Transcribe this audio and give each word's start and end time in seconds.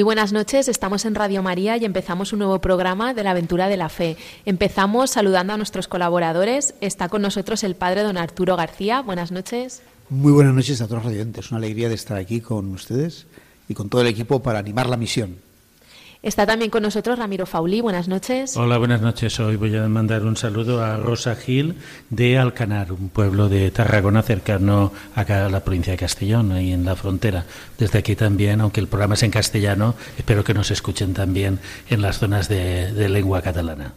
Muy 0.00 0.04
buenas 0.04 0.32
noches, 0.32 0.66
estamos 0.68 1.04
en 1.04 1.14
Radio 1.14 1.42
María 1.42 1.76
y 1.76 1.84
empezamos 1.84 2.32
un 2.32 2.38
nuevo 2.38 2.58
programa 2.62 3.12
de 3.12 3.22
la 3.22 3.32
aventura 3.32 3.68
de 3.68 3.76
la 3.76 3.90
fe. 3.90 4.16
Empezamos 4.46 5.10
saludando 5.10 5.52
a 5.52 5.58
nuestros 5.58 5.88
colaboradores. 5.88 6.72
Está 6.80 7.10
con 7.10 7.20
nosotros 7.20 7.62
el 7.64 7.74
padre 7.74 8.02
don 8.02 8.16
Arturo 8.16 8.56
García. 8.56 9.02
Buenas 9.02 9.30
noches. 9.30 9.82
Muy 10.08 10.32
buenas 10.32 10.54
noches 10.54 10.80
a 10.80 10.86
todos 10.86 11.04
los 11.04 11.12
radiantes. 11.12 11.50
Una 11.50 11.58
alegría 11.58 11.90
de 11.90 11.96
estar 11.96 12.16
aquí 12.16 12.40
con 12.40 12.70
ustedes 12.72 13.26
y 13.68 13.74
con 13.74 13.90
todo 13.90 14.00
el 14.00 14.06
equipo 14.06 14.42
para 14.42 14.58
animar 14.58 14.88
la 14.88 14.96
misión. 14.96 15.36
Está 16.22 16.44
también 16.44 16.70
con 16.70 16.82
nosotros 16.82 17.18
Ramiro 17.18 17.46
Faulí. 17.46 17.80
Buenas 17.80 18.06
noches. 18.06 18.54
Hola, 18.54 18.76
buenas 18.76 19.00
noches. 19.00 19.40
Hoy 19.40 19.56
voy 19.56 19.74
a 19.74 19.88
mandar 19.88 20.22
un 20.24 20.36
saludo 20.36 20.84
a 20.84 20.98
Rosa 20.98 21.34
Gil 21.34 21.76
de 22.10 22.36
Alcanar, 22.36 22.92
un 22.92 23.08
pueblo 23.08 23.48
de 23.48 23.70
Tarragona 23.70 24.22
cercano 24.22 24.92
acá 25.14 25.46
a 25.46 25.48
la 25.48 25.60
provincia 25.60 25.92
de 25.92 25.96
Castellón, 25.96 26.52
ahí 26.52 26.72
en 26.72 26.84
la 26.84 26.94
frontera. 26.94 27.46
Desde 27.78 28.00
aquí 28.00 28.16
también, 28.16 28.60
aunque 28.60 28.80
el 28.80 28.86
programa 28.86 29.14
es 29.14 29.22
en 29.22 29.30
castellano, 29.30 29.94
espero 30.18 30.44
que 30.44 30.52
nos 30.52 30.70
escuchen 30.70 31.14
también 31.14 31.58
en 31.88 32.02
las 32.02 32.18
zonas 32.18 32.50
de, 32.50 32.92
de 32.92 33.08
lengua 33.08 33.40
catalana. 33.40 33.94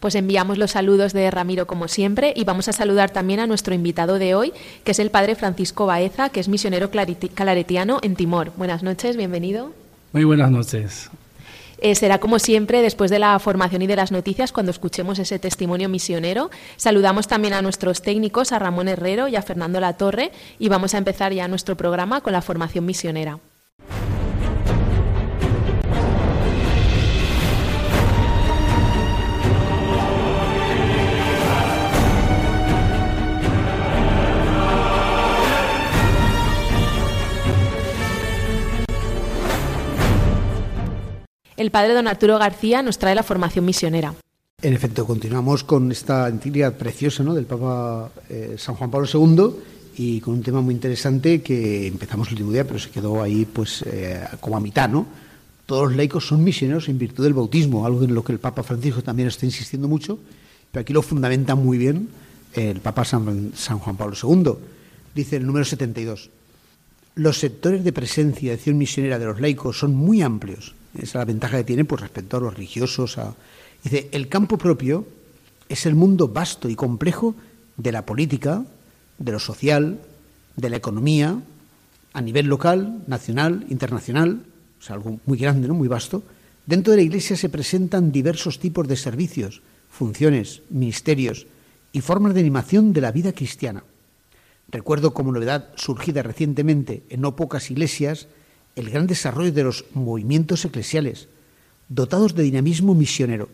Pues 0.00 0.14
enviamos 0.14 0.56
los 0.56 0.70
saludos 0.70 1.12
de 1.12 1.30
Ramiro 1.30 1.66
como 1.66 1.88
siempre 1.88 2.32
y 2.34 2.44
vamos 2.44 2.68
a 2.68 2.72
saludar 2.72 3.10
también 3.10 3.38
a 3.38 3.46
nuestro 3.46 3.74
invitado 3.74 4.18
de 4.18 4.34
hoy, 4.34 4.54
que 4.82 4.92
es 4.92 4.98
el 4.98 5.10
padre 5.10 5.34
Francisco 5.34 5.84
Baeza, 5.84 6.30
que 6.30 6.40
es 6.40 6.48
misionero 6.48 6.90
claretiano 6.90 7.98
en 8.00 8.16
Timor. 8.16 8.50
Buenas 8.56 8.82
noches, 8.82 9.18
bienvenido. 9.18 9.72
Muy 10.14 10.24
buenas 10.24 10.50
noches. 10.50 11.10
Eh, 11.80 11.94
será 11.94 12.18
como 12.18 12.38
siempre 12.38 12.82
después 12.82 13.10
de 13.10 13.18
la 13.18 13.38
formación 13.38 13.82
y 13.82 13.86
de 13.86 13.96
las 13.96 14.12
noticias 14.12 14.52
cuando 14.52 14.70
escuchemos 14.70 15.18
ese 15.18 15.38
testimonio 15.38 15.88
misionero. 15.88 16.50
Saludamos 16.76 17.26
también 17.26 17.54
a 17.54 17.62
nuestros 17.62 18.02
técnicos, 18.02 18.52
a 18.52 18.58
Ramón 18.58 18.88
Herrero 18.88 19.28
y 19.28 19.36
a 19.36 19.42
Fernando 19.42 19.80
Latorre 19.80 20.30
y 20.58 20.68
vamos 20.68 20.94
a 20.94 20.98
empezar 20.98 21.32
ya 21.32 21.48
nuestro 21.48 21.76
programa 21.76 22.20
con 22.20 22.32
la 22.32 22.42
formación 22.42 22.84
misionera. 22.84 23.38
El 41.60 41.70
padre 41.70 41.92
don 41.92 42.08
Arturo 42.08 42.38
García 42.38 42.80
nos 42.80 42.96
trae 42.96 43.14
la 43.14 43.22
formación 43.22 43.66
misionera. 43.66 44.14
En 44.62 44.72
efecto, 44.72 45.06
continuamos 45.06 45.62
con 45.62 45.92
esta 45.92 46.26
entidad 46.26 46.72
preciosa 46.72 47.22
¿no? 47.22 47.34
del 47.34 47.44
Papa 47.44 48.10
eh, 48.30 48.54
San 48.56 48.76
Juan 48.76 48.90
Pablo 48.90 49.06
II 49.06 49.50
y 49.98 50.22
con 50.22 50.34
un 50.34 50.42
tema 50.42 50.62
muy 50.62 50.72
interesante 50.72 51.42
que 51.42 51.86
empezamos 51.86 52.28
el 52.28 52.34
último 52.34 52.52
día, 52.52 52.66
pero 52.66 52.78
se 52.78 52.88
quedó 52.88 53.22
ahí 53.22 53.44
pues 53.44 53.84
eh, 53.86 54.24
como 54.40 54.56
a 54.56 54.60
mitad, 54.60 54.88
¿no? 54.88 55.06
Todos 55.66 55.88
los 55.88 55.96
laicos 55.96 56.26
son 56.26 56.42
misioneros 56.42 56.88
en 56.88 56.96
virtud 56.96 57.24
del 57.24 57.34
bautismo, 57.34 57.84
algo 57.84 58.04
en 58.04 58.14
lo 58.14 58.24
que 58.24 58.32
el 58.32 58.38
Papa 58.38 58.62
Francisco 58.62 59.02
también 59.02 59.28
está 59.28 59.44
insistiendo 59.44 59.86
mucho, 59.86 60.18
pero 60.72 60.80
aquí 60.80 60.94
lo 60.94 61.02
fundamenta 61.02 61.54
muy 61.56 61.76
bien 61.76 62.08
el 62.54 62.80
Papa 62.80 63.04
San, 63.04 63.52
San 63.54 63.78
Juan 63.80 63.98
Pablo 63.98 64.16
II. 64.20 64.52
Dice 65.14 65.36
el 65.36 65.46
número 65.46 65.66
72. 65.66 66.30
Los 67.16 67.38
sectores 67.38 67.84
de 67.84 67.92
presencia 67.92 68.50
y 68.50 68.54
acción 68.54 68.78
misionera 68.78 69.18
de 69.18 69.26
los 69.26 69.40
laicos 69.42 69.78
son 69.78 69.94
muy 69.94 70.22
amplios 70.22 70.74
esa 70.94 71.04
es 71.04 71.14
la 71.14 71.24
ventaja 71.24 71.58
que 71.58 71.64
tienen 71.64 71.86
pues, 71.86 72.00
respecto 72.00 72.36
a 72.36 72.40
los 72.40 72.54
religiosos. 72.54 73.18
Dice, 73.82 74.08
el 74.12 74.28
campo 74.28 74.58
propio 74.58 75.06
es 75.68 75.86
el 75.86 75.94
mundo 75.94 76.28
vasto 76.28 76.68
y 76.68 76.74
complejo 76.74 77.34
de 77.76 77.92
la 77.92 78.04
política, 78.04 78.64
de 79.18 79.32
lo 79.32 79.38
social, 79.38 80.00
de 80.56 80.70
la 80.70 80.76
economía, 80.76 81.40
a 82.12 82.20
nivel 82.20 82.46
local, 82.46 83.04
nacional, 83.06 83.64
internacional, 83.68 84.42
o 84.80 84.82
sea, 84.82 84.96
algo 84.96 85.20
muy 85.26 85.38
grande, 85.38 85.68
¿no? 85.68 85.74
muy 85.74 85.88
vasto. 85.88 86.22
Dentro 86.66 86.90
de 86.90 86.98
la 86.98 87.04
Iglesia 87.04 87.36
se 87.36 87.48
presentan 87.48 88.12
diversos 88.12 88.58
tipos 88.58 88.88
de 88.88 88.96
servicios, 88.96 89.62
funciones, 89.90 90.62
ministerios 90.70 91.46
y 91.92 92.00
formas 92.00 92.34
de 92.34 92.40
animación 92.40 92.92
de 92.92 93.00
la 93.00 93.12
vida 93.12 93.32
cristiana. 93.32 93.84
Recuerdo 94.68 95.12
como 95.12 95.32
novedad 95.32 95.70
surgida 95.76 96.22
recientemente 96.22 97.02
en 97.08 97.20
no 97.20 97.34
pocas 97.34 97.70
iglesias 97.70 98.28
el 98.76 98.90
gran 98.90 99.06
desarrollo 99.06 99.52
de 99.52 99.64
los 99.64 99.84
movimientos 99.94 100.64
eclesiales, 100.64 101.28
dotados 101.88 102.34
de 102.34 102.42
dinamismo 102.42 102.94
misionero, 102.94 103.48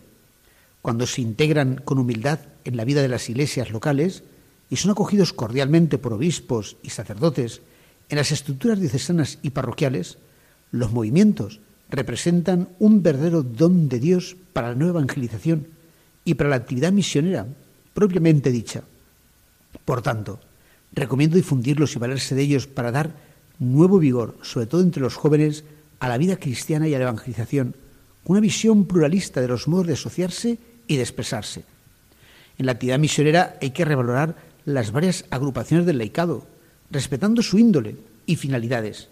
cuando 0.81 1.05
se 1.07 1.21
integran 1.21 1.81
con 1.83 1.99
humildad 1.99 2.39
en 2.63 2.77
la 2.77 2.85
vida 2.85 3.01
de 3.01 3.09
las 3.09 3.29
iglesias 3.29 3.71
locales 3.71 4.23
y 4.69 4.77
son 4.77 4.91
acogidos 4.91 5.33
cordialmente 5.33 5.97
por 5.97 6.13
obispos 6.13 6.77
y 6.83 6.91
sacerdotes 6.91 7.61
en 8.09 8.17
las 8.17 8.31
estructuras 8.31 8.79
diocesanas 8.79 9.39
y 9.41 9.49
parroquiales, 9.49 10.17
los 10.71 10.91
movimientos 10.91 11.59
representan 11.89 12.69
un 12.79 13.03
verdadero 13.03 13.43
don 13.43 13.89
de 13.89 13.99
Dios 13.99 14.37
para 14.53 14.69
la 14.69 14.75
nueva 14.75 14.99
evangelización 14.99 15.67
y 16.23 16.35
para 16.35 16.49
la 16.49 16.57
actividad 16.57 16.91
misionera 16.91 17.47
propiamente 17.93 18.51
dicha. 18.51 18.83
Por 19.85 20.01
tanto, 20.01 20.39
recomiendo 20.91 21.35
difundirlos 21.35 21.95
y 21.95 21.99
valerse 21.99 22.35
de 22.35 22.43
ellos 22.43 22.67
para 22.67 22.91
dar 22.91 23.26
nuevo 23.59 23.99
vigor, 23.99 24.37
sobre 24.41 24.67
todo 24.67 24.81
entre 24.81 25.01
los 25.01 25.15
jóvenes, 25.15 25.63
a 25.99 26.07
la 26.07 26.17
vida 26.17 26.37
cristiana 26.37 26.87
y 26.87 26.93
a 26.93 26.99
la 26.99 27.05
evangelización, 27.05 27.75
una 28.25 28.39
visión 28.39 28.85
pluralista 28.85 29.41
de 29.41 29.47
los 29.47 29.67
modos 29.67 29.87
de 29.87 29.93
asociarse 29.93 30.57
y 30.87 30.95
de 30.95 31.01
expresarse. 31.01 31.63
En 32.57 32.65
la 32.65 32.73
actividad 32.73 32.99
misionera 32.99 33.57
hay 33.61 33.71
que 33.71 33.85
revalorar 33.85 34.35
las 34.65 34.91
varias 34.91 35.25
agrupaciones 35.29 35.85
del 35.85 35.97
laicado, 35.97 36.45
respetando 36.91 37.41
su 37.41 37.57
índole 37.57 37.95
y 38.25 38.35
finalidades, 38.35 39.09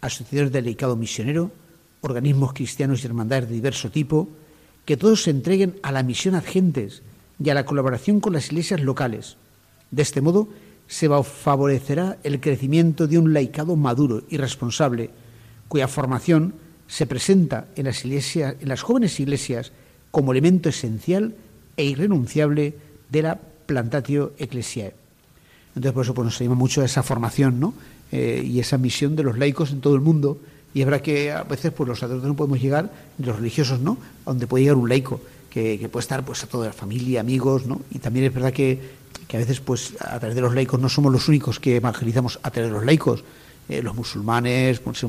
asociaciones 0.00 0.52
del 0.52 0.64
laicado 0.64 0.96
misionero, 0.96 1.52
organismos 2.00 2.52
cristianos 2.52 3.02
y 3.02 3.06
hermandades 3.06 3.48
de 3.48 3.54
diverso 3.54 3.90
tipo, 3.90 4.28
que 4.84 4.96
todos 4.96 5.22
se 5.22 5.30
entreguen 5.30 5.78
a 5.82 5.92
la 5.92 6.02
misión 6.02 6.34
ad 6.34 6.44
gentes 6.44 7.02
y 7.42 7.50
a 7.50 7.54
la 7.54 7.64
colaboración 7.64 8.20
con 8.20 8.32
las 8.32 8.46
iglesias 8.46 8.80
locales. 8.80 9.36
De 9.90 10.02
este 10.02 10.20
modo, 10.20 10.48
se 10.88 11.08
favorecerá 11.08 12.18
el 12.22 12.40
crecimiento 12.40 13.06
de 13.06 13.18
un 13.18 13.32
laicado 13.32 13.76
maduro 13.76 14.22
y 14.28 14.36
responsable, 14.36 15.10
cuya 15.68 15.88
formación 15.88 16.54
se 16.86 17.06
presenta 17.06 17.66
en 17.74 17.86
las, 17.86 18.04
iglesias, 18.04 18.54
en 18.60 18.68
las 18.68 18.82
jóvenes 18.82 19.18
iglesias 19.18 19.72
como 20.10 20.32
elemento 20.32 20.68
esencial 20.68 21.34
e 21.76 21.84
irrenunciable 21.84 22.74
de 23.10 23.22
la 23.22 23.40
plantatio 23.66 24.32
ecclesiae. 24.38 24.94
Entonces, 25.74 25.92
por 25.92 26.04
eso 26.04 26.14
pues, 26.14 26.24
nos 26.24 26.40
anima 26.40 26.54
mucho 26.54 26.82
esa 26.82 27.02
formación 27.02 27.60
¿no? 27.60 27.74
Eh, 28.12 28.42
y 28.46 28.60
esa 28.60 28.78
misión 28.78 29.16
de 29.16 29.24
los 29.24 29.36
laicos 29.36 29.72
en 29.72 29.80
todo 29.80 29.94
el 29.94 30.00
mundo. 30.00 30.38
Y 30.72 30.80
es 30.80 30.86
verdad 30.86 31.02
que 31.02 31.32
a 31.32 31.42
veces 31.42 31.72
pues, 31.72 31.88
los 31.88 31.98
sacerdotes 31.98 32.28
no 32.28 32.36
podemos 32.36 32.60
llegar, 32.60 32.90
los 33.18 33.36
religiosos 33.36 33.80
no, 33.80 33.98
a 34.24 34.30
donde 34.30 34.46
puede 34.46 34.64
llegar 34.64 34.76
un 34.76 34.88
laico, 34.88 35.20
que, 35.50 35.78
que 35.78 35.88
puede 35.88 36.02
estar 36.02 36.24
pues, 36.24 36.44
a 36.44 36.46
toda 36.46 36.66
la 36.66 36.72
familia, 36.72 37.20
amigos, 37.20 37.66
¿no? 37.66 37.80
y 37.90 37.98
también 37.98 38.26
es 38.26 38.34
verdad 38.34 38.52
que 38.52 38.78
que 39.28 39.36
a 39.36 39.40
veces 39.40 39.60
pues 39.60 39.94
a 40.00 40.18
través 40.18 40.34
de 40.34 40.40
los 40.40 40.54
laicos 40.54 40.80
no 40.80 40.88
somos 40.88 41.12
los 41.12 41.28
únicos 41.28 41.60
que 41.60 41.76
evangelizamos 41.76 42.38
a 42.42 42.50
través 42.50 42.70
de 42.70 42.76
los 42.76 42.84
laicos. 42.84 43.24
Eh, 43.68 43.82
los 43.82 43.96
musulmanes, 43.96 44.78
pues, 44.78 45.04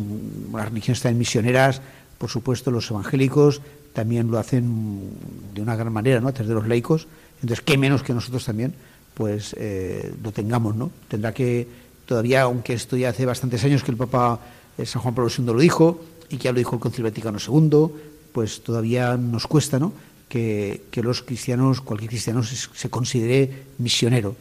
las 0.52 0.70
religiones 0.70 1.02
también 1.02 1.20
misioneras, 1.20 1.82
por 2.18 2.30
supuesto 2.30 2.72
los 2.72 2.90
evangélicos 2.90 3.62
también 3.94 4.30
lo 4.30 4.38
hacen 4.38 5.10
de 5.56 5.62
una 5.62 5.76
gran 5.76 5.92
manera, 5.92 6.20
¿no? 6.20 6.28
A 6.28 6.32
través 6.32 6.50
de 6.50 6.54
los 6.54 6.68
laicos. 6.68 7.08
Entonces, 7.42 7.64
qué 7.66 7.80
menos 7.80 8.04
que 8.04 8.14
nosotros 8.14 8.46
también, 8.46 8.76
pues 9.16 9.56
eh, 9.58 10.14
lo 10.24 10.32
tengamos, 10.32 10.76
¿no? 10.76 10.92
Tendrá 11.08 11.34
que 11.34 11.68
todavía, 12.06 12.44
aunque 12.44 12.74
esto 12.74 12.96
ya 12.96 13.10
hace 13.10 13.26
bastantes 13.26 13.64
años 13.64 13.84
que 13.84 13.90
el 13.90 13.98
Papa 13.98 14.40
eh, 14.78 14.86
San 14.86 15.02
Juan 15.02 15.16
Pablo 15.16 15.32
II 15.36 15.46
lo 15.46 15.60
dijo 15.60 16.00
y 16.30 16.38
que 16.38 16.44
ya 16.44 16.52
lo 16.52 16.60
dijo 16.60 16.76
el 16.76 16.82
Concilio 16.82 17.10
Vaticano 17.10 17.40
II, 17.40 17.88
pues 18.32 18.62
todavía 18.64 19.18
nos 19.18 19.48
cuesta, 19.48 19.80
¿no? 19.80 19.94
Que, 20.30 20.82
los 20.96 21.22
cristianos, 21.22 21.82
cualquier 21.82 22.10
cristiano 22.10 22.44
se, 22.44 22.90
considere 22.90 23.66
misionero. 23.78 24.36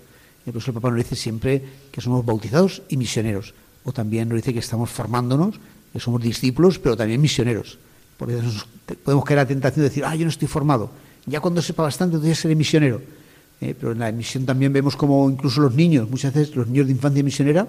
Y 0.46 0.50
por 0.50 0.62
eso 0.62 0.70
el 0.70 0.74
Papa 0.74 0.90
nos 0.90 0.98
dice 0.98 1.16
siempre 1.16 1.62
que 1.90 2.00
somos 2.00 2.24
bautizados 2.24 2.82
y 2.88 2.96
misioneros. 2.96 3.54
O 3.84 3.92
también 3.92 4.28
nos 4.28 4.36
dice 4.36 4.52
que 4.52 4.60
estamos 4.60 4.90
formándonos, 4.90 5.56
que 5.92 6.00
somos 6.00 6.22
discípulos, 6.22 6.78
pero 6.78 6.96
también 6.96 7.20
misioneros. 7.20 7.78
Porque 8.16 8.38
podemos 9.04 9.24
caer 9.24 9.40
a 9.40 9.42
la 9.42 9.48
tentación 9.48 9.82
de 9.82 9.88
decir, 9.88 10.04
ah, 10.04 10.14
yo 10.14 10.24
no 10.24 10.30
estoy 10.30 10.48
formado. 10.48 10.90
Ya 11.26 11.40
cuando 11.40 11.62
sepa 11.62 11.82
bastante, 11.82 12.16
entonces 12.16 12.38
seré 12.38 12.54
misionero. 12.54 13.00
Eh, 13.60 13.74
pero 13.78 13.92
en 13.92 14.00
la 14.00 14.12
misión 14.12 14.44
también 14.44 14.72
vemos 14.72 14.96
como 14.96 15.28
incluso 15.30 15.60
los 15.60 15.74
niños, 15.74 16.10
muchas 16.10 16.34
veces 16.34 16.54
los 16.54 16.66
niños 16.68 16.86
de 16.86 16.92
infancia 16.92 17.22
misionera, 17.22 17.66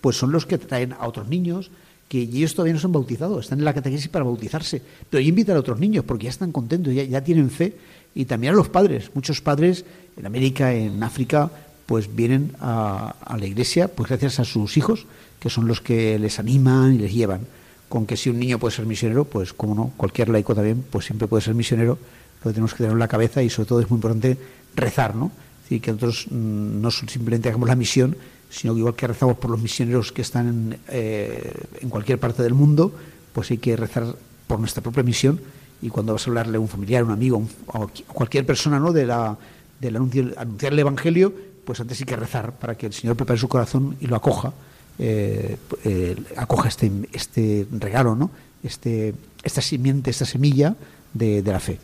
pues 0.00 0.16
son 0.16 0.32
los 0.32 0.44
que 0.44 0.58
traen 0.58 0.92
a 0.92 1.06
otros 1.06 1.28
niños, 1.28 1.70
que 2.10 2.22
ellos 2.22 2.56
todavía 2.56 2.74
no 2.74 2.80
son 2.80 2.90
bautizados, 2.90 3.44
están 3.44 3.60
en 3.60 3.64
la 3.64 3.72
catequesis 3.72 4.08
para 4.08 4.24
bautizarse, 4.24 4.82
pero 5.08 5.22
invitar 5.22 5.54
a 5.56 5.60
otros 5.60 5.78
niños 5.78 6.04
porque 6.04 6.24
ya 6.24 6.30
están 6.30 6.50
contentos, 6.50 6.92
ya, 6.92 7.04
ya 7.04 7.22
tienen 7.22 7.50
fe, 7.50 7.76
y 8.16 8.24
también 8.24 8.52
a 8.52 8.56
los 8.56 8.68
padres. 8.68 9.12
Muchos 9.14 9.40
padres 9.40 9.84
en 10.16 10.26
América, 10.26 10.74
en 10.74 11.00
África, 11.04 11.48
pues 11.86 12.12
vienen 12.12 12.56
a, 12.58 13.14
a, 13.20 13.38
la 13.38 13.46
iglesia 13.46 13.86
pues 13.86 14.08
gracias 14.08 14.40
a 14.40 14.44
sus 14.44 14.76
hijos, 14.76 15.06
que 15.38 15.50
son 15.50 15.68
los 15.68 15.80
que 15.80 16.18
les 16.18 16.40
animan 16.40 16.96
y 16.96 16.98
les 16.98 17.14
llevan. 17.14 17.42
Con 17.88 18.06
que 18.06 18.16
si 18.16 18.28
un 18.28 18.40
niño 18.40 18.58
puede 18.58 18.74
ser 18.74 18.86
misionero, 18.86 19.24
pues 19.24 19.52
como 19.52 19.76
no, 19.76 19.92
cualquier 19.96 20.30
laico 20.30 20.52
también, 20.52 20.84
pues 20.90 21.04
siempre 21.04 21.28
puede 21.28 21.42
ser 21.42 21.54
misionero, 21.54 21.96
lo 22.42 22.50
tenemos 22.50 22.72
que 22.72 22.78
tener 22.78 22.92
en 22.92 22.98
la 22.98 23.06
cabeza 23.06 23.40
y 23.40 23.50
sobre 23.50 23.68
todo 23.68 23.80
es 23.82 23.88
muy 23.88 23.98
importante 23.98 24.36
rezar, 24.74 25.14
¿no? 25.14 25.26
Es 25.26 25.62
decir, 25.62 25.80
que 25.80 25.92
nosotros 25.92 26.26
mm, 26.28 26.80
no 26.80 26.90
simplemente 26.90 27.48
hagamos 27.48 27.68
la 27.68 27.76
misión, 27.76 28.16
sino 28.50 28.74
que 28.74 28.80
igual 28.80 28.94
que 28.94 29.06
rezamos 29.06 29.38
por 29.38 29.50
los 29.50 29.60
misioneros 29.60 30.12
que 30.12 30.22
están 30.22 30.48
en, 30.48 30.78
eh, 30.88 31.52
en 31.80 31.88
cualquier 31.88 32.18
parte 32.18 32.42
del 32.42 32.54
mundo, 32.54 32.92
pues 33.32 33.50
hay 33.50 33.58
que 33.58 33.76
rezar 33.76 34.14
por 34.46 34.58
nuestra 34.58 34.82
propia 34.82 35.02
misión 35.02 35.40
y 35.80 35.88
cuando 35.88 36.12
vas 36.12 36.26
a 36.26 36.30
hablarle 36.30 36.56
a 36.56 36.60
un 36.60 36.68
familiar, 36.68 37.02
a 37.02 37.04
un 37.06 37.12
amigo, 37.12 37.42
a 37.72 37.86
cualquier 38.12 38.44
persona 38.44 38.78
¿no? 38.78 38.92
de 38.92 39.06
la, 39.06 39.36
del 39.78 39.96
anuncio, 39.96 40.32
anunciar 40.36 40.72
el 40.72 40.78
Evangelio, 40.80 41.32
pues 41.64 41.80
antes 41.80 42.00
hay 42.00 42.06
que 42.06 42.16
rezar 42.16 42.52
para 42.52 42.76
que 42.76 42.86
el 42.86 42.92
Señor 42.92 43.16
prepare 43.16 43.38
su 43.38 43.48
corazón 43.48 43.96
y 44.00 44.06
lo 44.06 44.16
acoja, 44.16 44.52
eh, 44.98 45.56
eh, 45.84 46.16
acoja 46.36 46.68
este, 46.68 46.90
este 47.12 47.66
regalo, 47.70 48.14
¿no? 48.14 48.30
este, 48.62 49.14
esta 49.42 49.62
simiente, 49.62 50.10
esta 50.10 50.26
semilla 50.26 50.74
de, 51.14 51.42
de 51.42 51.52
la 51.52 51.60
fe. 51.60 51.78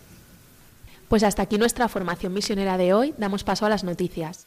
Pues 1.08 1.22
hasta 1.22 1.42
aquí 1.42 1.56
nuestra 1.56 1.88
formación 1.88 2.34
misionera 2.34 2.76
de 2.76 2.92
hoy. 2.92 3.14
Damos 3.16 3.44
paso 3.44 3.64
a 3.64 3.68
las 3.68 3.84
noticias. 3.84 4.46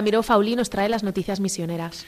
Ramiro 0.00 0.22
Fauli 0.22 0.56
nos 0.56 0.70
trae 0.70 0.88
las 0.88 1.02
noticias 1.02 1.40
misioneras. 1.40 2.06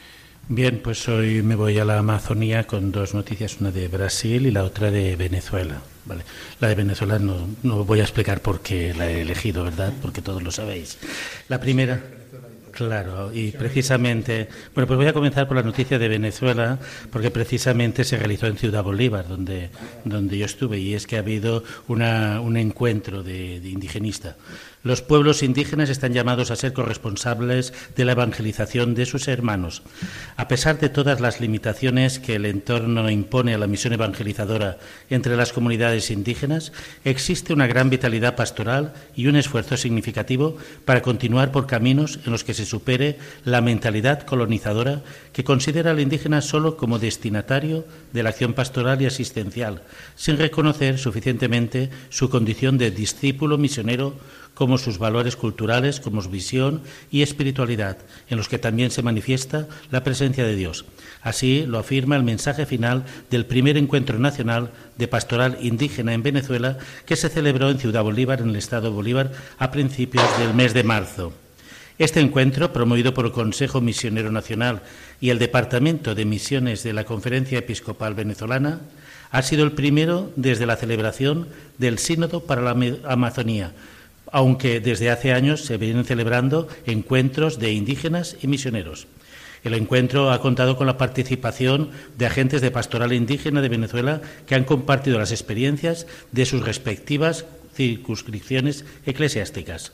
Bien, 0.48 0.80
pues 0.82 1.06
hoy 1.10 1.42
me 1.42 1.56
voy 1.56 1.78
a 1.78 1.84
la 1.84 1.98
Amazonía 1.98 2.66
con 2.66 2.90
dos 2.90 3.12
noticias, 3.12 3.60
una 3.60 3.70
de 3.70 3.86
Brasil 3.88 4.46
y 4.46 4.50
la 4.50 4.64
otra 4.64 4.90
de 4.90 5.14
Venezuela. 5.14 5.82
Vale. 6.06 6.22
La 6.58 6.68
de 6.68 6.74
Venezuela 6.74 7.18
no, 7.18 7.48
no 7.62 7.84
voy 7.84 8.00
a 8.00 8.04
explicar 8.04 8.40
por 8.40 8.62
qué 8.62 8.94
la 8.94 9.10
he 9.10 9.20
elegido, 9.20 9.62
¿verdad? 9.64 9.92
Porque 10.00 10.22
todos 10.22 10.42
lo 10.42 10.50
sabéis. 10.50 10.96
La 11.48 11.60
primera. 11.60 12.02
Claro, 12.70 13.30
y 13.34 13.50
precisamente, 13.50 14.48
bueno, 14.74 14.86
pues 14.86 14.96
voy 14.96 15.06
a 15.06 15.12
comenzar 15.12 15.46
por 15.46 15.58
la 15.58 15.62
noticia 15.62 15.98
de 15.98 16.08
Venezuela, 16.08 16.78
porque 17.10 17.30
precisamente 17.30 18.02
se 18.02 18.16
realizó 18.16 18.46
en 18.46 18.56
Ciudad 18.56 18.82
Bolívar, 18.82 19.28
donde, 19.28 19.68
donde 20.06 20.38
yo 20.38 20.46
estuve, 20.46 20.78
y 20.78 20.94
es 20.94 21.06
que 21.06 21.16
ha 21.16 21.18
habido 21.18 21.62
una, 21.88 22.40
un 22.40 22.56
encuentro 22.56 23.22
de, 23.22 23.60
de 23.60 23.68
indigenista. 23.68 24.36
Los 24.84 25.00
pueblos 25.00 25.44
indígenas 25.44 25.90
están 25.90 26.12
llamados 26.12 26.50
a 26.50 26.56
ser 26.56 26.72
corresponsables 26.72 27.72
de 27.94 28.04
la 28.04 28.12
evangelización 28.12 28.96
de 28.96 29.06
sus 29.06 29.28
hermanos. 29.28 29.82
A 30.36 30.48
pesar 30.48 30.80
de 30.80 30.88
todas 30.88 31.20
las 31.20 31.40
limitaciones 31.40 32.18
que 32.18 32.34
el 32.34 32.46
entorno 32.46 33.08
impone 33.08 33.54
a 33.54 33.58
la 33.58 33.68
misión 33.68 33.92
evangelizadora 33.92 34.78
entre 35.08 35.36
las 35.36 35.52
comunidades 35.52 36.10
indígenas, 36.10 36.72
existe 37.04 37.52
una 37.52 37.68
gran 37.68 37.90
vitalidad 37.90 38.34
pastoral 38.34 38.92
y 39.14 39.28
un 39.28 39.36
esfuerzo 39.36 39.76
significativo 39.76 40.56
para 40.84 41.02
continuar 41.02 41.52
por 41.52 41.68
caminos 41.68 42.18
en 42.26 42.32
los 42.32 42.42
que 42.42 42.54
se 42.54 42.66
supere 42.66 43.18
la 43.44 43.60
mentalidad 43.60 44.22
colonizadora 44.22 45.02
que 45.32 45.44
considera 45.44 45.92
al 45.92 46.00
indígena 46.00 46.40
solo 46.40 46.76
como 46.76 46.98
destinatario 46.98 47.86
de 48.12 48.24
la 48.24 48.30
acción 48.30 48.52
pastoral 48.52 49.00
y 49.00 49.06
asistencial, 49.06 49.82
sin 50.16 50.38
reconocer 50.38 50.98
suficientemente 50.98 51.90
su 52.08 52.28
condición 52.30 52.78
de 52.78 52.90
discípulo 52.90 53.58
misionero 53.58 54.16
como 54.62 54.78
sus 54.78 54.98
valores 54.98 55.34
culturales, 55.34 55.98
como 55.98 56.22
su 56.22 56.30
visión 56.30 56.82
y 57.10 57.22
espiritualidad, 57.22 57.98
en 58.28 58.36
los 58.36 58.48
que 58.48 58.60
también 58.60 58.92
se 58.92 59.02
manifiesta 59.02 59.66
la 59.90 60.04
presencia 60.04 60.44
de 60.44 60.54
Dios. 60.54 60.84
Así 61.20 61.66
lo 61.66 61.80
afirma 61.80 62.14
el 62.14 62.22
mensaje 62.22 62.64
final 62.64 63.02
del 63.28 63.44
primer 63.44 63.76
encuentro 63.76 64.20
nacional 64.20 64.70
de 64.96 65.08
pastoral 65.08 65.58
indígena 65.62 66.14
en 66.14 66.22
Venezuela 66.22 66.78
que 67.06 67.16
se 67.16 67.28
celebró 67.28 67.70
en 67.70 67.80
Ciudad 67.80 68.04
Bolívar, 68.04 68.40
en 68.40 68.50
el 68.50 68.56
estado 68.56 68.92
Bolívar, 68.92 69.32
a 69.58 69.72
principios 69.72 70.26
del 70.38 70.54
mes 70.54 70.74
de 70.74 70.84
marzo. 70.84 71.32
Este 71.98 72.20
encuentro, 72.20 72.72
promovido 72.72 73.12
por 73.14 73.26
el 73.26 73.32
Consejo 73.32 73.80
Misionero 73.80 74.30
Nacional 74.30 74.82
y 75.20 75.30
el 75.30 75.40
Departamento 75.40 76.14
de 76.14 76.24
Misiones 76.24 76.84
de 76.84 76.92
la 76.92 77.02
Conferencia 77.02 77.58
Episcopal 77.58 78.14
Venezolana, 78.14 78.78
ha 79.32 79.42
sido 79.42 79.64
el 79.64 79.72
primero 79.72 80.30
desde 80.36 80.66
la 80.66 80.76
celebración 80.76 81.48
del 81.78 81.98
Sínodo 81.98 82.44
para 82.44 82.62
la 82.62 82.76
Amazonía, 83.08 83.72
aunque 84.32 84.80
desde 84.80 85.10
hace 85.10 85.32
años 85.32 85.64
se 85.64 85.76
vienen 85.76 86.04
celebrando 86.04 86.66
encuentros 86.86 87.58
de 87.58 87.72
indígenas 87.72 88.36
y 88.42 88.48
misioneros. 88.48 89.06
El 89.62 89.74
encuentro 89.74 90.32
ha 90.32 90.40
contado 90.40 90.76
con 90.76 90.88
la 90.88 90.98
participación 90.98 91.90
de 92.18 92.26
agentes 92.26 92.60
de 92.60 92.72
pastoral 92.72 93.12
indígena 93.12 93.60
de 93.60 93.68
Venezuela 93.68 94.20
que 94.46 94.56
han 94.56 94.64
compartido 94.64 95.18
las 95.18 95.30
experiencias 95.30 96.08
de 96.32 96.46
sus 96.46 96.64
respectivas 96.64 97.44
circunscripciones 97.74 98.84
eclesiásticas. 99.06 99.92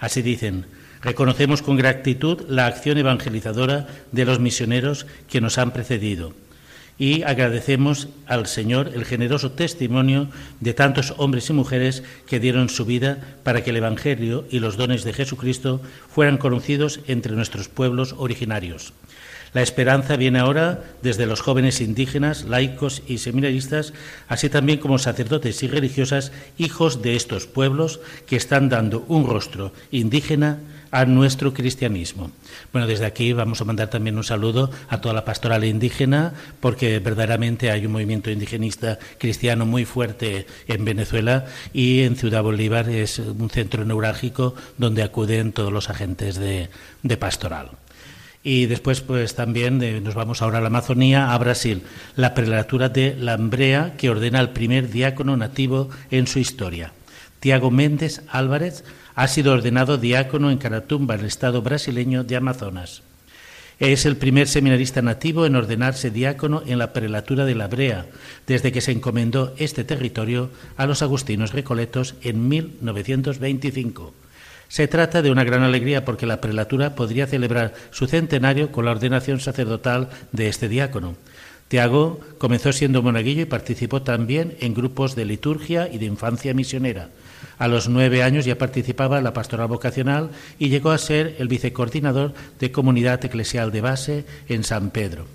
Así 0.00 0.20
dicen, 0.22 0.66
reconocemos 1.00 1.62
con 1.62 1.76
gratitud 1.76 2.42
la 2.48 2.66
acción 2.66 2.98
evangelizadora 2.98 3.86
de 4.10 4.24
los 4.24 4.40
misioneros 4.40 5.06
que 5.28 5.40
nos 5.40 5.58
han 5.58 5.72
precedido 5.72 6.34
y 6.98 7.22
agradecemos 7.22 8.08
al 8.26 8.46
Señor 8.46 8.92
el 8.94 9.04
generoso 9.04 9.52
testimonio 9.52 10.28
de 10.60 10.74
tantos 10.74 11.14
hombres 11.16 11.50
y 11.50 11.52
mujeres 11.52 12.02
que 12.26 12.40
dieron 12.40 12.68
su 12.68 12.84
vida 12.84 13.18
para 13.42 13.64
que 13.64 13.70
el 13.70 13.76
Evangelio 13.76 14.44
y 14.50 14.60
los 14.60 14.76
dones 14.76 15.04
de 15.04 15.12
Jesucristo 15.12 15.80
fueran 16.08 16.38
conocidos 16.38 17.00
entre 17.06 17.34
nuestros 17.34 17.68
pueblos 17.68 18.14
originarios. 18.18 18.92
La 19.54 19.62
esperanza 19.62 20.16
viene 20.16 20.40
ahora 20.40 20.82
desde 21.00 21.26
los 21.26 21.40
jóvenes 21.40 21.80
indígenas, 21.80 22.44
laicos 22.44 23.02
y 23.06 23.18
seminaristas, 23.18 23.92
así 24.26 24.48
también 24.48 24.80
como 24.80 24.98
sacerdotes 24.98 25.62
y 25.62 25.68
religiosas, 25.68 26.32
hijos 26.58 27.02
de 27.02 27.14
estos 27.14 27.46
pueblos 27.46 28.00
que 28.26 28.34
están 28.34 28.68
dando 28.68 29.04
un 29.06 29.28
rostro 29.28 29.72
indígena 29.92 30.58
a 30.94 31.06
nuestro 31.06 31.52
cristianismo. 31.52 32.30
Bueno, 32.72 32.86
desde 32.86 33.04
aquí 33.04 33.32
vamos 33.32 33.60
a 33.60 33.64
mandar 33.64 33.90
también 33.90 34.16
un 34.16 34.22
saludo 34.22 34.70
a 34.88 35.00
toda 35.00 35.12
la 35.12 35.24
pastoral 35.24 35.64
indígena, 35.64 36.34
porque 36.60 37.00
verdaderamente 37.00 37.72
hay 37.72 37.84
un 37.84 37.90
movimiento 37.90 38.30
indigenista 38.30 39.00
cristiano 39.18 39.66
muy 39.66 39.86
fuerte 39.86 40.46
en 40.68 40.84
Venezuela 40.84 41.46
y 41.72 42.02
en 42.02 42.14
Ciudad 42.14 42.44
Bolívar 42.44 42.88
es 42.88 43.18
un 43.18 43.50
centro 43.50 43.84
neurálgico 43.84 44.54
donde 44.78 45.02
acuden 45.02 45.52
todos 45.52 45.72
los 45.72 45.90
agentes 45.90 46.36
de, 46.36 46.68
pastoral. 47.18 47.70
Y 48.44 48.66
después, 48.66 49.00
pues 49.00 49.34
también 49.34 49.82
eh, 49.82 50.00
nos 50.00 50.14
vamos 50.14 50.42
ahora 50.42 50.58
a 50.58 50.60
la 50.60 50.68
Amazonía, 50.68 51.34
a 51.34 51.38
Brasil, 51.38 51.82
la 52.14 52.34
prelatura 52.34 52.88
de 52.88 53.16
Lambrea, 53.16 53.94
que 53.96 54.10
ordena 54.10 54.38
al 54.38 54.52
primer 54.52 54.90
diácono 54.90 55.36
nativo 55.36 55.88
en 56.12 56.28
su 56.28 56.38
historia. 56.38 56.92
Tiago 57.40 57.70
Méndez 57.70 58.22
Álvarez 58.28 58.84
ha 59.14 59.28
sido 59.28 59.52
ordenado 59.52 59.98
diácono 59.98 60.50
en 60.50 60.58
Caratumba, 60.58 61.14
el 61.14 61.24
estado 61.24 61.62
brasileño 61.62 62.24
de 62.24 62.36
Amazonas. 62.36 63.02
Es 63.80 64.06
el 64.06 64.16
primer 64.16 64.46
seminarista 64.46 65.02
nativo 65.02 65.46
en 65.46 65.56
ordenarse 65.56 66.10
diácono 66.10 66.62
en 66.66 66.78
la 66.78 66.92
prelatura 66.92 67.44
de 67.44 67.54
la 67.54 67.66
Brea, 67.66 68.06
desde 68.46 68.70
que 68.70 68.80
se 68.80 68.92
encomendó 68.92 69.52
este 69.58 69.82
territorio 69.82 70.50
a 70.76 70.86
los 70.86 71.02
agustinos 71.02 71.52
recoletos 71.52 72.14
en 72.22 72.48
1925. 72.48 74.14
Se 74.68 74.88
trata 74.88 75.22
de 75.22 75.30
una 75.30 75.44
gran 75.44 75.62
alegría 75.62 76.04
porque 76.04 76.26
la 76.26 76.40
prelatura 76.40 76.94
podría 76.94 77.26
celebrar 77.26 77.74
su 77.90 78.06
centenario 78.06 78.70
con 78.72 78.84
la 78.84 78.92
ordenación 78.92 79.40
sacerdotal 79.40 80.08
de 80.32 80.48
este 80.48 80.68
diácono. 80.68 81.16
Tiago 81.68 82.20
comenzó 82.38 82.72
siendo 82.72 83.02
monaguillo 83.02 83.42
y 83.42 83.46
participó 83.46 84.02
también 84.02 84.56
en 84.60 84.74
grupos 84.74 85.16
de 85.16 85.24
liturgia 85.24 85.88
y 85.92 85.98
de 85.98 86.06
infancia 86.06 86.54
misionera. 86.54 87.10
A 87.58 87.68
los 87.68 87.88
nueve 87.88 88.22
años 88.22 88.44
ya 88.44 88.58
participaba 88.58 89.18
en 89.18 89.24
la 89.24 89.32
pastoral 89.32 89.68
vocacional 89.68 90.30
y 90.58 90.68
llegó 90.68 90.90
a 90.90 90.98
ser 90.98 91.36
el 91.38 91.48
vicecoordinador 91.48 92.34
de 92.58 92.72
comunidad 92.72 93.24
eclesial 93.24 93.70
de 93.72 93.80
base 93.80 94.24
en 94.48 94.64
San 94.64 94.90
Pedro. 94.90 95.26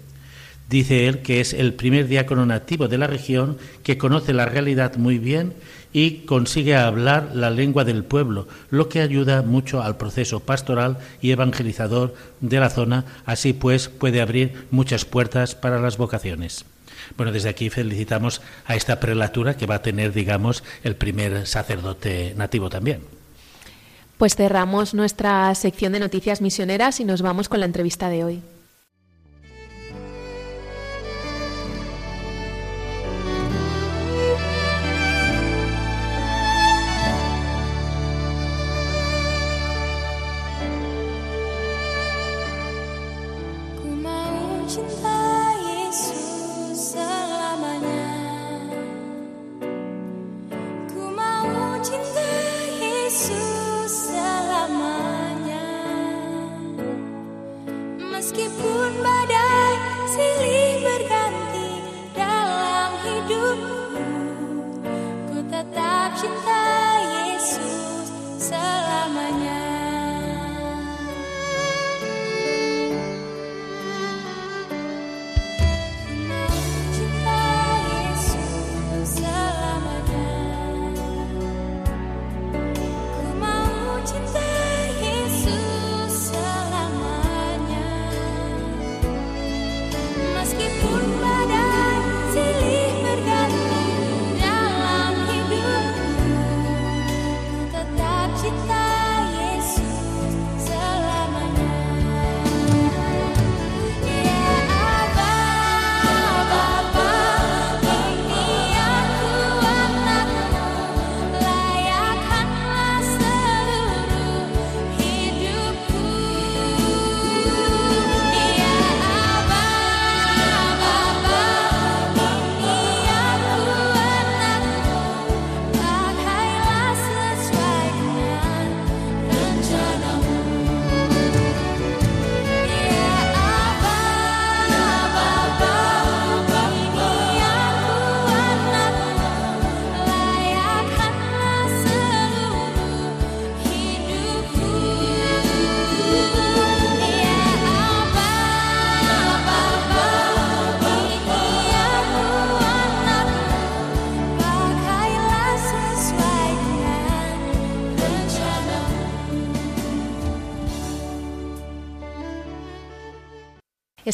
Dice 0.70 1.08
él 1.08 1.24
que 1.24 1.42
es 1.42 1.54
el 1.54 1.74
primer 1.74 2.08
diácono 2.08 2.46
nativo 2.46 2.88
de 2.88 3.00
la 3.00 3.08
región 3.08 3.58
que 3.82 3.98
conoce 3.98 4.34
la 4.34 4.46
realidad 4.46 4.98
muy 4.98 5.18
bien 5.18 5.56
y 5.94 6.26
consigue 6.26 6.76
hablar 6.76 7.32
la 7.34 7.50
lengua 7.50 7.86
del 7.86 8.04
pueblo, 8.04 8.48
lo 8.70 8.88
que 8.88 9.02
ayuda 9.02 9.42
mucho 9.42 9.82
al 9.82 9.98
proceso 9.98 10.42
pastoral 10.42 11.00
y 11.22 11.32
evangelizador 11.32 12.14
de 12.42 12.60
la 12.60 12.70
zona, 12.70 13.06
así 13.26 13.54
pues 13.54 13.90
puede 13.90 14.22
abrir 14.22 14.68
muchas 14.70 15.06
puertas 15.06 15.56
para 15.56 15.82
las 15.82 15.98
vocaciones. 15.98 16.66
Bueno, 17.18 17.32
desde 17.32 17.50
aquí 17.50 17.70
felicitamos 17.70 18.42
a 18.66 18.76
esta 18.76 19.00
prelatura 19.00 19.56
que 19.58 19.66
va 19.66 19.76
a 19.76 19.82
tener, 19.82 20.14
digamos, 20.14 20.64
el 20.84 20.96
primer 20.96 21.48
sacerdote 21.48 22.34
nativo 22.38 22.70
también. 22.70 23.02
Pues 24.18 24.36
cerramos 24.36 24.94
nuestra 24.94 25.54
sección 25.56 25.94
de 25.94 26.00
noticias 26.00 26.42
misioneras 26.42 27.00
y 27.00 27.06
nos 27.06 27.22
vamos 27.22 27.48
con 27.48 27.62
la 27.62 27.66
entrevista 27.66 28.10
de 28.10 28.24
hoy. 28.24 28.42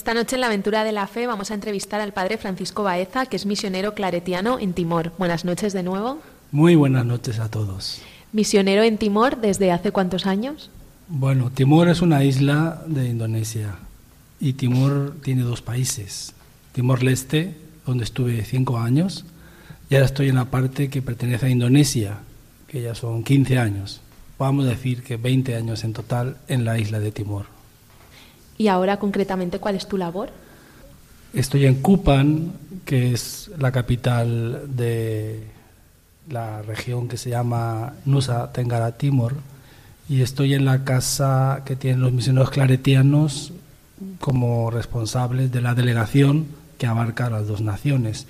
Esta 0.05 0.13
noche 0.13 0.35
en 0.35 0.41
la 0.41 0.47
aventura 0.47 0.83
de 0.83 0.91
la 0.91 1.07
fe 1.07 1.25
vamos 1.25 1.49
a 1.49 1.55
entrevistar 1.55 1.99
al 1.99 2.13
padre 2.13 2.37
Francisco 2.37 2.83
Baeza, 2.83 3.25
que 3.25 3.37
es 3.37 3.47
misionero 3.47 3.95
claretiano 3.95 4.59
en 4.59 4.73
Timor. 4.73 5.13
Buenas 5.17 5.45
noches 5.45 5.73
de 5.73 5.81
nuevo. 5.81 6.19
Muy 6.51 6.75
buenas 6.75 7.07
noches 7.07 7.39
a 7.39 7.49
todos. 7.49 8.03
Misionero 8.31 8.83
en 8.83 8.99
Timor 8.99 9.41
desde 9.41 9.71
hace 9.71 9.91
cuántos 9.91 10.27
años? 10.27 10.69
Bueno, 11.07 11.49
Timor 11.49 11.89
es 11.89 12.03
una 12.03 12.23
isla 12.23 12.83
de 12.85 13.09
Indonesia 13.09 13.77
y 14.39 14.53
Timor 14.53 15.15
tiene 15.23 15.41
dos 15.41 15.63
países. 15.63 16.33
Timor-Leste, 16.73 17.57
donde 17.87 18.03
estuve 18.03 18.45
cinco 18.45 18.77
años, 18.77 19.25
y 19.89 19.95
ahora 19.95 20.05
estoy 20.05 20.29
en 20.29 20.35
la 20.35 20.45
parte 20.45 20.87
que 20.87 21.01
pertenece 21.01 21.47
a 21.47 21.49
Indonesia, 21.49 22.19
que 22.67 22.83
ya 22.83 22.93
son 22.93 23.23
15 23.23 23.57
años. 23.57 24.01
Vamos 24.37 24.65
a 24.65 24.69
decir 24.69 25.01
que 25.01 25.17
20 25.17 25.55
años 25.55 25.83
en 25.83 25.93
total 25.93 26.37
en 26.47 26.63
la 26.63 26.77
isla 26.77 26.99
de 26.99 27.11
Timor. 27.11 27.54
Y 28.57 28.67
ahora 28.67 28.97
concretamente, 28.97 29.59
¿cuál 29.59 29.75
es 29.75 29.87
tu 29.87 29.97
labor? 29.97 30.29
Estoy 31.33 31.65
en 31.65 31.81
Kupan, 31.81 32.53
que 32.85 33.11
es 33.11 33.51
la 33.57 33.71
capital 33.71 34.63
de 34.67 35.43
la 36.29 36.61
región 36.61 37.07
que 37.07 37.17
se 37.17 37.29
llama 37.29 37.93
Nusa 38.05 38.51
Tenggara 38.53 38.93
Timor, 38.93 39.33
y 40.07 40.21
estoy 40.21 40.53
en 40.53 40.65
la 40.65 40.83
casa 40.83 41.63
que 41.65 41.75
tienen 41.75 42.01
los 42.01 42.13
misioneros 42.13 42.51
claretianos 42.51 43.51
como 44.19 44.71
responsables 44.71 45.51
de 45.51 45.61
la 45.61 45.73
delegación 45.73 46.45
que 46.77 46.87
abarca 46.87 47.29
las 47.29 47.47
dos 47.47 47.61
naciones. 47.61 48.27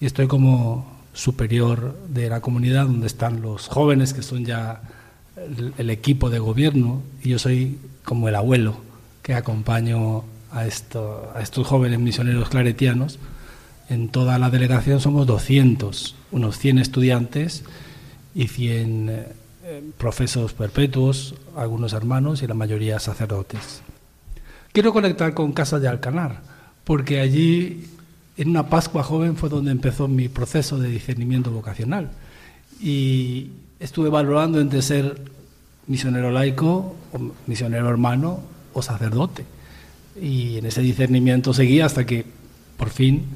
Y 0.00 0.06
estoy 0.06 0.28
como 0.28 0.98
superior 1.14 1.96
de 2.08 2.28
la 2.28 2.40
comunidad 2.40 2.84
donde 2.86 3.06
están 3.08 3.42
los 3.42 3.66
jóvenes 3.66 4.12
que 4.12 4.22
son 4.22 4.44
ya 4.44 4.82
el, 5.36 5.72
el 5.76 5.90
equipo 5.90 6.30
de 6.30 6.38
gobierno 6.38 7.02
y 7.22 7.30
yo 7.30 7.38
soy 7.38 7.78
como 8.04 8.28
el 8.28 8.36
abuelo 8.36 8.87
que 9.28 9.34
acompaño 9.34 10.24
a, 10.50 10.66
esto, 10.66 11.30
a 11.34 11.42
estos 11.42 11.66
jóvenes 11.66 11.98
misioneros 11.98 12.48
claretianos. 12.48 13.18
En 13.90 14.08
toda 14.08 14.38
la 14.38 14.48
delegación 14.48 15.00
somos 15.00 15.26
200, 15.26 16.14
unos 16.32 16.56
100 16.56 16.78
estudiantes 16.78 17.62
y 18.34 18.48
100 18.48 19.08
eh, 19.10 19.82
profesos 19.98 20.54
perpetuos, 20.54 21.34
algunos 21.54 21.92
hermanos 21.92 22.42
y 22.42 22.46
la 22.46 22.54
mayoría 22.54 22.98
sacerdotes. 23.00 23.82
Quiero 24.72 24.94
conectar 24.94 25.34
con 25.34 25.52
Casa 25.52 25.78
de 25.78 25.88
Alcanar, 25.88 26.40
porque 26.84 27.20
allí, 27.20 27.84
en 28.38 28.48
una 28.48 28.70
Pascua 28.70 29.02
joven, 29.02 29.36
fue 29.36 29.50
donde 29.50 29.72
empezó 29.72 30.08
mi 30.08 30.30
proceso 30.30 30.78
de 30.78 30.88
discernimiento 30.88 31.50
vocacional. 31.50 32.12
Y 32.80 33.50
estuve 33.78 34.08
valorando 34.08 34.58
entre 34.58 34.80
ser 34.80 35.20
misionero 35.86 36.30
laico 36.30 36.96
o 37.12 37.18
misionero 37.46 37.90
hermano 37.90 38.56
sacerdote. 38.82 39.44
Y 40.20 40.58
en 40.58 40.66
ese 40.66 40.80
discernimiento 40.82 41.52
seguía 41.54 41.86
hasta 41.86 42.06
que, 42.06 42.24
por 42.76 42.90
fin, 42.90 43.26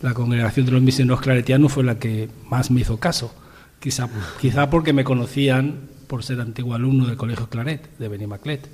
la 0.00 0.14
congregación 0.14 0.66
de 0.66 0.72
los 0.72 0.82
misioneros 0.82 1.20
claretianos 1.20 1.72
fue 1.72 1.84
la 1.84 1.98
que 1.98 2.28
más 2.48 2.70
me 2.70 2.80
hizo 2.80 2.98
caso. 2.98 3.32
Quizá, 3.80 4.08
quizá 4.40 4.70
porque 4.70 4.92
me 4.92 5.04
conocían 5.04 5.88
por 6.06 6.24
ser 6.24 6.40
antiguo 6.40 6.74
alumno 6.74 7.06
del 7.06 7.16
Colegio 7.16 7.48
Claret, 7.48 7.88
de 7.98 8.08
Benimaclet. 8.08 8.68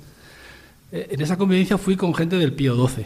Eh, 0.91 1.07
en 1.11 1.21
esa 1.21 1.37
convivencia 1.37 1.77
fui 1.77 1.95
con 1.95 2.13
gente 2.13 2.37
del 2.37 2.53
Pío 2.53 2.75
XII, 2.75 3.05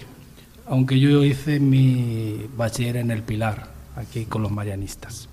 aunque 0.68 1.00
yo 1.00 1.24
hice 1.24 1.60
mi 1.60 2.46
bachiller 2.56 2.98
en 2.98 3.12
el 3.12 3.24
Pilar, 3.24 3.70
aquí 3.96 4.26
con 4.26 4.42
los 4.42 4.52
marianistas. 4.52 5.30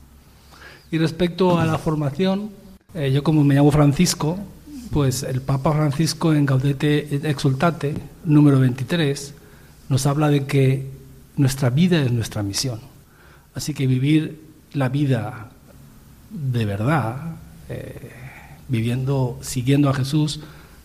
Y 0.90 0.98
respecto 0.98 1.58
a 1.58 1.64
la 1.64 1.78
formación, 1.78 2.50
eh, 2.94 3.12
yo 3.12 3.22
como 3.22 3.44
me 3.44 3.54
llamo 3.54 3.70
Francisco, 3.70 4.38
pues 4.90 5.22
el 5.22 5.40
Papa 5.40 5.72
Francisco 5.72 6.34
en 6.34 6.46
Gaudete 6.46 7.20
Exultate, 7.28 7.94
número 8.24 8.58
23, 8.58 9.34
nos 9.88 10.06
habla 10.06 10.28
de 10.28 10.46
que 10.46 10.90
nuestra 11.36 11.70
vida 11.70 12.02
es 12.02 12.10
nuestra 12.10 12.42
misión. 12.42 12.80
Así 13.54 13.72
que 13.72 13.86
vivir 13.86 14.40
la 14.72 14.88
vida 14.88 15.50
de 16.30 16.64
verdad, 16.64 17.36
eh, 17.68 18.10
viviendo, 18.68 19.38
siguiendo 19.42 19.88
a 19.88 19.94
Jesús, 19.94 20.40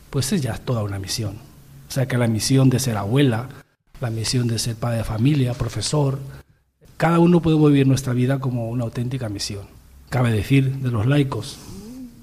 pues 0.09 0.31
es 0.33 0.41
ya 0.41 0.57
toda 0.57 0.83
una 0.83 0.99
misión. 0.99 1.37
O 1.87 1.91
sea 1.91 2.07
que 2.07 2.17
la 2.17 2.27
misión 2.27 2.69
de 2.69 2.79
ser 2.79 2.97
abuela, 2.97 3.49
la 4.01 4.09
misión 4.09 4.47
de 4.47 4.59
ser 4.59 4.75
padre 4.75 4.97
de 4.97 5.03
familia, 5.03 5.53
profesor, 5.53 6.19
cada 6.97 7.19
uno 7.19 7.41
puede 7.41 7.57
vivir 7.57 7.87
nuestra 7.87 8.13
vida 8.13 8.39
como 8.39 8.69
una 8.69 8.83
auténtica 8.83 9.29
misión. 9.29 9.65
Cabe 10.09 10.31
decir 10.31 10.77
de 10.77 10.91
los 10.91 11.07
laicos, 11.07 11.57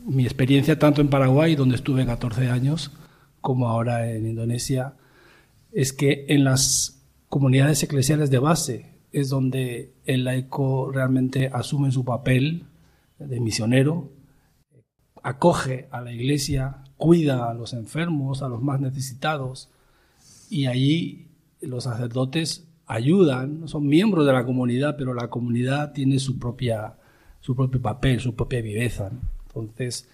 mi 0.04 0.24
experiencia 0.24 0.78
tanto 0.78 1.00
en 1.00 1.08
Paraguay, 1.08 1.54
donde 1.54 1.76
estuve 1.76 2.06
14 2.06 2.48
años, 2.48 2.90
como 3.40 3.68
ahora 3.68 4.10
en 4.10 4.26
Indonesia, 4.26 4.94
es 5.72 5.92
que 5.92 6.26
en 6.28 6.44
las 6.44 7.02
comunidades 7.28 7.82
eclesiales 7.82 8.30
de 8.30 8.38
base 8.38 8.98
es 9.12 9.28
donde 9.28 9.94
el 10.04 10.24
laico 10.24 10.90
realmente 10.90 11.50
asume 11.52 11.90
su 11.92 12.04
papel 12.04 12.66
de 13.18 13.40
misionero, 13.40 14.10
acoge 15.22 15.88
a 15.90 16.00
la 16.00 16.12
iglesia, 16.12 16.84
cuida 16.96 17.50
a 17.50 17.54
los 17.54 17.72
enfermos, 17.72 18.42
a 18.42 18.48
los 18.48 18.62
más 18.62 18.80
necesitados, 18.80 19.70
y 20.50 20.66
allí 20.66 21.28
los 21.60 21.84
sacerdotes 21.84 22.68
ayudan, 22.86 23.68
son 23.68 23.86
miembros 23.86 24.26
de 24.26 24.32
la 24.32 24.44
comunidad, 24.44 24.96
pero 24.98 25.14
la 25.14 25.28
comunidad 25.28 25.92
tiene 25.92 26.18
su 26.18 26.38
propia 26.38 26.96
su 27.42 27.56
propio 27.56 27.82
papel, 27.82 28.20
su 28.20 28.34
propia 28.34 28.62
viveza. 28.62 29.10
Entonces, 29.54 30.08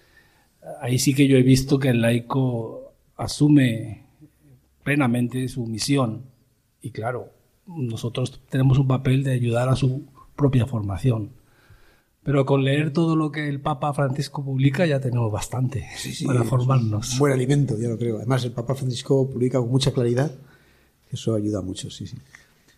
ahí 0.81 0.99
sí 0.99 1.13
que 1.13 1.27
yo 1.27 1.37
he 1.37 1.43
visto 1.43 1.79
que 1.79 1.89
el 1.89 2.01
laico 2.01 2.93
asume 3.15 4.03
plenamente 4.83 5.47
su 5.47 5.65
misión 5.65 6.23
y 6.81 6.91
claro, 6.91 7.31
nosotros 7.67 8.41
tenemos 8.49 8.77
un 8.79 8.87
papel 8.87 9.23
de 9.23 9.33
ayudar 9.33 9.69
a 9.69 9.75
su 9.75 10.05
propia 10.35 10.65
formación. 10.65 11.31
Pero 12.23 12.45
con 12.45 12.63
leer 12.63 12.91
todo 12.91 13.15
lo 13.15 13.31
que 13.31 13.47
el 13.47 13.59
Papa 13.61 13.93
Francisco 13.93 14.43
publica 14.43 14.85
ya 14.85 14.99
tenemos 14.99 15.31
bastante 15.31 15.87
para 16.25 16.43
formarnos. 16.43 17.17
buen 17.17 17.33
alimento, 17.33 17.77
ya 17.79 17.89
lo 17.89 17.97
creo. 17.97 18.17
Además, 18.17 18.43
el 18.43 18.51
Papa 18.51 18.75
Francisco 18.75 19.29
publica 19.29 19.59
con 19.59 19.69
mucha 19.69 19.91
claridad. 19.91 20.31
Eso 21.09 21.33
ayuda 21.33 21.61
mucho, 21.61 21.89
sí, 21.89 22.05
sí. 22.05 22.17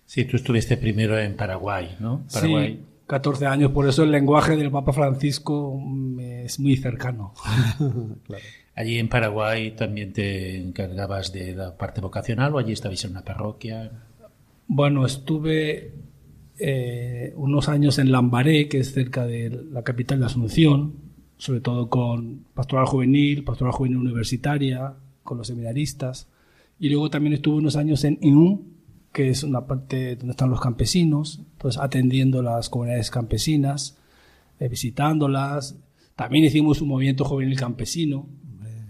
Sí, 0.05 0.25
tú 0.25 0.37
estuviste 0.37 0.77
primero 0.77 1.17
en 1.17 1.35
Paraguay, 1.35 1.97
¿no? 1.99 2.23
Paraguay. 2.31 2.79
Sí, 3.11 3.15
14 3.15 3.45
años, 3.45 3.71
por 3.71 3.87
eso 3.89 4.03
el 4.03 4.11
lenguaje 4.11 4.55
del 4.55 4.71
Papa 4.71 4.93
Francisco 4.93 5.77
es 6.17 6.59
muy 6.59 6.77
cercano. 6.77 7.33
claro. 8.23 8.43
Allí 8.73 8.97
en 8.97 9.09
Paraguay 9.09 9.71
también 9.71 10.13
te 10.13 10.57
encargabas 10.57 11.33
de 11.33 11.53
la 11.53 11.77
parte 11.77 11.99
vocacional 11.99 12.55
o 12.55 12.57
allí 12.57 12.71
estabais 12.71 13.03
en 13.03 13.11
una 13.11 13.23
parroquia. 13.23 13.91
Bueno, 14.67 15.05
estuve 15.05 15.93
eh, 16.57 17.33
unos 17.35 17.67
años 17.67 17.99
en 17.99 18.11
Lambaré, 18.11 18.69
que 18.69 18.79
es 18.79 18.93
cerca 18.93 19.25
de 19.25 19.49
la 19.71 19.83
capital 19.83 20.21
de 20.21 20.27
Asunción, 20.27 20.93
sobre 21.37 21.59
todo 21.59 21.89
con 21.89 22.45
pastoral 22.53 22.85
juvenil, 22.85 23.43
pastoral 23.43 23.73
juvenil 23.73 23.97
universitaria, 23.97 24.93
con 25.23 25.37
los 25.37 25.47
seminaristas. 25.47 26.27
Y 26.79 26.89
luego 26.89 27.09
también 27.09 27.33
estuve 27.33 27.57
unos 27.57 27.75
años 27.75 28.03
en 28.05 28.17
Inú, 28.21 28.70
que 29.11 29.29
es 29.29 29.43
una 29.43 29.65
parte 29.65 30.15
donde 30.15 30.31
están 30.31 30.49
los 30.49 30.61
campesinos, 30.61 31.41
pues 31.57 31.77
atendiendo 31.77 32.41
las 32.41 32.69
comunidades 32.69 33.11
campesinas, 33.11 33.97
eh, 34.59 34.69
visitándolas. 34.69 35.75
También 36.15 36.45
hicimos 36.45 36.81
un 36.81 36.89
movimiento 36.89 37.25
juvenil 37.25 37.57
campesino, 37.59 38.27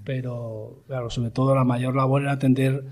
pero 0.04 0.84
claro, 0.88 1.10
sobre 1.10 1.32
todo 1.32 1.56
la 1.56 1.63
mayor 1.63 1.96
labor 1.96 2.24
era 2.24 2.34
atender 2.34 2.86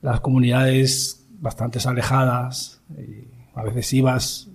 las 0.00 0.20
comunidades 0.20 1.26
bastante 1.40 1.78
alejadas. 1.86 2.80
Y 2.96 3.28
a 3.54 3.62
veces 3.62 3.92
ibas 3.92 4.48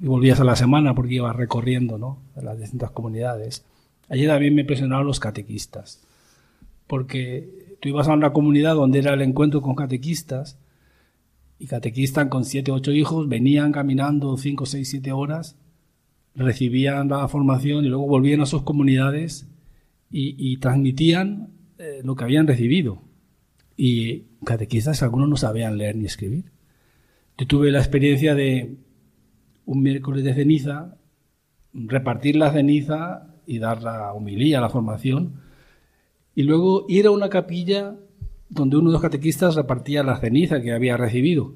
y 0.00 0.06
volvías 0.06 0.40
a 0.40 0.44
la 0.44 0.56
semana 0.56 0.94
porque 0.94 1.14
ibas 1.14 1.36
recorriendo 1.36 1.98
¿no? 1.98 2.18
las 2.36 2.58
distintas 2.58 2.90
comunidades. 2.90 3.64
Allí 4.08 4.26
también 4.26 4.54
me 4.54 4.62
impresionaron 4.62 5.06
los 5.06 5.20
catequistas, 5.20 6.00
porque 6.86 7.76
tú 7.80 7.88
ibas 7.88 8.08
a 8.08 8.14
una 8.14 8.32
comunidad 8.32 8.74
donde 8.74 8.98
era 8.98 9.14
el 9.14 9.22
encuentro 9.22 9.62
con 9.62 9.74
catequistas 9.74 10.58
y 11.60 11.66
catequistas 11.66 12.28
con 12.28 12.46
siete 12.46 12.72
ocho 12.72 12.90
hijos 12.90 13.28
venían 13.28 13.70
caminando 13.70 14.34
cinco, 14.38 14.64
seis, 14.64 14.88
siete 14.88 15.12
horas, 15.12 15.58
recibían 16.34 17.10
la 17.10 17.28
formación 17.28 17.84
y 17.84 17.88
luego 17.88 18.06
volvían 18.06 18.40
a 18.40 18.46
sus 18.46 18.62
comunidades 18.62 19.46
y, 20.10 20.56
transmitían 20.56 21.50
eh, 21.78 22.00
lo 22.02 22.16
que 22.16 22.24
habían 22.24 22.46
recibido. 22.46 23.02
Y 23.76 24.24
catequistas 24.44 25.02
algunos 25.02 25.28
no 25.28 25.36
sabían 25.36 25.76
leer 25.76 25.96
ni 25.96 26.06
escribir. 26.06 26.46
Yo 27.36 27.46
tuve 27.46 27.70
la 27.70 27.78
experiencia 27.78 28.34
de 28.34 28.76
un 29.66 29.82
miércoles 29.82 30.24
de 30.24 30.34
ceniza, 30.34 30.96
repartir 31.74 32.36
la 32.36 32.52
ceniza 32.52 33.34
y 33.46 33.58
dar 33.58 33.82
la 33.82 34.14
homilía, 34.14 34.62
la 34.62 34.70
formación, 34.70 35.42
y 36.34 36.42
luego 36.42 36.86
ir 36.88 37.06
a 37.06 37.10
una 37.10 37.28
capilla 37.28 37.96
donde 38.50 38.76
uno 38.76 38.90
de 38.90 38.94
los 38.94 39.02
catequistas 39.02 39.54
repartía 39.54 40.02
la 40.02 40.18
ceniza 40.18 40.60
que 40.60 40.72
había 40.72 40.96
recibido. 40.96 41.54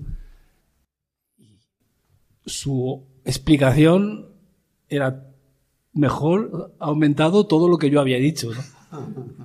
Su 2.47 3.05
explicación 3.25 4.29
era 4.89 5.31
mejor 5.93 6.75
aumentado 6.79 7.47
todo 7.47 7.69
lo 7.69 7.79
que 7.79 7.91
yo 7.91 8.01
había 8.01 8.19
dicho. 8.19 8.51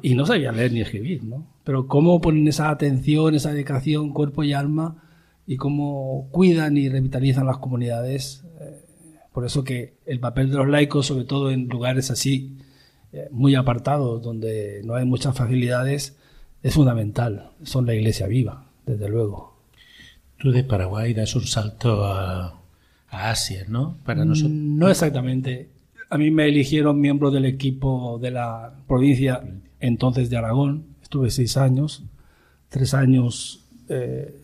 Y 0.02 0.14
no 0.14 0.28
sabía 0.28 0.52
leer 0.52 0.72
ni 0.72 0.82
escribir, 0.82 1.24
¿no? 1.24 1.48
Pero 1.64 1.88
cómo 1.88 2.22
ponen 2.22 2.48
esa 2.48 2.70
atención, 2.70 3.34
esa 3.34 3.52
dedicación, 3.52 4.14
cuerpo 4.14 4.44
y 4.44 4.54
alma, 4.54 5.04
y 5.48 5.58
cómo 5.58 6.30
cuidan 6.32 6.78
y 6.78 6.88
revitalizan 6.88 7.48
las 7.48 7.58
comunidades. 7.58 8.44
Eh, 8.60 8.86
por 9.34 9.46
eso 9.46 9.64
que 9.64 9.96
el 10.06 10.20
papel 10.20 10.52
de 10.52 10.58
los 10.58 10.68
laicos, 10.68 11.08
sobre 11.08 11.26
todo 11.26 11.50
en 11.50 11.68
lugares 11.68 12.12
así, 12.12 12.58
eh, 13.12 13.28
muy 13.32 13.56
apartados, 13.56 14.22
donde 14.22 14.82
no 14.84 14.94
hay 14.94 15.06
muchas 15.06 15.36
facilidades, 15.36 16.19
es 16.64 16.74
fundamental. 16.74 17.52
Son 17.64 17.86
la 17.86 17.94
iglesia 17.94 18.28
viva, 18.28 18.66
desde 18.86 19.10
luego. 19.10 19.58
Tú 20.38 20.52
de 20.52 20.64
Paraguay 20.64 21.14
das 21.14 21.36
un 21.36 21.46
salto 21.46 22.06
a, 22.06 22.60
a 23.10 23.30
Asia, 23.30 23.66
¿no? 23.68 23.98
Para 24.06 24.26
nosotros. 24.26 24.54
No 24.54 24.90
exactamente. 24.90 25.70
A 26.10 26.18
mí 26.18 26.32
me 26.32 26.48
eligieron 26.48 27.00
miembro 27.00 27.30
del 27.32 27.46
equipo 27.46 28.18
de 28.20 28.32
la 28.32 28.74
provincia 28.88 29.44
entonces 29.80 30.30
de 30.30 30.38
Aragón. 30.38 30.86
Estuve 31.02 31.30
seis 31.30 31.58
años. 31.58 32.04
Tres 32.70 32.94
años 32.94 33.66
eh, 33.90 34.36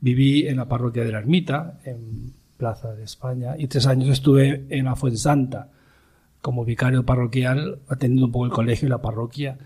viví 0.00 0.46
en 0.46 0.56
la 0.56 0.66
parroquia 0.66 1.04
de 1.04 1.12
la 1.12 1.18
Ermita, 1.18 1.78
en 1.84 2.32
Plaza 2.56 2.94
de 2.94 3.04
España, 3.04 3.54
y 3.58 3.66
tres 3.66 3.86
años 3.86 4.08
estuve 4.08 4.64
en 4.70 4.86
la 4.86 4.96
Fuensanta 4.96 5.68
como 6.40 6.64
vicario 6.64 7.04
parroquial, 7.04 7.80
atendiendo 7.88 8.26
un 8.26 8.32
poco 8.32 8.46
el 8.46 8.52
colegio 8.52 8.86
y 8.86 8.90
la 8.90 9.02
parroquia. 9.02 9.58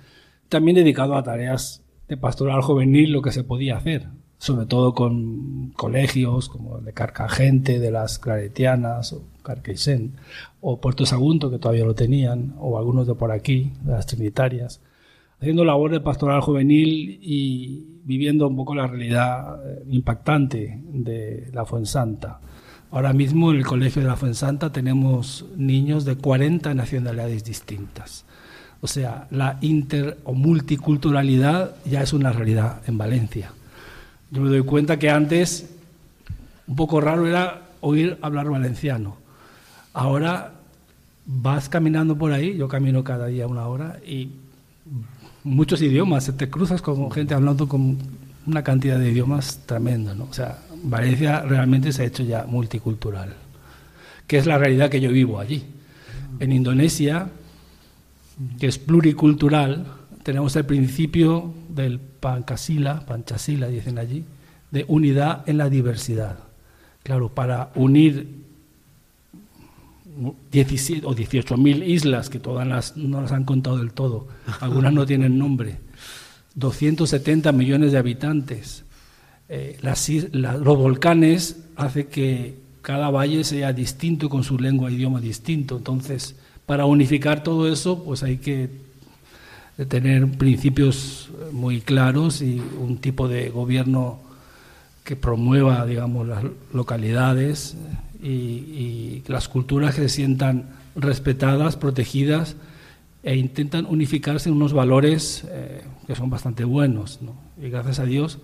También 0.49 0.77
dedicado 0.77 1.15
a 1.15 1.23
tareas 1.23 1.83
de 2.11 2.19
pastoral 2.19 2.61
juvenil, 2.61 3.13
lo 3.13 3.23
que 3.23 3.33
se 3.33 3.43
podía 3.43 3.79
hacer 3.79 4.09
sobre 4.41 4.65
todo 4.65 4.95
con 4.95 5.71
colegios 5.77 6.49
como 6.49 6.79
el 6.79 6.85
de 6.87 6.95
Carcagente, 6.95 7.79
de 7.79 7.91
las 7.91 8.19
Claretianas, 8.19 9.13
o 9.13 9.23
Carqueisen, 9.43 10.15
o 10.63 10.81
Puerto 10.81 11.05
Sagunto, 11.05 11.51
que 11.51 11.59
todavía 11.59 11.85
lo 11.85 11.95
tenían, 11.95 12.55
o 12.59 12.79
algunos 12.79 13.07
de 13.07 13.15
por 13.15 13.33
aquí, 13.33 13.75
de 13.83 13.93
las 13.93 14.07
Trinitarias, 14.07 14.81
haciendo 15.39 15.63
labor 15.63 15.91
de 15.91 16.01
pastoral 16.01 16.41
juvenil 16.41 17.19
y 17.21 18.01
viviendo 18.05 18.49
un 18.49 18.57
poco 18.57 18.75
la 18.75 18.87
realidad 18.87 19.61
eh, 19.63 19.83
impactante 19.91 20.81
de 20.85 21.51
la 21.53 21.67
Fuensanta. 21.67 22.41
Ahora 22.91 23.13
mismo 23.13 23.51
en 23.51 23.59
el 23.59 23.67
Colegio 23.67 24.01
de 24.01 24.09
la 24.09 24.17
Fuensanta 24.17 24.73
tenemos 24.73 25.45
niños 25.55 26.07
de 26.07 26.17
40 26.17 26.73
nacionalidades 26.73 27.45
distintas. 27.45 28.25
O 28.83 28.87
sea, 28.87 29.27
la 29.31 29.59
inter 29.61 30.19
o 30.25 30.33
multiculturalidad 30.33 31.75
ya 31.85 32.03
es 32.03 32.13
una 32.13 32.33
realidad 32.33 32.81
en 32.87 32.97
Valencia. 32.97 33.53
Yo 34.31 34.43
me 34.43 34.49
doy 34.49 34.63
cuenta 34.63 34.99
que 34.99 35.11
antes 35.11 35.71
un 36.67 36.77
poco 36.77 37.01
raro 37.01 37.27
era 37.27 37.63
oír 37.81 38.17
hablar 38.23 38.49
valenciano. 38.49 39.17
Ahora 39.93 40.53
vas 41.27 41.69
caminando 41.69 42.17
por 42.17 42.33
ahí, 42.33 42.57
yo 42.57 42.69
camino 42.69 43.05
cada 43.05 43.27
día 43.27 43.47
una 43.47 43.67
hora 43.67 43.99
y 44.07 44.31
muchos 45.45 45.83
idiomas, 45.83 46.33
te 46.37 46.49
cruzas 46.49 46.81
con 46.81 47.11
gente 47.11 47.35
hablando 47.35 47.69
con 47.69 47.99
una 48.47 48.63
cantidad 48.63 48.99
de 48.99 49.11
idiomas 49.11 49.61
tremenda, 49.67 50.15
¿no? 50.15 50.25
O 50.25 50.33
sea, 50.33 50.59
Valencia 50.83 51.43
realmente 51.43 51.93
se 51.93 52.03
ha 52.03 52.07
hecho 52.07 52.23
ya 52.23 52.45
multicultural, 52.47 53.35
que 54.27 54.39
es 54.39 54.47
la 54.47 54.59
realidad 54.59 54.91
que 54.91 55.01
yo 55.01 55.11
vivo 55.11 55.39
allí. 55.39 55.65
En 56.39 56.53
Indonesia, 56.53 57.29
que 58.59 58.67
es 58.67 58.79
pluricultural, 58.79 59.87
tenemos 60.23 60.55
el 60.57 60.65
principio 60.65 61.53
del 61.69 61.99
pancasila, 61.99 63.05
panchasila 63.07 63.69
dicen 63.69 63.99
allí, 63.99 64.25
de 64.71 64.85
unidad 64.89 65.49
en 65.49 65.59
la 65.59 65.69
diversidad. 65.69 66.39
Claro, 67.03 67.31
para 67.31 67.73
unir 67.75 68.41
17 70.51 71.07
o 71.07 71.15
18 71.15 71.57
mil 71.57 71.83
islas, 71.83 72.29
que 72.29 72.39
todas 72.39 72.67
las, 72.67 72.97
no 72.97 73.23
las 73.23 73.33
han 73.33 73.45
contado 73.45 73.79
del 73.79 73.93
todo, 73.93 74.29
algunas 74.61 74.93
no 74.93 75.07
tienen 75.07 75.39
nombre, 75.39 75.79
270 76.55 77.53
millones 77.53 77.93
de 77.93 77.99
habitantes, 77.99 78.85
eh, 79.49 79.79
los 80.33 80.79
volcanes 80.79 81.65
hace 81.77 82.07
que 82.07 82.59
cada 82.83 83.11
valle 83.11 83.45
sea 83.45 83.73
distinto 83.73 84.29
con 84.29 84.45
su 84.45 84.59
lengua 84.59 84.89
e 84.89 84.93
idioma 84.93 85.21
distinto. 85.21 85.77
Entonces, 85.77 86.37
para 86.71 86.87
unificar 86.87 87.43
todo 87.43 87.67
eso, 87.67 88.05
pues 88.05 88.23
hay 88.23 88.37
que 88.37 88.71
de 89.77 89.87
tener 89.87 90.31
principios 90.39 91.29
muy 91.51 91.81
claros 91.81 92.43
y 92.43 92.63
un 92.79 92.99
tipo 92.99 93.27
de 93.27 93.51
gobierno 93.51 94.21
que 95.03 95.17
promueva, 95.17 95.85
digamos, 95.85 96.29
las 96.29 96.45
localidades 96.73 97.77
y, 98.23 99.25
las 99.27 99.49
culturas 99.49 99.97
que 99.97 100.03
se 100.03 100.11
sientan 100.11 100.69
respetadas, 100.95 101.75
protegidas 101.75 102.55
e 103.25 103.35
intentan 103.35 103.85
unificarse 103.85 104.49
en 104.49 104.55
unos 104.55 104.73
valores 104.73 105.43
eh, 105.49 105.83
que 106.07 106.15
son 106.15 106.31
bastante 106.31 106.63
buenos. 106.63 107.19
Y 107.61 107.69
gracias 107.69 107.99
a 107.99 108.05
Dios, 108.05 108.39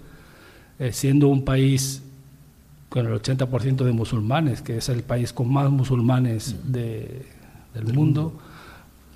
eh, 0.80 0.90
siendo 0.92 1.28
un 1.28 1.44
país 1.44 2.02
con 2.88 3.06
el 3.06 3.12
80% 3.22 3.84
de 3.84 3.92
musulmanes, 3.92 4.62
que 4.62 4.78
es 4.78 4.88
el 4.88 5.04
país 5.04 5.32
con 5.32 5.52
más 5.52 5.70
musulmanes 5.70 6.56
del 7.76 7.94
mundo, 7.94 8.32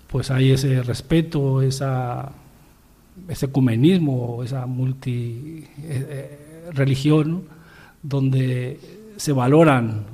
pues 0.08 0.30
hay 0.30 0.52
ese 0.52 0.82
respeto, 0.82 1.62
esa 1.62 2.32
ese 3.28 3.46
ecumenismo, 3.46 4.42
esa 4.42 4.66
multi 4.66 5.64
religión, 6.72 7.42
donde 8.02 8.80
se 9.16 9.32
valoran 9.32 10.04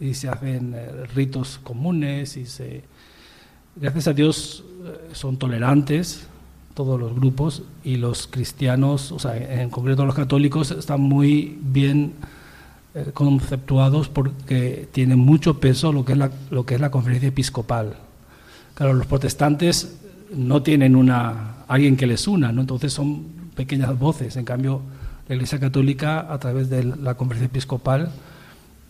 y 0.00 0.14
se 0.14 0.28
hacen 0.28 0.74
ritos 1.14 1.60
comunes 1.62 2.36
y 2.36 2.46
se 2.46 2.82
gracias 3.76 4.08
a 4.08 4.12
Dios 4.12 4.64
son 5.12 5.36
tolerantes 5.36 6.26
todos 6.78 7.00
los 7.00 7.12
grupos 7.12 7.64
y 7.82 7.96
los 7.96 8.28
cristianos, 8.28 9.10
o 9.10 9.18
sea, 9.18 9.36
en 9.36 9.68
concreto 9.68 10.06
los 10.06 10.14
católicos, 10.14 10.70
están 10.70 11.00
muy 11.00 11.58
bien 11.60 12.12
eh, 12.12 12.28
conceptuados 13.14 14.08
porque 14.08 14.88
tienen 14.92 15.18
mucho 15.18 15.60
peso 15.60 15.92
lo 15.92 16.04
que, 16.04 16.12
es 16.12 16.18
la, 16.18 16.30
lo 16.50 16.64
que 16.64 16.74
es 16.74 16.80
la 16.80 16.90
conferencia 16.90 17.28
episcopal. 17.28 17.96
Claro, 18.74 18.94
los 18.94 19.06
protestantes 19.06 19.98
no 20.34 20.62
tienen 20.62 20.96
una, 20.96 21.64
alguien 21.66 21.96
que 21.96 22.06
les 22.06 22.28
una, 22.28 22.52
¿no? 22.52 22.60
entonces 22.60 22.92
son 22.92 23.24
pequeñas 23.54 23.98
voces. 23.98 24.36
En 24.36 24.44
cambio, 24.44 24.82
la 25.28 25.34
Iglesia 25.34 25.58
Católica, 25.58 26.32
a 26.32 26.38
través 26.38 26.70
de 26.70 26.84
la 26.84 27.14
conferencia 27.14 27.46
episcopal, 27.46 28.10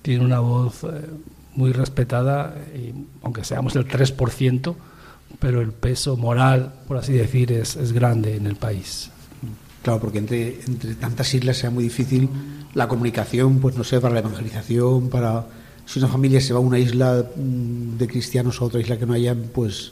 tiene 0.02 0.24
una 0.24 0.40
voz 0.40 0.84
eh, 0.84 0.88
muy 1.54 1.72
respetada, 1.72 2.54
y, 2.74 2.92
aunque 3.22 3.44
seamos 3.44 3.74
el 3.76 3.88
3%, 3.88 4.74
pero 5.38 5.60
el 5.60 5.72
peso 5.72 6.16
moral, 6.16 6.72
por 6.86 6.96
así 6.96 7.12
decir, 7.12 7.52
es, 7.52 7.76
es 7.76 7.92
grande 7.92 8.36
en 8.36 8.46
el 8.46 8.56
país. 8.56 9.10
Claro, 9.82 10.00
porque 10.00 10.18
entre, 10.18 10.60
entre 10.66 10.94
tantas 10.94 11.32
islas 11.34 11.56
sea 11.56 11.70
muy 11.70 11.84
difícil 11.84 12.28
la 12.78 12.86
comunicación, 12.86 13.58
pues 13.58 13.76
no 13.76 13.82
sé, 13.82 14.00
para 14.00 14.14
la 14.14 14.20
evangelización, 14.20 15.10
para 15.10 15.46
si 15.84 15.98
una 15.98 16.06
familia 16.06 16.40
se 16.40 16.52
va 16.52 16.60
a 16.60 16.62
una 16.62 16.78
isla 16.78 17.24
mm, 17.34 17.98
de 17.98 18.06
cristianos 18.06 18.60
a 18.60 18.64
otra 18.64 18.80
isla 18.80 18.96
que 18.96 19.04
no 19.04 19.14
hayan, 19.14 19.50
pues 19.52 19.90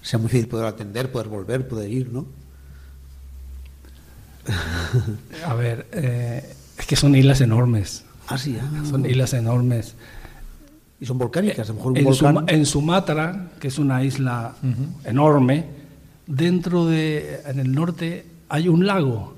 sea 0.00 0.18
muy 0.18 0.28
difícil 0.28 0.48
poder 0.48 0.64
atender, 0.66 1.12
poder 1.12 1.28
volver, 1.28 1.68
poder 1.68 1.90
ir, 1.90 2.10
¿no? 2.10 2.24
A 5.46 5.54
ver, 5.54 5.86
eh, 5.92 6.54
es 6.78 6.86
que 6.86 6.96
son 6.96 7.14
islas 7.14 7.42
enormes. 7.42 8.04
Ah, 8.28 8.38
sí, 8.38 8.56
ah. 8.58 8.84
Son 8.88 9.04
islas 9.04 9.34
enormes. 9.34 9.94
Y 11.00 11.06
son 11.06 11.18
volcánicas, 11.18 11.68
a 11.68 11.72
lo 11.72 11.76
mejor 11.76 11.92
un 11.92 11.98
en, 11.98 12.04
volcán. 12.04 12.44
en 12.48 12.64
Sumatra, 12.64 13.50
que 13.60 13.68
es 13.68 13.78
una 13.78 14.02
isla 14.02 14.54
enorme, 15.04 15.66
dentro 16.26 16.86
de, 16.86 17.40
en 17.44 17.58
el 17.58 17.72
norte 17.72 18.24
hay 18.48 18.68
un 18.68 18.86
lago 18.86 19.33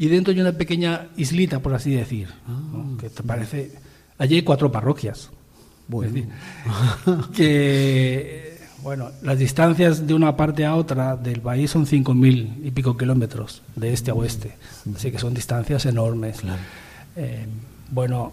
y 0.00 0.08
dentro 0.08 0.32
hay 0.32 0.40
una 0.40 0.52
pequeña 0.52 1.08
islita, 1.18 1.58
por 1.58 1.74
así 1.74 1.90
decir, 1.94 2.30
¿no? 2.48 2.96
que 2.96 3.10
te 3.10 3.22
parece... 3.22 3.70
Allí 4.16 4.36
hay 4.36 4.42
cuatro 4.42 4.72
parroquias. 4.72 5.28
Bueno. 5.88 6.08
Es 6.08 6.14
decir, 6.14 6.30
que, 7.36 8.58
bueno, 8.82 9.10
las 9.20 9.38
distancias 9.38 10.06
de 10.06 10.14
una 10.14 10.38
parte 10.38 10.64
a 10.64 10.74
otra 10.74 11.16
del 11.16 11.42
país 11.42 11.70
son 11.70 11.84
5.000 11.84 12.64
y 12.64 12.70
pico 12.70 12.96
kilómetros, 12.96 13.60
de 13.76 13.92
este 13.92 14.10
a 14.10 14.14
oeste. 14.14 14.56
Así 14.96 15.10
que 15.10 15.18
son 15.18 15.34
distancias 15.34 15.84
enormes. 15.84 16.38
Eh, 17.16 17.44
bueno, 17.90 18.32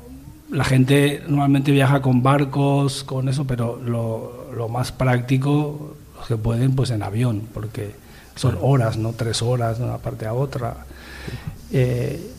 la 0.49 0.63
gente 0.63 1.21
normalmente 1.27 1.73
viaja 1.73 2.01
con 2.01 2.23
barcos, 2.23 3.03
con 3.03 3.27
eso, 3.27 3.45
pero 3.45 3.75
lo, 3.75 4.53
lo 4.55 4.69
más 4.69 4.93
práctico, 4.93 5.97
los 6.15 6.27
que 6.27 6.37
pueden, 6.37 6.75
pues 6.75 6.91
en 6.91 7.03
avión, 7.03 7.41
porque 7.53 7.93
son 8.37 8.57
horas, 8.61 8.95
no 8.95 9.11
tres 9.11 9.41
horas 9.41 9.79
de 9.79 9.83
una 9.83 9.97
parte 9.97 10.27
a 10.27 10.33
otra. 10.33 10.85
Eh, 11.71 12.31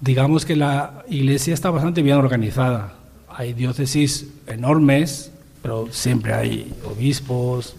digamos 0.00 0.44
que 0.44 0.56
la 0.56 1.04
iglesia 1.08 1.54
está 1.54 1.70
bastante 1.70 2.02
bien 2.02 2.16
organizada. 2.16 2.94
Hay 3.28 3.52
diócesis 3.52 4.26
enormes, 4.46 5.30
pero 5.62 5.88
siempre 5.92 6.34
hay 6.34 6.72
obispos, 6.84 7.74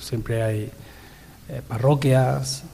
siempre 0.00 0.42
hay 0.42 0.70
eh, 1.48 1.62
parroquias 1.68 2.64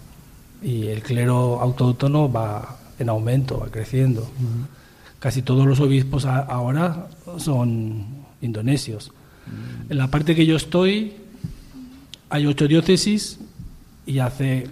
y 0.63 0.87
el 0.87 1.03
clero 1.03 1.61
autóctono 1.61 2.31
va 2.31 2.79
en 2.99 3.09
aumento, 3.09 3.59
va 3.59 3.67
creciendo. 3.69 4.31
Casi 5.19 5.43
todos 5.43 5.67
los 5.67 5.81
obispos 5.81 6.25
a- 6.25 6.39
ahora 6.41 7.09
son 7.39 8.07
indonesios. 8.41 9.13
En 9.89 9.99
la 9.99 10.09
parte 10.09 10.35
que 10.35 10.47
yo 10.47 10.57
estoy 10.57 11.15
hay 12.31 12.47
ocho 12.47 12.67
diócesis 12.69 13.39
y 14.07 14.21
hace, 14.21 14.69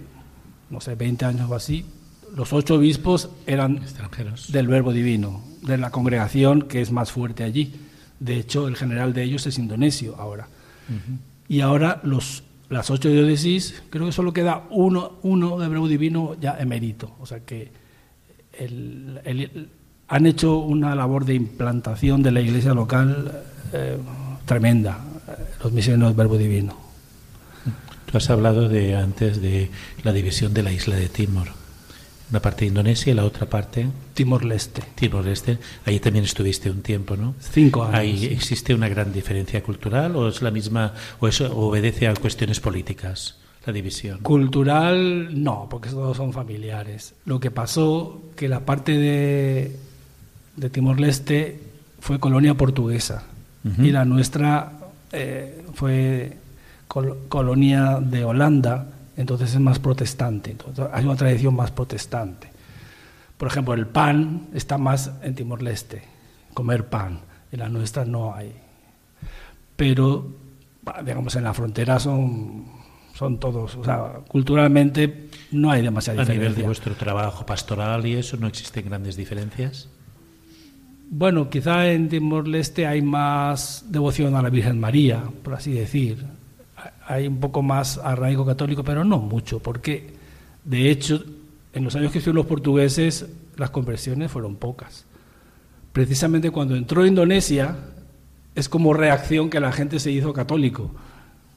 no 0.69 0.81
sé, 0.81 0.95
20 0.95 1.25
años 1.25 1.49
o 1.51 1.55
así, 1.55 1.85
los 2.35 2.53
ocho 2.53 2.75
obispos 2.75 3.29
eran 3.47 3.77
Extranjeros. 3.77 4.51
del 4.51 4.67
Verbo 4.67 4.93
Divino, 4.93 5.41
de 5.63 5.77
la 5.77 5.91
congregación 5.91 6.63
que 6.63 6.81
es 6.81 6.91
más 6.91 7.11
fuerte 7.11 7.43
allí. 7.43 7.73
De 8.19 8.37
hecho, 8.37 8.67
el 8.67 8.75
general 8.75 9.13
de 9.13 9.23
ellos 9.23 9.45
es 9.47 9.57
indonesio 9.57 10.15
ahora. 10.17 10.47
Y 11.47 11.61
ahora 11.61 11.99
los, 12.03 12.43
las 12.69 12.89
ocho 12.89 13.09
diócesis, 13.09 13.81
creo 13.89 14.05
que 14.05 14.11
solo 14.11 14.31
queda 14.33 14.63
uno, 14.69 15.13
uno 15.23 15.57
del 15.59 15.69
Verbo 15.69 15.87
Divino 15.87 16.35
ya 16.39 16.57
emérito. 16.59 17.15
O 17.19 17.25
sea 17.25 17.39
que 17.41 17.71
el- 18.57 19.19
el- 19.25 19.69
han 20.07 20.25
hecho 20.25 20.57
una 20.57 20.93
labor 20.95 21.23
de 21.25 21.33
implantación 21.35 22.21
de 22.21 22.31
la 22.31 22.41
iglesia 22.41 22.73
local 22.73 23.43
eh, 23.73 23.97
tremenda, 24.45 24.99
eh, 25.27 25.31
los 25.63 25.71
misioneros 25.71 26.09
del 26.09 26.17
Verbo 26.17 26.37
Divino. 26.37 26.75
Tú 28.11 28.17
has 28.17 28.29
hablado 28.29 28.67
de 28.67 28.95
antes 28.97 29.41
de 29.41 29.69
la 30.03 30.11
división 30.11 30.53
de 30.53 30.63
la 30.63 30.71
isla 30.73 30.95
de 30.97 31.07
Timor. 31.07 31.47
Una 32.31 32.39
parte 32.41 32.65
Indonesia 32.65 33.11
y 33.11 33.15
la 33.15 33.25
otra 33.25 33.45
parte 33.47 33.87
Timor-Leste. 34.13 34.81
Timor-Este. 34.95 35.57
Ahí 35.85 35.99
también 35.99 36.25
estuviste 36.25 36.71
un 36.71 36.81
tiempo, 36.81 37.15
¿no? 37.17 37.35
Cinco 37.39 37.83
años. 37.83 37.95
¿Ahí 37.99 38.17
sí. 38.17 38.25
existe 38.27 38.73
una 38.73 38.87
gran 38.89 39.11
diferencia 39.13 39.61
cultural 39.61 40.15
o 40.15 40.29
es 40.29 40.41
la 40.41 40.49
misma 40.49 40.93
o 41.19 41.27
eso 41.27 41.53
obedece 41.55 42.07
a 42.07 42.13
cuestiones 42.15 42.59
políticas 42.59 43.37
la 43.65 43.73
división? 43.73 44.19
Cultural, 44.19 45.43
no, 45.43 45.67
porque 45.69 45.89
todos 45.89 46.15
son 46.17 46.31
familiares. 46.33 47.13
Lo 47.25 47.39
que 47.39 47.51
pasó 47.51 48.21
que 48.35 48.47
la 48.47 48.61
parte 48.61 48.97
de, 48.97 49.75
de 50.55 50.69
Timor-Leste 50.69 51.59
fue 51.99 52.19
colonia 52.19 52.55
portuguesa 52.55 53.23
y 53.77 53.91
la 53.91 54.05
nuestra 54.05 54.71
eh, 55.11 55.63
fue 55.75 56.37
col- 56.87 57.19
colonia 57.29 57.99
de 58.01 58.23
Holanda, 58.25 58.87
entonces 59.21 59.53
es 59.53 59.59
más 59.59 59.79
protestante. 59.79 60.51
Entonces, 60.51 60.85
hay 60.91 61.05
una 61.05 61.15
tradición 61.15 61.55
más 61.55 61.71
protestante. 61.71 62.49
Por 63.37 63.47
ejemplo, 63.47 63.73
el 63.73 63.87
pan 63.87 64.47
está 64.53 64.77
más 64.77 65.11
en 65.23 65.35
Timor-Leste, 65.35 66.03
comer 66.53 66.89
pan. 66.89 67.21
En 67.51 67.59
la 67.59 67.69
nuestra 67.69 68.05
no 68.05 68.33
hay. 68.35 68.53
Pero, 69.75 70.35
bah, 70.83 71.01
digamos, 71.03 71.35
en 71.35 71.43
la 71.43 71.53
frontera 71.53 71.99
son, 71.99 72.65
son 73.13 73.39
todos, 73.39 73.75
o 73.75 73.83
sea, 73.83 74.21
culturalmente 74.27 75.29
no 75.51 75.71
hay 75.71 75.81
demasiada 75.81 76.21
A 76.21 76.25
nivel 76.25 76.37
de 76.37 76.43
diferencia. 76.43 76.65
vuestro 76.65 76.93
trabajo 76.95 77.45
pastoral 77.45 78.05
y 78.05 78.15
eso 78.15 78.37
no 78.37 78.47
existen 78.47 78.85
grandes 78.85 79.15
diferencias. 79.15 79.89
Bueno, 81.09 81.49
quizá 81.49 81.91
en 81.91 82.07
Timor-Leste 82.09 82.87
hay 82.87 83.01
más 83.01 83.85
devoción 83.89 84.35
a 84.35 84.41
la 84.41 84.49
Virgen 84.49 84.79
María, 84.79 85.23
por 85.43 85.55
así 85.55 85.73
decir. 85.73 86.25
Hay 87.11 87.27
un 87.27 87.41
poco 87.41 87.61
más 87.61 87.97
arraigo 87.97 88.45
católico, 88.45 88.83
pero 88.85 89.03
no 89.03 89.19
mucho, 89.19 89.59
porque 89.59 90.13
de 90.63 90.89
hecho, 90.89 91.21
en 91.73 91.83
los 91.83 91.93
años 91.95 92.13
que 92.13 92.19
estuvieron 92.19 92.37
los 92.37 92.45
portugueses, 92.45 93.27
las 93.57 93.69
conversiones 93.69 94.31
fueron 94.31 94.55
pocas. 94.55 95.05
Precisamente 95.91 96.51
cuando 96.51 96.75
entró 96.75 97.05
Indonesia, 97.05 97.75
es 98.55 98.69
como 98.69 98.93
reacción 98.93 99.49
que 99.49 99.59
la 99.59 99.73
gente 99.73 99.99
se 99.99 100.09
hizo 100.09 100.31
católico. 100.31 100.91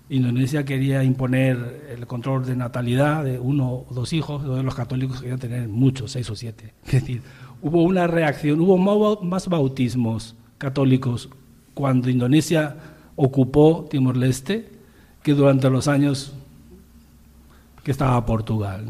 Indonesia 0.08 0.64
quería 0.64 1.04
imponer 1.04 1.86
el 1.96 2.04
control 2.08 2.44
de 2.46 2.56
natalidad 2.56 3.22
de 3.22 3.38
uno 3.38 3.84
o 3.88 3.94
dos 3.94 4.12
hijos, 4.12 4.42
donde 4.42 4.64
los 4.64 4.74
católicos 4.74 5.20
querían 5.20 5.38
tener 5.38 5.68
muchos, 5.68 6.10
seis 6.10 6.28
o 6.30 6.34
siete. 6.34 6.74
Es 6.86 6.92
decir, 6.92 7.22
hubo 7.62 7.84
una 7.84 8.08
reacción, 8.08 8.60
hubo 8.60 8.76
más 9.22 9.48
bautismos 9.48 10.34
católicos 10.58 11.28
cuando 11.74 12.10
Indonesia 12.10 12.76
ocupó 13.14 13.86
Timor-Leste 13.88 14.73
que 15.24 15.32
durante 15.32 15.70
los 15.70 15.88
años 15.88 16.34
que 17.82 17.90
estaba 17.90 18.24
Portugal. 18.26 18.84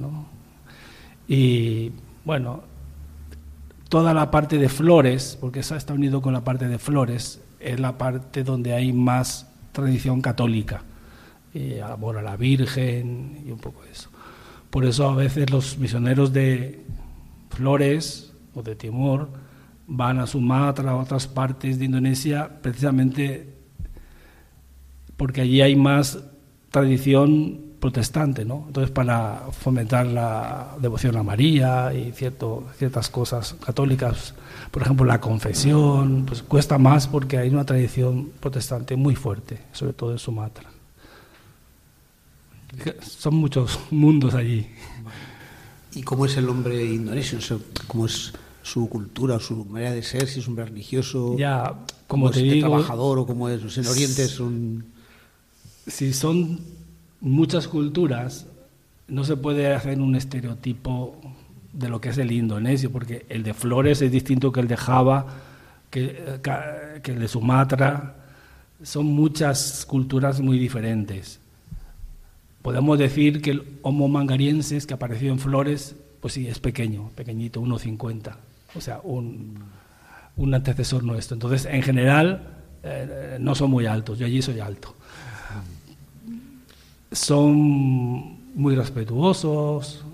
Y 1.29 1.92
bueno, 2.25 2.64
toda 3.88 4.12
la 4.12 4.31
parte 4.33 4.59
de 4.59 4.68
flores, 4.68 5.38
porque 5.40 5.61
esa 5.61 5.77
está 5.77 5.94
unido 5.94 6.20
con 6.20 6.33
la 6.33 6.42
parte 6.42 6.66
de 6.66 6.79
flores, 6.79 7.40
es 7.61 7.79
la 7.79 7.97
parte 7.97 8.42
donde 8.42 8.75
hay 8.75 8.92
más 8.92 9.49
tradición 9.70 10.20
católica, 10.20 10.83
y 11.55 11.79
amor 11.79 12.18
a 12.18 12.23
la 12.23 12.37
Virgen 12.37 13.44
y 13.47 13.53
un 13.53 13.59
poco 13.59 13.85
eso. 13.85 14.11
Por 14.70 14.85
eso 14.85 15.09
a 15.09 15.14
veces 15.14 15.51
los 15.51 15.79
misioneros 15.79 16.33
de 16.33 16.85
Flores 17.51 18.33
o 18.57 18.62
de 18.62 18.75
Timor 18.75 19.29
van 19.87 20.18
a 20.18 20.27
Sumatra, 20.27 20.90
a 20.90 20.97
otras 20.97 21.29
partes 21.29 21.79
de 21.79 21.85
Indonesia, 21.85 22.51
precisamente 22.61 23.54
porque 25.16 25.40
allí 25.40 25.61
hay 25.61 25.77
más 25.77 26.18
tradición 26.70 27.61
protestante, 27.85 28.46
¿no? 28.46 28.64
Entonces 28.66 28.90
para 28.90 29.42
fomentar 29.53 30.07
la 30.07 30.74
devoción 30.81 31.16
a 31.16 31.22
María 31.22 31.92
y 31.92 32.12
cierto, 32.12 32.64
ciertas 32.79 33.11
cosas 33.11 33.57
católicas, 33.64 34.35
por 34.70 34.81
ejemplo 34.81 35.05
la 35.05 35.20
confesión, 35.20 36.24
pues 36.27 36.42
cuesta 36.42 36.79
más 36.79 37.07
porque 37.07 37.37
hay 37.37 37.50
una 37.50 37.64
tradición 37.64 38.31
protestante 38.40 38.96
muy 38.96 39.14
fuerte, 39.14 39.61
sobre 39.72 39.92
todo 39.92 40.12
en 40.12 40.18
Sumatra. 40.18 40.70
Son 43.03 43.35
muchos 43.35 43.79
mundos 43.90 44.35
allí. 44.35 44.66
¿Y 45.94 46.03
cómo 46.03 46.27
es 46.27 46.37
el 46.38 46.48
hombre 46.48 46.85
indonesio? 46.85 47.38
¿Cómo 47.87 48.07
es 48.07 48.33
su 48.62 48.88
cultura, 48.88 49.38
su 49.38 49.64
manera 49.66 49.92
de 49.92 50.03
ser? 50.03 50.27
Si 50.27 50.40
es 50.40 50.48
un 50.48 50.57
religioso, 50.57 51.37
ya, 51.37 51.74
como 52.07 52.31
te 52.31 52.38
es 52.38 52.53
digo, 52.55 52.68
trabajador 52.68 53.18
o 53.18 53.27
cómo 53.27 53.48
es. 53.50 53.77
en 53.77 53.87
Oriente 53.87 54.24
es 54.24 54.40
un... 54.40 54.93
Si 55.87 56.12
son 56.12 56.61
muchas 57.20 57.68
culturas, 57.68 58.47
no 59.09 59.25
se 59.25 59.37
puede 59.37 59.73
hacer 59.75 60.01
un 60.01 60.14
estereotipo 60.14 61.20
de 61.73 61.88
lo 61.88 62.01
que 62.01 62.11
es 62.11 62.18
el 62.18 62.33
indonesio, 62.33 62.90
porque 62.90 63.27
el 63.29 63.42
de 63.42 63.53
Flores 63.55 64.01
es 64.01 64.11
distinto 64.11 64.53
que 64.53 64.61
el 64.61 64.68
de 64.68 64.77
Java, 64.77 65.27
que, 65.90 66.40
que 67.03 67.12
el 67.12 67.20
de 67.20 67.29
Sumatra. 67.29 68.16
Son 68.83 69.07
muchas 69.07 69.85
culturas 69.87 70.40
muy 70.40 70.59
diferentes. 70.59 71.40
Podemos 72.62 72.99
decir 72.99 73.42
que 73.42 73.51
el 73.51 73.79
Homo 73.83 74.09
mangariensis 74.09 74.87
que 74.87 74.94
apareció 74.94 75.31
en 75.31 75.38
Flores, 75.38 75.97
pues 76.20 76.35
sí, 76.35 76.47
es 76.49 76.59
pequeño, 76.61 77.11
pequeñito, 77.14 77.61
1,50. 77.61 78.37
O 78.75 78.81
sea, 78.81 79.01
un, 79.03 79.59
un, 80.37 80.55
antecesor 80.55 81.05
nuestro. 81.05 81.35
Entonces, 81.35 81.66
en 81.66 81.83
general, 81.83 82.42
eh, 82.83 83.37
no 83.38 83.55
son 83.55 83.70
muy 83.70 83.87
altos. 83.87 84.18
Yo 84.18 84.27
allí 84.27 84.40
soy 84.42 84.61
alto. 84.61 84.94
Son 87.14 88.55
muy 88.55 88.74
respetuosos, 88.74 90.05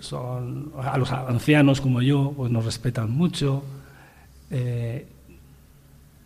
son, 0.00 0.72
a 0.76 0.98
los 0.98 1.12
ancianos 1.12 1.80
como 1.80 2.02
yo, 2.02 2.32
pues 2.36 2.50
nos 2.50 2.64
respetan 2.64 3.10
mucho. 3.10 3.62
Eh, 4.50 5.06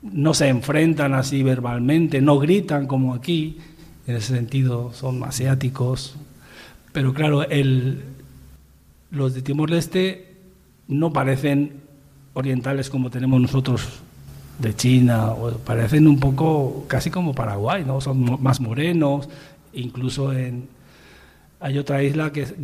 no 0.02 0.34
se 0.34 0.48
enfrentan 0.48 1.14
así 1.14 1.42
verbalmente, 1.42 2.20
no 2.20 2.38
gritan 2.38 2.86
como 2.86 3.14
aquí 3.14 3.58
en 4.06 4.16
ese 4.16 4.34
sentido 4.34 4.92
son 4.92 5.22
asiáticos, 5.22 6.16
pero 6.92 7.14
claro, 7.14 7.48
el, 7.48 8.02
los 9.10 9.34
de 9.34 9.42
Timor-Leste 9.42 10.34
no 10.88 11.12
parecen 11.12 11.80
orientales 12.34 12.90
como 12.90 13.10
tenemos 13.10 13.40
nosotros 13.40 14.00
de 14.58 14.74
China, 14.74 15.30
o 15.30 15.52
parecen 15.58 16.06
un 16.06 16.18
poco 16.18 16.84
casi 16.88 17.10
como 17.10 17.34
Paraguay, 17.34 17.84
¿no? 17.84 18.00
Son 18.00 18.42
más 18.42 18.60
morenos, 18.60 19.28
incluso 19.74 20.32
en 20.32 20.68
hay 21.60 21.78
otra 21.78 22.02
isla 22.02 22.32
que 22.32 22.42
es 22.42 22.54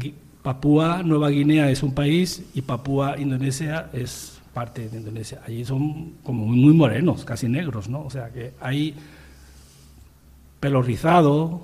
Papúa 0.43 1.03
Nueva 1.03 1.31
Guinea 1.31 1.71
es 1.71 1.83
un 1.83 1.95
país 1.95 2.43
y 2.55 2.63
Papúa 2.63 3.19
Indonesia 3.19 3.91
es 3.93 4.39
parte 4.53 4.89
de 4.89 4.97
Indonesia. 4.97 5.41
Allí 5.47 5.65
son 5.65 6.15
como 6.23 6.47
muy 6.47 6.75
morenos, 6.75 7.25
casi 7.25 7.49
negros, 7.49 7.89
¿no? 7.89 8.05
O 8.05 8.11
sea 8.11 8.31
que 8.31 8.55
hay 8.61 8.95
pelo 10.59 10.83
rizado, 10.83 11.61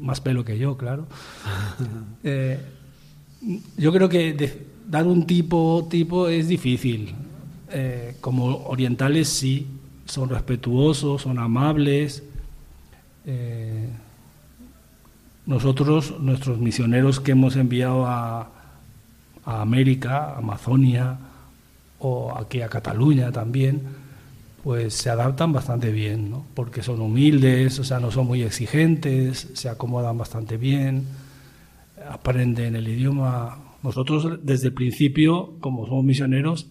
más 0.00 0.20
pelo 0.20 0.44
que 0.44 0.58
yo, 0.58 0.76
claro. 0.76 1.06
Eh, 2.26 2.58
yo 3.76 3.92
creo 3.92 4.08
que 4.08 4.66
dar 4.88 5.06
un 5.06 5.26
tipo, 5.26 5.86
tipo 5.90 6.28
es 6.28 6.48
difícil. 6.48 7.14
Eh, 7.70 8.16
como 8.20 8.64
orientales 8.66 9.28
sí, 9.28 9.66
son 10.06 10.30
respetuosos, 10.30 11.22
son 11.22 11.38
amables. 11.38 12.22
Eh, 13.26 13.88
nosotros, 15.46 16.18
nuestros 16.20 16.58
misioneros 16.58 17.20
que 17.20 17.32
hemos 17.32 17.56
enviado 17.56 18.06
a, 18.06 18.50
América, 19.46 20.38
Amazonia 20.38 21.18
o 21.98 22.34
aquí 22.34 22.62
a 22.62 22.68
Cataluña 22.70 23.30
también, 23.30 23.82
pues 24.62 24.94
se 24.94 25.10
adaptan 25.10 25.52
bastante 25.52 25.92
bien, 25.92 26.30
¿no? 26.30 26.46
porque 26.54 26.82
son 26.82 27.02
humildes, 27.02 27.78
o 27.78 27.84
sea, 27.84 28.00
no 28.00 28.10
son 28.10 28.26
muy 28.26 28.42
exigentes, 28.42 29.50
se 29.52 29.68
acomodan 29.68 30.16
bastante 30.16 30.56
bien, 30.56 31.04
aprenden 32.08 32.74
el 32.74 32.88
idioma. 32.88 33.58
Nosotros 33.82 34.38
desde 34.42 34.68
el 34.68 34.72
principio, 34.72 35.58
como 35.60 35.84
somos 35.84 36.04
misioneros, 36.04 36.68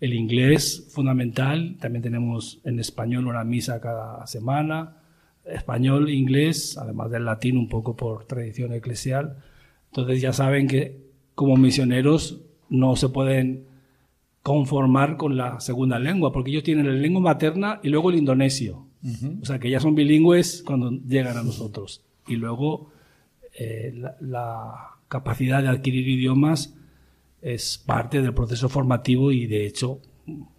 el 0.00 0.14
inglés 0.14 0.86
fundamental, 0.94 1.76
también 1.78 2.02
tenemos 2.02 2.58
en 2.64 2.80
español 2.80 3.26
una 3.26 3.44
misa 3.44 3.82
cada 3.82 4.26
semana, 4.26 4.96
español, 5.46 6.10
inglés, 6.10 6.78
además 6.78 7.10
del 7.10 7.24
latín 7.24 7.56
un 7.56 7.68
poco 7.68 7.96
por 7.96 8.24
tradición 8.24 8.72
eclesial. 8.72 9.38
Entonces 9.90 10.20
ya 10.20 10.32
saben 10.32 10.66
que 10.66 11.04
como 11.34 11.56
misioneros 11.56 12.40
no 12.68 12.96
se 12.96 13.08
pueden 13.08 13.66
conformar 14.42 15.16
con 15.16 15.36
la 15.36 15.60
segunda 15.60 15.98
lengua, 15.98 16.32
porque 16.32 16.50
ellos 16.50 16.64
tienen 16.64 16.86
la 16.86 16.92
lengua 16.92 17.22
materna 17.22 17.80
y 17.82 17.88
luego 17.88 18.10
el 18.10 18.16
indonesio. 18.16 18.86
O 19.42 19.44
sea, 19.44 19.58
que 19.58 19.68
ya 19.68 19.80
son 19.80 19.94
bilingües 19.94 20.62
cuando 20.62 20.90
llegan 20.90 21.36
a 21.36 21.42
nosotros. 21.42 22.02
Y 22.26 22.36
luego 22.36 22.90
eh, 23.58 23.94
la, 24.20 24.90
capacidad 25.08 25.62
de 25.62 25.68
adquirir 25.68 26.08
idiomas 26.08 26.74
es 27.40 27.78
parte 27.78 28.20
del 28.20 28.34
proceso 28.34 28.68
formativo 28.68 29.30
y 29.30 29.46
de 29.46 29.64
hecho, 29.66 30.00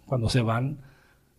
cuando 0.06 0.30
se 0.30 0.40
van, 0.40 0.78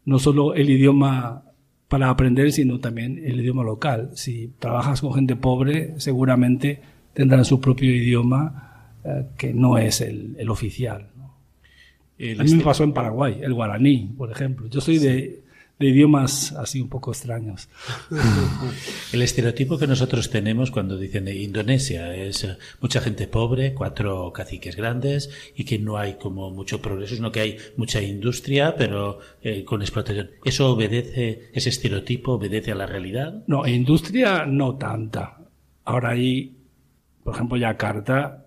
no 0.05 0.19
solo 0.19 0.53
el 0.53 0.69
idioma 0.69 1.43
para 1.88 2.10
aprender, 2.10 2.52
sino 2.52 2.80
también 2.80 3.21
el 3.23 3.39
idioma 3.39 3.63
local. 3.63 4.12
Si 4.15 4.52
trabajas 4.60 5.02
con 5.02 5.13
gente 5.13 5.36
pobre, 5.36 5.93
seguramente 5.97 6.82
tendrán 7.13 7.45
su 7.45 7.60
propio 7.60 7.89
idioma 7.89 8.93
eh, 9.04 9.28
que 9.38 9.54
no 9.54 9.78
es 9.78 10.02
el 10.02 10.50
oficial 10.50 11.10
a 12.19 12.43
mí 12.43 12.54
me 12.56 12.63
pasó 12.63 12.84
en 12.84 12.93
Paraguay, 12.93 13.39
el 13.41 13.54
guaraní, 13.54 14.13
por 14.17 14.32
ejemplo. 14.32 14.67
Yo 14.67 14.82
soy 14.82 14.97
de, 14.97 15.43
idiomas 15.80 16.54
así 16.54 16.82
un 16.82 16.90
poco 16.90 17.12
extraños. 17.12 17.70
El 19.13 19.22
estereotipo 19.22 19.78
que 19.78 19.88
nosotros 19.88 20.30
tenemos 20.30 20.72
cuando 20.72 20.98
dicen 20.98 21.28
Indonesia 21.28 22.16
es 22.16 22.44
eh, 22.44 22.58
mucha 22.82 23.02
gente 23.02 23.28
pobre, 23.28 23.74
cuatro 23.74 24.32
caciques 24.34 24.76
grandes 24.76 25.30
y 25.56 25.66
que 25.66 25.80
no 25.80 25.98
hay 25.98 26.16
como 26.16 26.50
mucho 26.52 26.82
progreso, 26.82 27.16
sino 27.16 27.32
que 27.32 27.42
hay 27.42 27.58
mucha 27.78 28.02
industria, 28.02 28.76
pero 28.76 29.20
eh, 29.42 29.63
con 29.63 29.82
explotación. 29.82 30.32
¿Eso 30.44 30.72
obedece, 30.72 31.50
ese 31.54 31.70
estereotipo 31.70 32.34
obedece 32.34 32.72
a 32.72 32.76
la 32.76 32.86
realidad? 32.86 33.44
No, 33.48 33.68
industria 33.68 34.46
no 34.46 34.76
tanta. 34.76 35.38
Ahora 35.86 36.10
ahí, 36.10 36.58
por 37.24 37.36
ejemplo, 37.36 37.58
Yakarta 37.58 38.46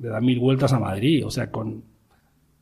le 0.00 0.08
da 0.08 0.20
mil 0.20 0.38
vueltas 0.38 0.72
a 0.72 0.78
Madrid, 0.78 1.26
o 1.26 1.30
sea, 1.30 1.50
con 1.50 1.96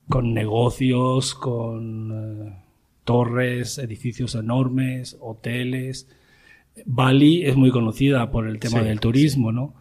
con 0.09 0.35
negocios, 0.35 1.35
con 1.35 2.13
eh, 2.13 2.63
torres, 3.05 3.79
edificios 3.79 4.35
enormes, 4.35 5.17
hoteles. 5.21 6.09
Bali 6.87 7.45
es 7.45 7.57
muy 7.57 7.71
conocida 7.71 8.31
por 8.31 8.49
el 8.49 8.59
tema 8.59 8.81
del 8.83 9.01
turismo, 9.01 9.53
¿no? 9.53 9.75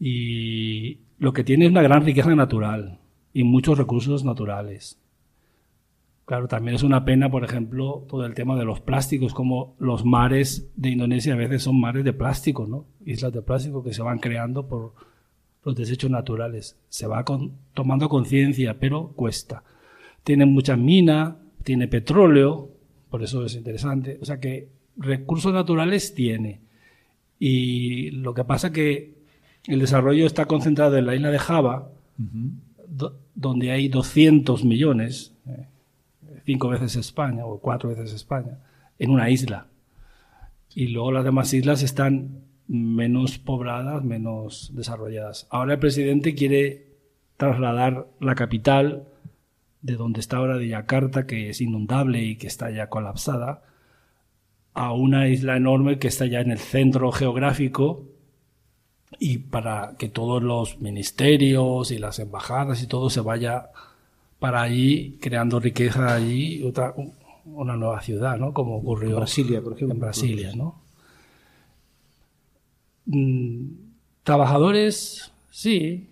Y 0.00 0.98
lo 1.18 1.32
que 1.32 1.44
tiene 1.44 1.66
es 1.66 1.70
una 1.70 1.82
gran 1.82 2.04
riqueza 2.04 2.34
natural 2.34 2.98
y 3.32 3.44
muchos 3.44 3.78
recursos 3.78 4.24
naturales. 4.24 4.98
Claro, 6.24 6.46
también 6.46 6.74
es 6.74 6.82
una 6.82 7.06
pena, 7.06 7.30
por 7.30 7.42
ejemplo, 7.42 8.04
todo 8.06 8.26
el 8.26 8.34
tema 8.34 8.54
de 8.56 8.66
los 8.66 8.80
plásticos, 8.80 9.32
como 9.32 9.74
los 9.78 10.04
mares 10.04 10.70
de 10.76 10.90
Indonesia 10.90 11.32
a 11.32 11.36
veces 11.36 11.62
son 11.62 11.80
mares 11.80 12.04
de 12.04 12.12
plástico, 12.12 12.66
¿no? 12.66 12.84
Islas 13.06 13.32
de 13.32 13.40
plástico 13.40 13.82
que 13.82 13.94
se 13.94 14.02
van 14.02 14.18
creando 14.18 14.68
por, 14.68 14.92
los 15.64 15.74
desechos 15.74 16.10
naturales. 16.10 16.78
Se 16.88 17.06
va 17.06 17.24
tomando 17.74 18.08
conciencia, 18.08 18.78
pero 18.78 19.12
cuesta. 19.14 19.64
Tiene 20.22 20.46
mucha 20.46 20.76
mina, 20.76 21.36
tiene 21.68 21.86
petróleo, 21.86 22.70
por 23.10 23.22
eso 23.22 23.44
es 23.44 23.54
interesante. 23.54 24.18
O 24.22 24.24
sea 24.24 24.40
que 24.40 24.70
recursos 24.96 25.52
naturales 25.52 26.14
tiene. 26.14 26.62
Y 27.38 28.10
lo 28.12 28.32
que 28.32 28.42
pasa 28.44 28.72
que 28.72 29.12
el 29.66 29.78
desarrollo 29.78 30.24
está 30.24 30.46
concentrado 30.46 30.96
en 30.96 31.04
la 31.04 31.14
isla 31.14 31.30
de 31.30 31.38
Java, 31.38 31.90
donde 33.34 33.70
hay 33.70 33.88
200 33.88 34.64
millones, 34.64 35.34
eh, 35.46 35.66
cinco 36.46 36.70
veces 36.70 36.96
España 36.96 37.44
o 37.44 37.58
cuatro 37.58 37.90
veces 37.90 38.14
España, 38.14 38.60
en 38.98 39.10
una 39.10 39.28
isla. 39.28 39.66
Y 40.74 40.86
luego 40.86 41.12
las 41.12 41.24
demás 41.24 41.52
islas 41.52 41.82
están 41.82 42.44
menos 42.66 43.38
pobladas, 43.38 44.04
menos 44.04 44.70
desarrolladas. 44.74 45.46
Ahora 45.50 45.74
el 45.74 45.80
presidente 45.80 46.34
quiere 46.34 46.86
trasladar 47.36 48.06
la 48.20 48.34
capital 48.36 49.04
de 49.82 49.96
donde 49.96 50.20
está 50.20 50.38
ahora 50.38 50.58
de 50.58 50.68
Yakarta, 50.68 51.26
que 51.26 51.50
es 51.50 51.60
inundable 51.60 52.22
y 52.22 52.36
que 52.36 52.46
está 52.46 52.70
ya 52.70 52.88
colapsada, 52.88 53.62
a 54.74 54.92
una 54.92 55.28
isla 55.28 55.56
enorme 55.56 55.98
que 55.98 56.08
está 56.08 56.26
ya 56.26 56.40
en 56.40 56.50
el 56.50 56.58
centro 56.58 57.10
geográfico 57.12 58.04
y 59.18 59.38
para 59.38 59.96
que 59.98 60.08
todos 60.08 60.42
los 60.42 60.80
ministerios 60.80 61.90
y 61.90 61.98
las 61.98 62.18
embajadas 62.18 62.82
y 62.82 62.86
todo 62.86 63.10
se 63.10 63.20
vaya 63.20 63.70
para 64.38 64.62
allí, 64.62 65.18
creando 65.20 65.58
riqueza 65.58 66.14
allí, 66.14 66.62
otra, 66.62 66.94
una 67.44 67.76
nueva 67.76 68.00
ciudad, 68.02 68.38
¿no? 68.38 68.52
Como 68.52 68.76
ocurrió 68.76 69.10
en 69.10 69.16
Brasilia, 69.16 69.60
por 69.60 69.72
ejemplo. 69.72 69.94
En 69.94 70.00
Brasilia, 70.00 70.54
¿no? 70.54 70.80
Mm, 73.06 73.70
trabajadores, 74.22 75.32
sí. 75.50 76.08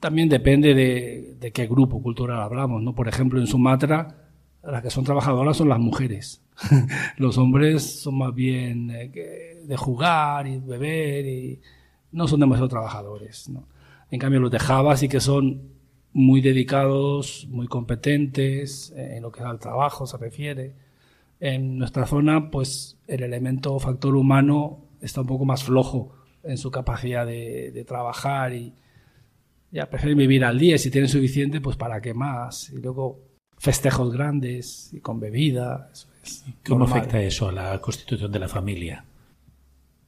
También 0.00 0.28
depende 0.28 0.74
de, 0.74 1.52
qué 1.52 1.66
grupo 1.66 2.02
cultural 2.02 2.40
hablamos, 2.40 2.82
¿no? 2.82 2.94
Por 2.94 3.08
ejemplo, 3.08 3.40
en 3.40 3.46
Sumatra, 3.46 4.28
las 4.62 4.82
que 4.82 4.90
son 4.90 5.04
trabajadoras 5.04 5.56
son 5.56 5.68
las 5.68 5.78
mujeres. 5.78 6.42
Los 7.16 7.38
hombres 7.38 8.00
son 8.00 8.18
más 8.18 8.34
bien 8.34 8.90
eh, 8.90 9.62
de 9.64 9.76
jugar 9.76 10.46
y 10.46 10.58
beber 10.58 11.26
y 11.26 11.60
no 12.10 12.26
son 12.26 12.40
demasiado 12.40 12.68
trabajadores, 12.68 13.50
En 14.10 14.18
cambio, 14.18 14.40
los 14.40 14.50
de 14.50 14.58
Java 14.58 14.96
sí 14.96 15.08
que 15.08 15.20
son 15.20 15.60
muy 16.12 16.40
dedicados, 16.40 17.46
muy 17.50 17.68
competentes 17.68 18.92
en 18.96 19.22
lo 19.22 19.30
que 19.30 19.42
al 19.42 19.58
trabajo 19.58 20.06
se 20.06 20.16
refiere. 20.16 20.74
En 21.40 21.78
nuestra 21.78 22.06
zona, 22.06 22.50
pues 22.50 22.96
el 23.06 23.22
elemento 23.22 23.78
factor 23.78 24.16
humano 24.16 24.80
está 25.00 25.20
un 25.20 25.26
poco 25.26 25.44
más 25.44 25.62
flojo 25.62 26.12
en 26.42 26.58
su 26.58 26.70
capacidad 26.70 27.26
de, 27.26 27.84
trabajar 27.86 28.54
y 28.54 28.74
ya 29.70 29.88
prefieren 29.88 30.18
vivir 30.18 30.44
al 30.44 30.58
día. 30.58 30.78
Si 30.78 30.90
tienen 30.90 31.08
suficiente, 31.08 31.60
pues 31.60 31.76
para 31.76 32.00
qué 32.00 32.14
más. 32.14 32.70
Y 32.70 32.80
luego 32.80 33.20
festejos 33.58 34.12
grandes 34.12 34.90
y 34.92 35.00
con 35.00 35.20
bebida. 35.20 35.90
¿Cómo 36.66 36.84
afecta 36.84 37.20
eso 37.22 37.48
a 37.48 37.52
la 37.52 37.80
constitución 37.80 38.30
de 38.30 38.38
la 38.38 38.48
familia? 38.48 39.04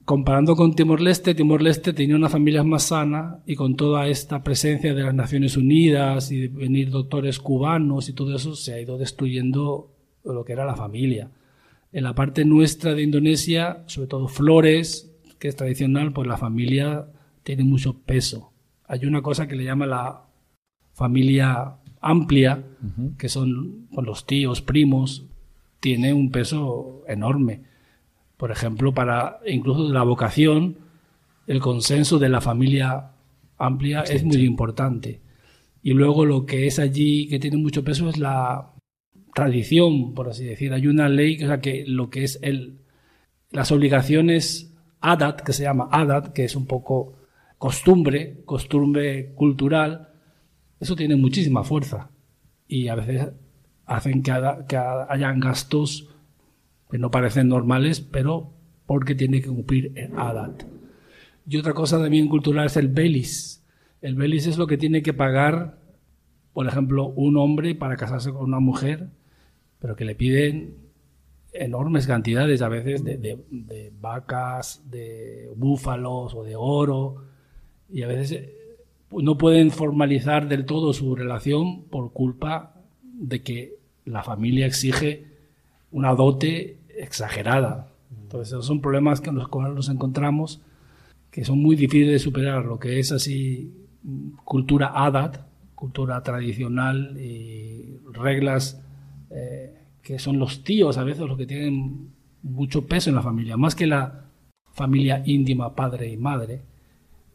Comparando 0.04 0.56
con 0.56 0.74
Timor-Leste, 0.74 1.34
Timor-Leste 1.34 1.92
tenía 1.92 2.16
una 2.16 2.28
familia 2.28 2.64
más 2.64 2.84
sana 2.84 3.42
y 3.46 3.54
con 3.54 3.76
toda 3.76 4.08
esta 4.08 4.42
presencia 4.42 4.92
de 4.92 5.02
las 5.02 5.14
Naciones 5.14 5.56
Unidas 5.56 6.32
y 6.32 6.40
de 6.40 6.48
venir 6.48 6.90
doctores 6.90 7.38
cubanos 7.38 8.08
y 8.08 8.12
todo 8.12 8.34
eso, 8.34 8.56
se 8.56 8.74
ha 8.74 8.80
ido 8.80 8.98
destruyendo 8.98 9.94
lo 10.24 10.44
que 10.44 10.52
era 10.52 10.64
la 10.64 10.74
familia. 10.74 11.30
En 11.92 12.04
la 12.04 12.14
parte 12.14 12.44
nuestra 12.44 12.94
de 12.94 13.02
Indonesia, 13.02 13.84
sobre 13.86 14.08
todo 14.08 14.26
Flores, 14.26 15.12
que 15.38 15.48
es 15.48 15.56
tradicional, 15.56 16.12
pues 16.12 16.26
la 16.26 16.36
familia 16.36 17.06
tiene 17.42 17.64
mucho 17.64 17.94
peso. 17.94 18.49
Hay 18.90 19.06
una 19.06 19.22
cosa 19.22 19.46
que 19.46 19.54
le 19.54 19.62
llama 19.62 19.86
la 19.86 20.22
familia 20.94 21.76
amplia, 22.00 22.64
que 23.16 23.28
son 23.28 23.86
con 23.94 24.04
los 24.04 24.26
tíos, 24.26 24.62
primos, 24.62 25.26
tiene 25.78 26.12
un 26.12 26.32
peso 26.32 27.04
enorme. 27.06 27.62
Por 28.36 28.50
ejemplo, 28.50 28.92
para 28.92 29.38
incluso 29.46 29.92
la 29.92 30.02
vocación, 30.02 30.78
el 31.46 31.60
consenso 31.60 32.18
de 32.18 32.30
la 32.30 32.40
familia 32.40 33.12
amplia 33.58 34.00
es 34.00 34.24
muy 34.24 34.42
importante. 34.42 35.20
Y 35.84 35.92
luego 35.92 36.26
lo 36.26 36.44
que 36.44 36.66
es 36.66 36.80
allí 36.80 37.28
que 37.28 37.38
tiene 37.38 37.58
mucho 37.58 37.84
peso 37.84 38.08
es 38.08 38.18
la 38.18 38.72
tradición, 39.32 40.14
por 40.14 40.30
así 40.30 40.44
decir. 40.44 40.72
Hay 40.72 40.88
una 40.88 41.08
ley 41.08 41.36
o 41.44 41.46
sea, 41.46 41.60
que 41.60 41.84
lo 41.86 42.10
que 42.10 42.24
es 42.24 42.40
el, 42.42 42.80
las 43.52 43.70
obligaciones 43.70 44.74
ADAT, 45.00 45.42
que 45.42 45.52
se 45.52 45.62
llama 45.62 45.88
ADAT, 45.92 46.32
que 46.32 46.42
es 46.44 46.56
un 46.56 46.66
poco 46.66 47.19
costumbre, 47.60 48.40
costumbre 48.46 49.34
cultural, 49.34 50.08
eso 50.80 50.96
tiene 50.96 51.14
muchísima 51.14 51.62
fuerza. 51.62 52.10
Y 52.66 52.88
a 52.88 52.94
veces 52.94 53.32
hacen 53.84 54.22
que, 54.22 54.32
que 54.66 54.78
hayan 54.78 55.40
gastos 55.40 56.08
que 56.90 56.96
no 56.96 57.10
parecen 57.10 57.48
normales, 57.48 58.00
pero 58.00 58.50
porque 58.86 59.14
tiene 59.14 59.42
que 59.42 59.48
cumplir 59.48 59.92
el 59.94 60.18
ADAT. 60.18 60.62
Y 61.46 61.58
otra 61.58 61.74
cosa 61.74 62.00
también 62.00 62.28
cultural 62.28 62.64
es 62.64 62.78
el 62.78 62.88
BELIS. 62.88 63.62
El 64.00 64.14
BELIS 64.14 64.46
es 64.46 64.56
lo 64.56 64.66
que 64.66 64.78
tiene 64.78 65.02
que 65.02 65.12
pagar, 65.12 65.78
por 66.54 66.66
ejemplo, 66.66 67.08
un 67.08 67.36
hombre 67.36 67.74
para 67.74 67.98
casarse 67.98 68.32
con 68.32 68.44
una 68.44 68.60
mujer, 68.60 69.10
pero 69.80 69.96
que 69.96 70.06
le 70.06 70.14
piden 70.14 70.76
enormes 71.52 72.06
cantidades, 72.06 72.62
a 72.62 72.68
veces, 72.68 73.04
de, 73.04 73.18
de 73.18 73.92
vacas, 74.00 74.82
de 74.90 75.50
búfalos 75.54 76.34
o 76.34 76.42
de 76.42 76.56
oro, 76.56 77.28
y 77.92 78.02
a 78.02 78.06
veces 78.06 78.32
eh, 78.32 78.54
no 79.10 79.38
pueden 79.38 79.70
formalizar 79.70 80.48
del 80.48 80.64
todo 80.64 80.92
su 80.92 81.14
relación 81.14 81.82
por 81.84 82.12
culpa 82.12 82.74
de 83.02 83.42
que 83.42 83.74
la 84.04 84.22
familia 84.22 84.66
exige 84.66 85.26
una 85.90 86.14
dote 86.14 86.78
exagerada. 86.96 87.88
Entonces, 88.22 88.48
esos 88.48 88.66
son 88.66 88.80
problemas 88.80 89.20
que 89.20 89.32
los 89.32 89.48
cuales 89.48 89.74
nos 89.74 89.88
encontramos 89.88 90.60
que 91.30 91.44
son 91.44 91.62
muy 91.62 91.76
difíciles 91.76 92.12
de 92.12 92.18
superar, 92.18 92.64
lo 92.64 92.78
que 92.78 92.98
es 92.98 93.12
así 93.12 93.72
cultura 94.44 94.92
adat, 94.94 95.38
cultura 95.74 96.22
tradicional 96.22 97.16
y 97.20 97.98
reglas 98.12 98.80
eh, 99.30 99.74
que 100.02 100.18
son 100.18 100.38
los 100.38 100.64
tíos 100.64 100.98
a 100.98 101.04
veces 101.04 101.26
los 101.26 101.36
que 101.36 101.46
tienen 101.46 102.10
mucho 102.42 102.86
peso 102.86 103.10
en 103.10 103.16
la 103.16 103.22
familia, 103.22 103.56
más 103.56 103.74
que 103.74 103.86
la 103.86 104.24
familia 104.72 105.22
íntima, 105.26 105.74
padre 105.74 106.10
y 106.10 106.16
madre, 106.16 106.62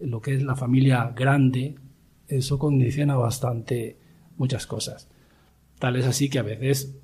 lo 0.06 0.22
que 0.22 0.36
es 0.36 0.44
la 0.44 0.56
familia 0.56 1.13
grande, 1.15 1.76
eso 2.28 2.60
condiciona 2.60 3.15
bastante 3.15 3.98
muchas 4.38 4.68
cosas. 4.68 5.08
Tal 5.80 5.96
es 5.96 6.06
así 6.06 6.30
que 6.30 6.39
a 6.39 6.44
veces 6.44 6.96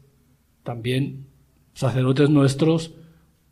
también 0.64 1.28
sacerdotes 1.74 2.30
nuestros, 2.30 2.94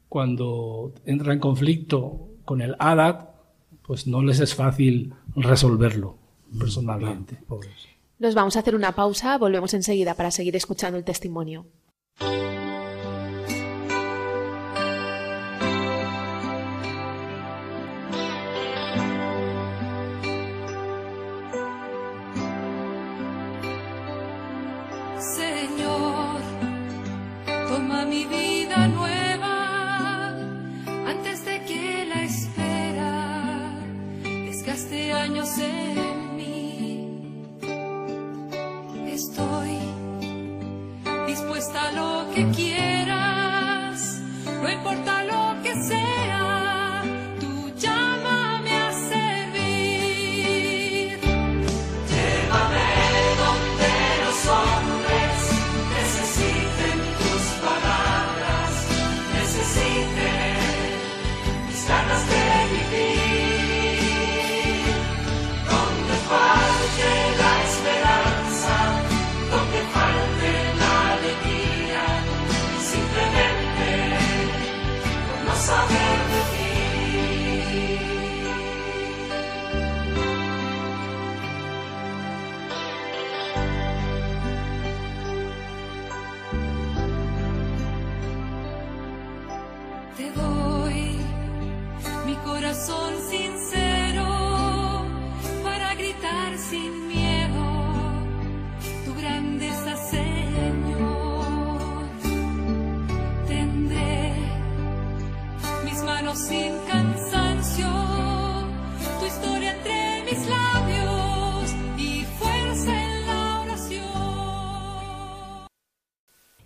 cuando 0.08 0.94
entran 1.06 1.34
en 1.34 1.40
conflicto 1.40 2.30
con 2.46 2.62
el 2.62 2.76
Adat, 2.80 3.30
pues 3.84 4.08
no 4.08 4.24
les 4.24 4.40
es 4.40 4.56
fácil 4.56 5.14
resolverlo 5.36 6.18
personalmente. 6.58 7.40
Nos 8.18 8.36
vamos 8.36 8.56
a 8.56 8.60
hacer 8.60 8.76
una 8.76 8.94
pausa, 8.94 9.38
volvemos 9.38 9.74
enseguida 9.74 10.14
para 10.16 10.32
seguir 10.32 10.56
escuchando 10.56 10.98
el 10.98 11.04
testimonio. 11.04 11.66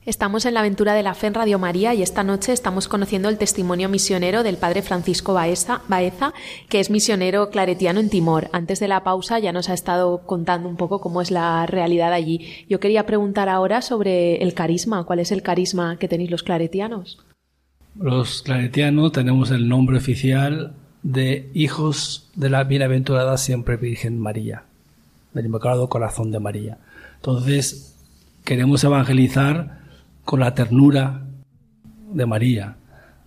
Estamos 0.05 0.45
en 0.45 0.53
la 0.53 0.59
aventura 0.59 0.93
de 0.93 1.03
la 1.03 1.14
fe 1.14 1.28
en 1.28 1.34
Radio 1.34 1.59
María 1.59 1.93
y 1.93 2.01
esta 2.01 2.24
noche 2.24 2.51
estamos 2.51 2.89
conociendo 2.89 3.30
el 3.30 3.38
testimonio 3.38 3.88
misionero 3.88 4.43
del 4.43 4.57
padre 4.57 4.82
Francisco 4.82 5.34
Baeza, 5.34 5.82
Baeza, 5.88 6.34
que 6.68 6.82
es 6.82 6.89
misionero 6.89 7.49
claretiano 7.49 8.01
en 8.01 8.09
Timor. 8.09 8.49
Antes 8.51 8.82
de 8.82 8.89
la 8.89 9.05
pausa 9.05 9.39
ya 9.39 9.53
nos 9.53 9.70
ha 9.70 9.74
estado 9.74 10.24
contando 10.26 10.68
un 10.68 10.76
poco 10.76 10.99
cómo 10.99 11.22
es 11.22 11.32
la 11.32 11.66
realidad 11.68 12.11
allí. 12.11 12.66
Yo 12.70 12.82
quería 12.82 13.05
preguntar 13.05 13.47
ahora 13.47 13.82
sobre 13.82 14.43
el 14.43 14.53
carisma. 14.53 15.05
¿Cuál 15.05 15.20
es 15.20 15.32
el 15.32 15.41
carisma 15.41 15.97
que 15.97 16.09
tenéis 16.09 16.32
los 16.32 16.43
claretianos? 16.43 17.20
Los 17.95 18.41
claretianos 18.41 19.14
tenemos 19.14 19.51
el 19.51 19.70
nombre 19.70 19.97
oficial 19.97 20.76
de 21.04 21.49
hijos 21.54 22.30
de 22.36 22.49
la 22.49 22.64
bienaventurada 22.64 23.38
siempre 23.38 23.76
Virgen 23.78 24.20
María, 24.20 24.64
del 25.34 25.45
Inmaculado 25.45 25.89
Corazón 25.89 26.32
de 26.32 26.39
María. 26.39 26.78
Entonces, 27.16 27.95
queremos 28.43 28.84
evangelizar 28.84 29.80
con 30.24 30.39
la 30.39 30.56
ternura 30.56 31.24
de 32.12 32.26
María. 32.26 32.78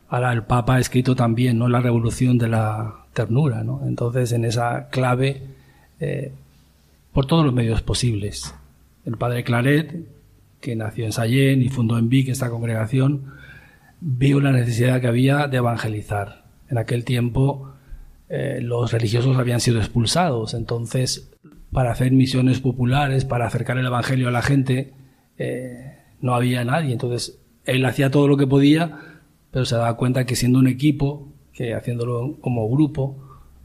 Ahora 0.09 0.33
el 0.33 0.45
Papa 0.45 0.77
ha 0.77 0.81
escrito 0.81 1.15
también, 1.15 1.59
¿no? 1.59 1.69
La 1.69 1.81
revolución 1.81 2.39
de 2.39 2.49
la 2.49 3.07
ternura, 3.13 3.63
¿no? 3.63 3.83
Entonces, 3.87 4.33
en 4.33 4.45
esa 4.45 4.89
clave 4.89 5.43
eh, 6.01 6.33
por 7.13 7.27
todos 7.27 7.45
los 7.45 7.55
medios 7.55 7.83
posibles. 7.83 8.55
El 9.05 9.17
padre 9.17 9.45
Claret, 9.45 10.07
que 10.61 10.77
nació 10.77 11.05
en 11.05 11.13
Sallén 11.13 11.63
y 11.63 11.69
fundó 11.69 11.99
en 11.99 12.09
Vic 12.09 12.29
esta 12.29 12.51
congregación, 12.51 13.33
vio 14.01 14.41
la 14.41 14.53
necesidad 14.53 15.01
que 15.01 15.07
había 15.07 15.47
de 15.47 15.59
evangelizar. 15.59 16.46
En 16.69 16.79
aquel 16.79 17.05
tiempo 17.05 17.73
eh, 18.29 18.61
los 18.61 18.93
religiosos 18.93 19.37
habían 19.37 19.61
sido 19.61 19.79
expulsados, 19.79 20.55
entonces 20.55 21.31
para 21.73 21.93
hacer 21.93 22.13
misiones 22.13 22.61
populares, 22.61 23.25
para 23.25 23.47
acercar 23.47 23.79
el 23.79 23.87
Evangelio 23.87 24.29
a 24.29 24.31
la 24.31 24.43
gente, 24.43 24.95
eh, 25.39 25.99
no 26.21 26.35
había 26.35 26.65
nadie. 26.65 26.93
Entonces 26.93 27.39
él 27.65 27.85
hacía 27.85 28.11
todo 28.11 28.29
lo 28.29 28.37
que 28.37 28.47
podía, 28.47 28.99
pero 29.51 29.65
se 29.65 29.77
daba 29.77 29.97
cuenta 29.97 30.25
que 30.25 30.37
siendo 30.37 30.59
un 30.59 30.69
equipo, 30.69 31.29
que 31.53 31.75
haciéndolo 31.75 32.39
como 32.41 32.69
grupo, 32.69 33.17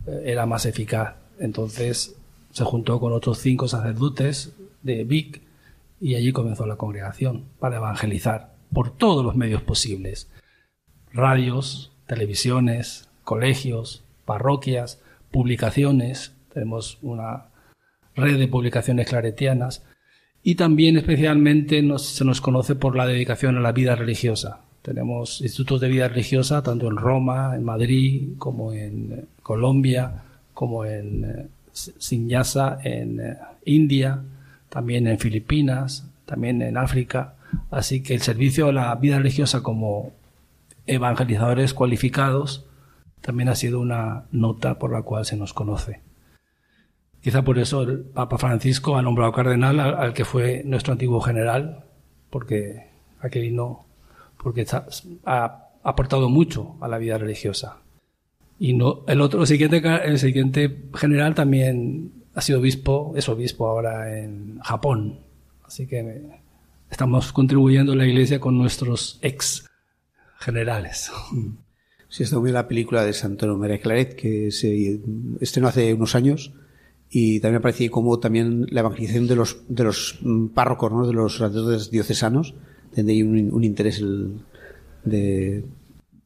eh, 0.07 0.23
era 0.25 0.45
más 0.45 0.65
eficaz. 0.65 1.15
Entonces 1.39 2.15
se 2.51 2.63
juntó 2.63 2.99
con 2.99 3.13
otros 3.13 3.37
cinco 3.37 3.67
sacerdotes 3.67 4.53
de 4.83 5.03
Vic 5.03 5.41
y 5.99 6.15
allí 6.15 6.31
comenzó 6.31 6.65
la 6.65 6.75
congregación 6.75 7.45
para 7.59 7.77
evangelizar 7.77 8.55
por 8.73 8.95
todos 8.95 9.23
los 9.23 9.35
medios 9.35 9.61
posibles. 9.61 10.29
Radios, 11.13 11.90
televisiones, 12.11 13.07
colegios, 13.23 14.03
parroquias, 14.25 14.99
publicaciones. 15.31 16.33
Tenemos 16.53 16.97
una 17.01 17.45
red 18.17 18.37
de 18.37 18.49
publicaciones 18.49 19.07
claretianas 19.07 19.85
y 20.43 20.55
también 20.55 20.97
especialmente 20.97 21.81
se 21.99 22.25
nos 22.25 22.41
conoce 22.41 22.75
por 22.75 22.97
la 22.97 23.07
dedicación 23.07 23.55
a 23.55 23.61
la 23.61 23.71
vida 23.71 23.95
religiosa. 23.95 24.59
Tenemos 24.81 25.39
institutos 25.39 25.79
de 25.79 25.87
vida 25.87 26.09
religiosa 26.09 26.61
tanto 26.61 26.89
en 26.89 26.97
Roma, 26.97 27.55
en 27.55 27.63
Madrid, 27.63 28.33
como 28.37 28.73
en 28.73 29.13
eh, 29.13 29.23
Colombia, 29.41 30.23
como 30.53 30.83
en 30.83 31.23
eh, 31.23 31.47
Sinyasa, 31.71 32.79
en 32.83 33.21
eh, 33.21 33.37
India, 33.63 34.19
también 34.67 35.07
en 35.07 35.17
Filipinas, 35.17 36.05
también 36.25 36.61
en 36.61 36.75
África. 36.75 37.35
Así 37.69 38.03
que 38.03 38.15
el 38.15 38.21
servicio 38.21 38.67
a 38.67 38.73
la 38.73 38.93
vida 38.95 39.17
religiosa 39.17 39.63
como 39.63 40.11
evangelizadores 40.85 41.73
cualificados 41.73 42.67
también 43.21 43.49
ha 43.49 43.55
sido 43.55 43.79
una 43.79 44.25
nota 44.31 44.79
por 44.79 44.91
la 44.91 45.03
cual 45.03 45.25
se 45.25 45.37
nos 45.37 45.53
conoce. 45.53 46.01
Quizá 47.21 47.43
por 47.43 47.59
eso 47.59 47.83
el 47.83 47.99
Papa 47.99 48.37
Francisco 48.39 48.97
ha 48.97 49.01
nombrado 49.03 49.31
cardenal 49.31 49.79
al, 49.79 50.13
que 50.13 50.25
fue 50.25 50.63
nuestro 50.65 50.93
antiguo 50.93 51.21
general, 51.21 51.85
porque 52.31 52.87
aquí 53.19 53.39
vino, 53.39 53.85
porque 54.41 54.65
ha 55.25 55.69
aportado 55.83 56.29
mucho 56.29 56.77
a 56.81 56.87
la 56.87 56.97
vida 56.97 57.19
religiosa. 57.19 57.77
Y 58.57 58.73
no, 58.73 59.03
el 59.07 59.21
otro, 59.21 59.41
el 59.41 59.47
siguiente, 59.47 60.17
siguiente 60.17 60.89
general 60.95 61.35
también 61.35 62.11
ha 62.33 62.41
sido 62.41 62.59
obispo, 62.59 63.13
es 63.15 63.29
obispo 63.29 63.67
ahora 63.67 64.19
en 64.19 64.59
Japón. 64.59 65.19
Así 65.63 65.87
que 65.87 66.23
estamos 66.89 67.31
contribuyendo 67.33 67.93
a 67.93 67.95
la 67.95 68.07
iglesia 68.07 68.39
con 68.39 68.57
nuestros 68.57 69.19
ex 69.21 69.70
generales. 70.41 71.11
Sí, 72.09 72.23
está 72.23 72.39
muy 72.39 72.51
la 72.51 72.67
película 72.67 73.05
de 73.05 73.13
Santoro 73.13 73.57
María 73.57 73.79
Claret, 73.79 74.15
que 74.15 74.51
se 74.51 74.99
estrenó 75.39 75.69
hace 75.69 75.93
unos 75.93 76.15
años 76.15 76.53
y 77.09 77.39
también 77.39 77.59
aparecía 77.59 77.89
como 77.89 78.19
también 78.19 78.67
la 78.69 78.81
evangelización 78.81 79.27
de 79.27 79.35
los, 79.35 79.57
de 79.67 79.83
los 79.83 80.19
párrocos, 80.53 80.91
¿no? 80.91 81.07
de 81.07 81.13
los 81.13 81.37
sacerdotes 81.37 81.91
diocesanos, 81.91 82.55
donde 82.95 83.13
hay 83.13 83.23
un, 83.23 83.63
interés 83.63 84.03
de, 85.03 85.63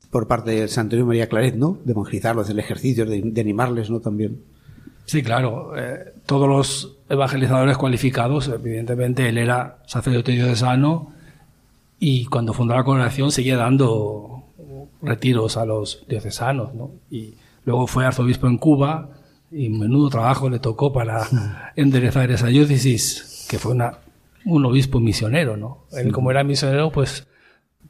por 0.10 0.28
parte 0.28 0.52
del 0.52 0.70
Santo 0.70 0.96
María 1.06 1.28
Claret, 1.28 1.56
¿no? 1.56 1.80
De 1.84 1.92
evangelizarlos, 1.92 2.48
del 2.48 2.60
ejercicio, 2.60 3.06
de, 3.06 3.22
de, 3.22 3.42
animarles, 3.42 3.90
¿no? 3.90 4.00
También. 4.00 4.42
Sí, 5.06 5.22
claro. 5.22 5.74
Eh, 5.78 6.14
todos 6.26 6.48
los 6.48 6.98
evangelizadores 7.10 7.78
cualificados, 7.78 8.48
evidentemente 8.48 9.30
él 9.30 9.38
era 9.38 9.84
sacerdote 9.86 10.32
diocesano 10.32 11.15
y 12.00 12.26
cuando 12.26 12.54
fundó 12.54 12.76
la 12.76 12.84
congregación 12.84 13.32
seguía 13.32 13.58
dando 13.58 14.44
retiros 15.02 15.58
a 15.58 15.66
los 15.66 16.06
diocesanos, 16.08 16.74
¿no? 16.74 16.92
Y 17.10 17.36
luego 17.64 17.88
fue 17.88 18.06
arzobispo 18.06 18.48
en 18.48 18.58
Cuba 18.58 19.10
y 19.52 19.70
menudo 19.70 20.10
trabajo 20.10 20.50
le 20.50 20.60
tocó 20.60 20.92
para 20.92 21.72
enderezar 21.76 22.32
esa 22.32 22.48
diócesis, 22.48 23.46
que 23.50 23.60
fue 23.60 23.74
una, 23.74 24.00
un 24.46 24.66
obispo 24.66 25.00
misionero, 25.00 25.58
¿no? 25.58 25.86
Él 25.92 26.12
como 26.12 26.32
era 26.32 26.44
misionero, 26.44 26.92
pues 26.92 27.28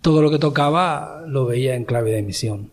todo 0.01 0.22
lo 0.22 0.30
que 0.30 0.39
tocaba 0.39 1.24
lo 1.28 1.45
veía 1.45 1.76
en 1.76 1.86
clave 1.86 2.12
de 2.12 2.22
misión. 2.22 2.72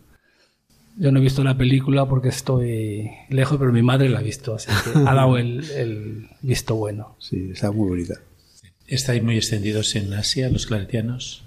Yo 0.95 1.11
no 1.11 1.19
he 1.19 1.23
visto 1.23 1.43
la 1.43 1.57
película 1.57 2.07
porque 2.07 2.29
estoy 2.29 3.09
lejos, 3.29 3.57
pero 3.57 3.71
mi 3.71 3.81
madre 3.81 4.09
la 4.09 4.19
ha 4.19 4.21
visto, 4.21 4.53
así 4.53 4.69
que 4.83 4.99
ha 4.99 5.13
dado 5.15 5.37
el, 5.37 5.67
el 5.71 6.29
visto 6.41 6.75
bueno. 6.75 7.15
Sí, 7.17 7.49
está 7.51 7.71
muy 7.71 7.89
bonita. 7.89 8.15
¿Estáis 8.93 9.23
muy 9.23 9.37
extendidos 9.37 9.95
en 9.95 10.13
Asia, 10.13 10.51
los 10.51 10.67
claretianos? 10.67 11.41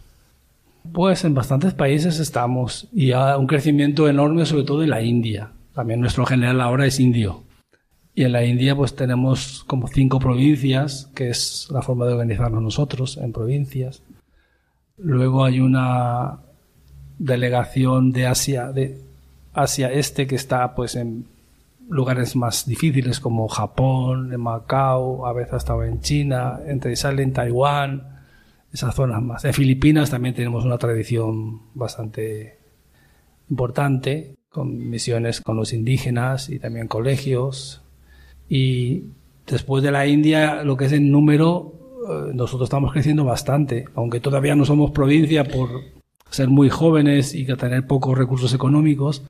Pues 0.92 1.24
en 1.24 1.32
bastantes 1.32 1.74
países 1.74 2.18
estamos 2.18 2.88
y 2.92 3.12
hay 3.12 3.38
un 3.38 3.47
crecimiento 3.47 4.09
enorme, 4.09 4.44
sobre 4.47 4.64
todo 4.64 4.82
en 4.82 4.90
la 4.90 5.01
India. 5.01 5.53
También 5.72 6.01
nuestro 6.01 6.26
general 6.26 6.61
ahora 6.61 6.86
es 6.86 6.99
indio. 6.99 7.44
Y 8.16 8.24
en 8.24 8.32
la 8.32 8.44
India 8.44 8.74
pues 8.74 8.97
tenemos 8.97 9.62
como 9.68 9.86
cinco 9.86 10.18
provincias, 10.18 11.09
que 11.14 11.28
es 11.28 11.68
la 11.70 11.82
forma 11.82 12.07
de 12.07 12.14
organizarnos 12.14 12.61
nosotros 12.61 13.16
en 13.16 13.32
provincias. 13.32 14.03
Luego 14.99 15.44
hay 15.44 15.61
una 15.61 16.40
delegación 17.20 18.11
de 18.11 18.26
Asia, 18.26 18.72
de 18.72 18.99
Asia 19.53 19.92
Este, 19.92 20.26
que 20.26 20.34
está 20.34 20.74
pues 20.74 20.97
en 20.97 21.26
lugares 21.89 22.37
más 22.37 22.66
difíciles 22.66 23.20
como 23.20 23.49
Japón, 23.49 24.32
en 24.32 24.41
Macao, 24.41 25.26
a 25.26 25.32
veces 25.32 25.55
ha 25.55 25.57
estado 25.59 25.84
en 25.84 26.01
China, 26.01 26.61
entre 26.66 26.97
sale 26.97 27.22
en 27.22 27.32
Taiwán, 27.32 28.22
esas 28.72 28.95
zonas 28.95 29.22
más. 29.22 29.45
En 29.45 29.55
Filipinas 29.55 30.11
también 30.11 30.34
tenemos 30.34 30.64
una 30.64 30.78
tradición 30.78 31.62
bastante 31.74 32.59
importante 33.49 34.34
con 34.51 34.89
misiones 34.89 35.41
con 35.41 35.57
los 35.57 35.72
indígenas 35.72 36.49
y 36.49 36.59
también 36.59 36.89
colegios. 36.89 37.82
Y 38.49 39.11
después 39.47 39.82
de 39.82 39.93
la 39.93 40.07
India, 40.07 40.62
lo 40.62 40.76
que 40.76 40.87
es 40.87 40.93
en 40.93 41.11
número, 41.11 41.74
eh, 42.09 42.32
nosotros 42.34 42.66
estamos 42.66 42.93
creciendo 42.93 43.24
bastante, 43.24 43.84
aunque 43.95 44.20
todavía 44.20 44.57
no 44.57 44.64
somos 44.64 44.91
provincia 44.91 45.45
por 45.45 45.68
ser 46.30 46.49
muy 46.49 46.68
jóvenes 46.68 47.34
y 47.34 47.45
tener 47.45 47.87
pocos 47.87 48.16
recursos 48.16 48.53
económicos, 48.53 49.22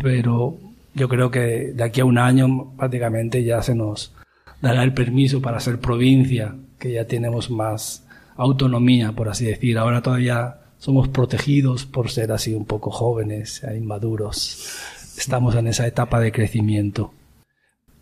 pero 0.00 0.58
yo 0.94 1.08
creo 1.08 1.30
que 1.30 1.72
de 1.74 1.84
aquí 1.84 2.00
a 2.00 2.04
un 2.04 2.18
año 2.18 2.72
prácticamente 2.76 3.44
ya 3.44 3.62
se 3.62 3.74
nos 3.74 4.14
dará 4.60 4.82
el 4.82 4.92
permiso 4.92 5.40
para 5.40 5.60
ser 5.60 5.80
provincia, 5.80 6.56
que 6.78 6.92
ya 6.92 7.06
tenemos 7.06 7.50
más 7.50 8.06
autonomía, 8.36 9.12
por 9.12 9.28
así 9.28 9.44
decir. 9.44 9.78
Ahora 9.78 10.02
todavía 10.02 10.60
somos 10.78 11.08
protegidos 11.08 11.84
por 11.84 12.10
ser 12.10 12.32
así 12.32 12.54
un 12.54 12.64
poco 12.64 12.90
jóvenes, 12.90 13.62
inmaduros. 13.76 14.78
Estamos 15.16 15.54
en 15.54 15.66
esa 15.66 15.86
etapa 15.86 16.20
de 16.20 16.32
crecimiento. 16.32 17.12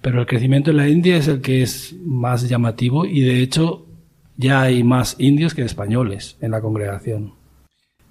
Pero 0.01 0.21
el 0.21 0.27
crecimiento 0.27 0.71
en 0.71 0.77
la 0.77 0.89
India 0.89 1.17
es 1.17 1.27
el 1.27 1.41
que 1.41 1.63
es 1.63 1.97
más 2.05 2.49
llamativo 2.49 3.05
y 3.05 3.23
de 3.23 3.43
hecho 3.43 3.87
ya 4.37 4.63
hay 4.63 4.85
más 4.85 5.17
indios 5.19 5.55
que 5.55 5.63
españoles 5.63 6.37
en 6.41 6.53
la 6.53 6.61
congregación. 6.61 7.38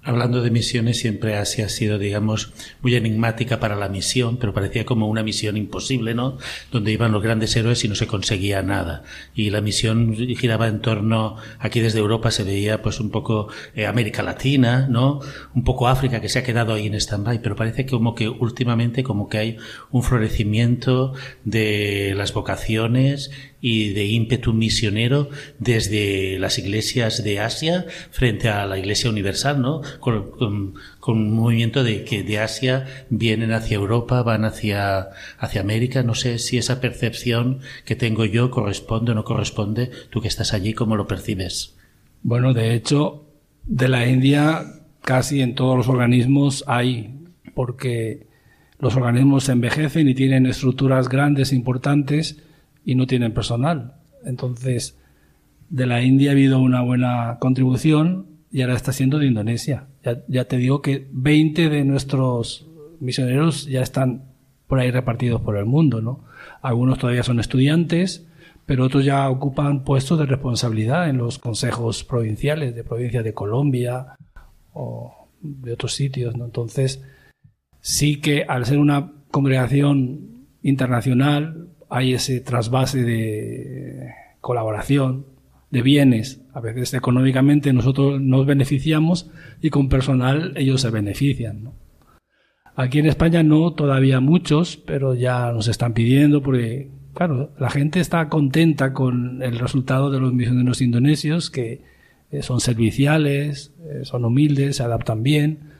Hablando 0.04 0.42
de 0.42 0.50
misiones, 0.50 1.00
siempre 1.00 1.36
Asia 1.36 1.66
ha 1.66 1.68
sido, 1.68 1.98
digamos, 1.98 2.52
muy 2.82 2.94
enigmática 2.94 3.58
para 3.58 3.74
la 3.74 3.88
misión, 3.88 4.38
pero 4.38 4.54
parecía 4.54 4.86
como 4.86 5.08
una 5.08 5.24
misión 5.24 5.56
imposible, 5.56 6.14
¿no? 6.14 6.38
Donde 6.70 6.92
iban 6.92 7.10
los 7.10 7.22
grandes 7.22 7.54
héroes 7.56 7.84
y 7.84 7.88
no 7.88 7.96
se 7.96 8.06
conseguía 8.06 8.62
nada. 8.62 9.02
Y 9.34 9.50
la 9.50 9.60
misión 9.60 10.14
giraba 10.14 10.68
en 10.68 10.80
torno, 10.80 11.36
aquí 11.58 11.80
desde 11.80 11.98
Europa 11.98 12.30
se 12.30 12.44
veía 12.44 12.80
pues 12.80 13.00
un 13.00 13.10
poco 13.10 13.48
eh, 13.74 13.86
América 13.86 14.22
Latina, 14.22 14.86
¿no? 14.88 15.20
Un 15.54 15.64
poco 15.64 15.88
África 15.88 16.20
que 16.20 16.28
se 16.28 16.38
ha 16.38 16.44
quedado 16.44 16.74
ahí 16.74 16.86
en 16.86 16.94
stand-by, 16.94 17.42
pero 17.42 17.56
parece 17.56 17.84
como 17.84 18.14
que 18.14 18.28
últimamente 18.28 19.02
como 19.02 19.28
que 19.28 19.38
hay 19.38 19.56
un 19.90 20.04
florecimiento 20.04 21.12
de 21.44 22.14
las 22.16 22.32
vocaciones 22.32 23.30
y 23.60 23.92
de 23.92 24.06
ímpetu 24.06 24.52
misionero 24.52 25.30
desde 25.58 26.38
las 26.38 26.58
iglesias 26.58 27.24
de 27.24 27.40
Asia 27.40 27.86
frente 28.10 28.48
a 28.48 28.66
la 28.66 28.78
Iglesia 28.78 29.10
Universal, 29.10 29.60
¿no? 29.60 29.82
Con, 30.00 30.74
un 31.06 31.32
movimiento 31.34 31.84
de 31.84 32.04
que 32.04 32.22
de 32.22 32.38
Asia 32.38 32.86
vienen 33.08 33.52
hacia 33.52 33.76
Europa, 33.76 34.22
van 34.22 34.44
hacia, 34.44 35.08
hacia 35.38 35.62
América. 35.62 36.02
No 36.02 36.14
sé 36.14 36.38
si 36.38 36.58
esa 36.58 36.82
percepción 36.82 37.60
que 37.86 37.96
tengo 37.96 38.26
yo 38.26 38.50
corresponde 38.50 39.12
o 39.12 39.14
no 39.14 39.24
corresponde. 39.24 39.90
Tú 40.10 40.20
que 40.20 40.28
estás 40.28 40.52
allí, 40.52 40.74
¿cómo 40.74 40.96
lo 40.96 41.06
percibes? 41.06 41.76
Bueno, 42.22 42.52
de 42.52 42.74
hecho, 42.74 43.24
de 43.64 43.88
la 43.88 44.06
India 44.06 44.66
casi 45.00 45.40
en 45.40 45.54
todos 45.54 45.78
los 45.78 45.88
organismos 45.88 46.62
hay, 46.66 47.24
porque 47.54 48.26
los 48.78 48.94
organismos 48.94 49.44
se 49.44 49.52
envejecen 49.52 50.08
y 50.08 50.14
tienen 50.14 50.44
estructuras 50.44 51.08
grandes, 51.08 51.54
importantes, 51.54 52.36
y 52.84 52.94
no 52.94 53.06
tienen 53.06 53.32
personal. 53.32 53.94
Entonces, 54.24 54.98
de 55.68 55.86
la 55.86 56.02
India 56.02 56.30
ha 56.30 56.32
habido 56.32 56.60
una 56.60 56.80
buena 56.80 57.38
contribución 57.40 58.26
y 58.50 58.62
ahora 58.62 58.74
está 58.74 58.92
siendo 58.92 59.18
de 59.18 59.26
Indonesia. 59.26 59.86
Ya, 60.28 60.44
te 60.44 60.56
digo 60.56 60.80
que 60.80 61.08
20 61.12 61.68
de 61.68 61.84
nuestros 61.84 62.66
misioneros 63.00 63.66
ya 63.66 63.82
están 63.82 64.32
por 64.66 64.78
ahí 64.80 64.90
repartidos 64.90 65.40
por 65.40 65.56
el 65.56 65.66
mundo, 65.66 66.00
¿no? 66.00 66.24
Algunos 66.62 66.98
todavía 66.98 67.22
son 67.22 67.40
estudiantes, 67.40 68.26
pero 68.66 68.84
otros 68.84 69.04
ya 69.04 69.28
ocupan 69.28 69.84
puestos 69.84 70.18
de 70.18 70.26
responsabilidad 70.26 71.08
en 71.08 71.18
los 71.18 71.38
consejos 71.38 72.04
provinciales 72.04 72.74
de 72.74 72.84
provincia 72.84 73.22
de 73.22 73.34
Colombia 73.34 74.16
o 74.72 75.28
de 75.40 75.72
otros 75.72 75.94
sitios, 75.94 76.36
¿no? 76.36 76.46
Entonces, 76.46 77.02
sí 77.80 78.20
que 78.20 78.44
al 78.44 78.66
ser 78.66 78.78
una 78.78 79.12
congregación 79.30 80.46
internacional 80.62 81.68
hay 81.88 82.14
ese 82.14 82.40
trasvase 82.40 83.02
de 83.02 84.14
colaboración, 84.40 85.26
de 85.70 85.82
bienes. 85.82 86.42
A 86.52 86.60
veces 86.60 86.94
económicamente 86.94 87.72
nosotros 87.72 88.20
nos 88.20 88.46
beneficiamos 88.46 89.30
y 89.60 89.70
con 89.70 89.88
personal 89.88 90.52
ellos 90.56 90.80
se 90.80 90.90
benefician. 90.90 91.72
Aquí 92.76 93.00
en 93.00 93.06
España 93.06 93.42
no 93.42 93.72
todavía 93.72 94.20
muchos, 94.20 94.76
pero 94.76 95.14
ya 95.14 95.50
nos 95.52 95.66
están 95.66 95.94
pidiendo 95.94 96.42
porque, 96.42 96.90
claro, 97.12 97.50
la 97.58 97.70
gente 97.70 97.98
está 97.98 98.28
contenta 98.28 98.92
con 98.92 99.42
el 99.42 99.58
resultado 99.58 100.10
de 100.10 100.20
los 100.20 100.32
misioneros 100.32 100.80
indonesios 100.80 101.50
que 101.50 101.82
eh, 102.30 102.42
son 102.42 102.60
serviciales, 102.60 103.74
eh, 103.80 104.04
son 104.04 104.24
humildes, 104.24 104.76
se 104.76 104.84
adaptan 104.84 105.22
bien, 105.22 105.72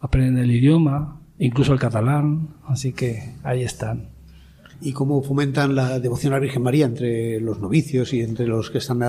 aprenden 0.00 0.42
el 0.42 0.50
idioma, 0.50 1.20
incluso 1.38 1.72
el 1.72 1.78
catalán, 1.78 2.48
así 2.66 2.92
que 2.92 3.34
ahí 3.44 3.62
están. 3.62 4.08
¿Y 4.80 4.92
cómo 4.92 5.22
fomentan 5.22 5.74
la 5.74 5.98
devoción 6.00 6.32
a 6.32 6.36
la 6.36 6.40
Virgen 6.40 6.62
María 6.62 6.86
entre 6.86 7.40
los 7.40 7.60
novicios 7.60 8.12
y 8.12 8.20
entre 8.20 8.46
los 8.46 8.70
que 8.70 8.78
están... 8.78 9.00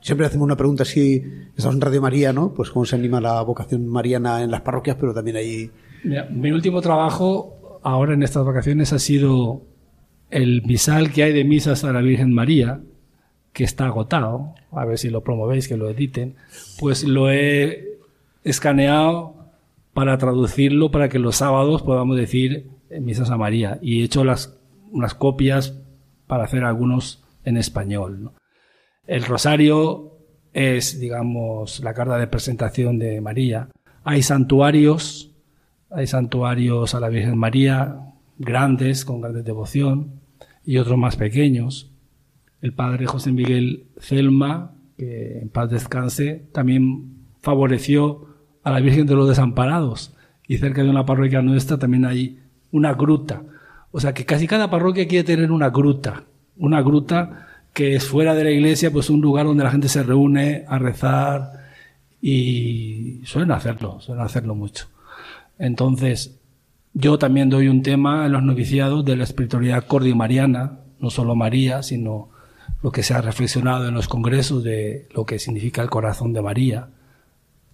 Siempre 0.00 0.26
hacemos 0.26 0.44
una 0.44 0.56
pregunta 0.56 0.84
si 0.84 1.22
estamos 1.56 1.74
en 1.74 1.80
Radio 1.80 2.02
María, 2.02 2.32
¿no? 2.32 2.52
Pues 2.52 2.70
cómo 2.70 2.84
se 2.84 2.96
anima 2.96 3.20
la 3.20 3.40
vocación 3.42 3.86
mariana 3.88 4.42
en 4.42 4.50
las 4.50 4.60
parroquias, 4.60 4.96
pero 5.00 5.14
también 5.14 5.36
hay 5.36 5.70
mi 6.30 6.52
último 6.52 6.80
trabajo 6.82 7.80
ahora 7.82 8.14
en 8.14 8.22
estas 8.22 8.44
vacaciones 8.44 8.92
ha 8.92 8.98
sido 8.98 9.62
el 10.30 10.62
misal 10.62 11.12
que 11.12 11.22
hay 11.22 11.32
de 11.32 11.44
misas 11.44 11.84
a 11.84 11.92
la 11.92 12.00
Virgen 12.00 12.32
María, 12.32 12.80
que 13.52 13.64
está 13.64 13.86
agotado, 13.86 14.54
a 14.72 14.84
ver 14.84 14.98
si 14.98 15.08
lo 15.08 15.22
promovéis, 15.22 15.68
que 15.68 15.76
lo 15.76 15.88
editen, 15.88 16.34
pues 16.78 17.04
lo 17.04 17.30
he 17.30 17.98
escaneado 18.44 19.34
para 19.94 20.18
traducirlo 20.18 20.90
para 20.90 21.08
que 21.08 21.18
los 21.18 21.36
sábados 21.36 21.82
podamos 21.82 22.16
decir 22.16 22.66
misas 23.00 23.30
a 23.30 23.36
María. 23.36 23.78
Y 23.80 24.02
he 24.02 24.04
hecho 24.04 24.24
las, 24.24 24.58
unas 24.90 25.14
copias 25.14 25.78
para 26.26 26.44
hacer 26.44 26.64
algunos 26.64 27.24
en 27.44 27.56
español. 27.56 28.32
El 29.06 29.24
rosario 29.24 30.18
es, 30.52 30.98
digamos, 30.98 31.80
la 31.80 31.94
carta 31.94 32.18
de 32.18 32.26
presentación 32.26 32.98
de 32.98 33.20
María. 33.20 33.68
Hay 34.04 34.22
santuarios 34.22 35.36
hay 35.90 36.06
santuarios 36.06 36.94
a 36.94 37.00
la 37.00 37.08
Virgen 37.08 37.38
María, 37.38 38.00
grandes, 38.38 39.04
con 39.04 39.20
grande 39.20 39.42
devoción, 39.42 40.20
y 40.64 40.78
otros 40.78 40.98
más 40.98 41.16
pequeños. 41.16 41.92
El 42.60 42.72
padre 42.72 43.06
José 43.06 43.32
Miguel 43.32 43.86
Celma, 43.98 44.74
que 44.96 45.38
en 45.38 45.48
paz 45.48 45.70
descanse, 45.70 46.48
también 46.52 47.28
favoreció 47.40 48.26
a 48.64 48.72
la 48.72 48.80
Virgen 48.80 49.06
de 49.06 49.14
los 49.14 49.28
Desamparados. 49.28 50.14
Y 50.48 50.58
cerca 50.58 50.82
de 50.82 50.90
una 50.90 51.06
parroquia 51.06 51.40
nuestra 51.40 51.78
también 51.78 52.04
hay 52.04 52.40
una 52.72 52.94
gruta. 52.94 53.42
O 53.96 54.00
sea 54.00 54.12
que 54.12 54.26
casi 54.26 54.46
cada 54.46 54.68
parroquia 54.68 55.08
quiere 55.08 55.24
tener 55.24 55.50
una 55.50 55.70
gruta. 55.70 56.24
Una 56.58 56.82
gruta 56.82 57.46
que 57.72 57.94
es 57.94 58.04
fuera 58.04 58.34
de 58.34 58.44
la 58.44 58.50
iglesia, 58.50 58.90
pues 58.90 59.08
un 59.08 59.22
lugar 59.22 59.46
donde 59.46 59.64
la 59.64 59.70
gente 59.70 59.88
se 59.88 60.02
reúne 60.02 60.66
a 60.68 60.78
rezar 60.78 61.64
y 62.20 63.22
suelen 63.24 63.52
hacerlo, 63.52 63.98
suelen 64.02 64.22
hacerlo 64.22 64.54
mucho. 64.54 64.88
Entonces, 65.58 66.38
yo 66.92 67.16
también 67.16 67.48
doy 67.48 67.68
un 67.68 67.82
tema 67.82 68.26
en 68.26 68.32
los 68.32 68.42
noviciados 68.42 69.02
de 69.02 69.16
la 69.16 69.24
espiritualidad 69.24 69.86
cordimariana, 69.86 70.80
no 71.00 71.08
solo 71.08 71.34
María, 71.34 71.82
sino 71.82 72.28
lo 72.82 72.92
que 72.92 73.02
se 73.02 73.14
ha 73.14 73.22
reflexionado 73.22 73.88
en 73.88 73.94
los 73.94 74.08
congresos 74.08 74.62
de 74.62 75.08
lo 75.14 75.24
que 75.24 75.38
significa 75.38 75.80
el 75.80 75.88
corazón 75.88 76.34
de 76.34 76.42
María, 76.42 76.90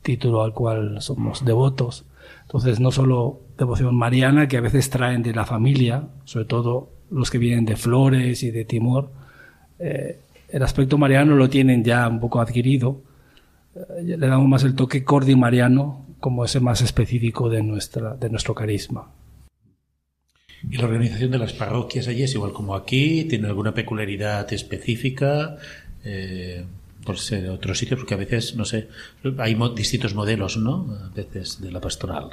título 0.02 0.44
al 0.44 0.54
cual 0.54 1.02
somos 1.02 1.44
devotos. 1.44 2.04
Entonces, 2.52 2.80
no 2.80 2.92
solo 2.92 3.40
devoción 3.56 3.96
mariana, 3.96 4.46
que 4.46 4.58
a 4.58 4.60
veces 4.60 4.90
traen 4.90 5.22
de 5.22 5.32
la 5.32 5.46
familia, 5.46 6.08
sobre 6.24 6.44
todo 6.44 6.90
los 7.10 7.30
que 7.30 7.38
vienen 7.38 7.64
de 7.64 7.76
Flores 7.76 8.42
y 8.42 8.50
de 8.50 8.66
Timor, 8.66 9.10
eh, 9.78 10.18
el 10.50 10.62
aspecto 10.62 10.98
mariano 10.98 11.34
lo 11.34 11.48
tienen 11.48 11.82
ya 11.82 12.06
un 12.06 12.20
poco 12.20 12.42
adquirido. 12.42 13.00
Eh, 13.74 14.02
le 14.18 14.26
damos 14.26 14.46
más 14.48 14.64
el 14.64 14.74
toque 14.74 15.02
cordimariano 15.02 16.04
como 16.20 16.44
ese 16.44 16.60
más 16.60 16.82
específico 16.82 17.48
de, 17.48 17.62
nuestra, 17.62 18.16
de 18.16 18.28
nuestro 18.28 18.54
carisma. 18.54 19.08
¿Y 20.70 20.76
la 20.76 20.84
organización 20.84 21.30
de 21.30 21.38
las 21.38 21.54
parroquias 21.54 22.06
allí 22.06 22.24
es 22.24 22.34
igual 22.34 22.52
como 22.52 22.74
aquí? 22.74 23.24
¿Tiene 23.24 23.48
alguna 23.48 23.72
peculiaridad 23.72 24.52
específica? 24.52 25.56
Eh, 26.04 26.66
por 27.04 27.18
ser 27.18 27.42
de 27.42 27.50
otro 27.50 27.74
sitio, 27.74 27.96
porque 27.96 28.14
a 28.14 28.18
veces, 28.18 28.56
no 28.56 28.64
sé, 28.64 28.88
hay 29.38 29.56
distintos 29.74 30.14
modelos, 30.14 30.56
¿no? 30.56 30.96
A 31.04 31.08
veces 31.14 31.60
de 31.60 31.70
la 31.70 31.80
pastoral. 31.80 32.30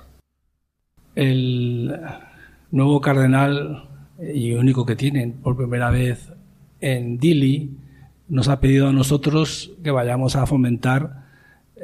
El 1.16 2.00
nuevo 2.72 3.02
cardenal 3.02 3.90
y 4.22 4.54
único 4.54 4.86
que 4.86 4.96
tienen 4.96 5.34
por 5.34 5.58
primera 5.58 5.90
vez 5.90 6.32
en 6.82 7.18
Dili 7.18 7.78
nos 8.28 8.48
ha 8.48 8.60
pedido 8.60 8.88
a 8.88 8.94
nosotros 8.94 9.72
que 9.84 9.92
vayamos 9.92 10.36
a 10.36 10.46
fomentar 10.46 11.26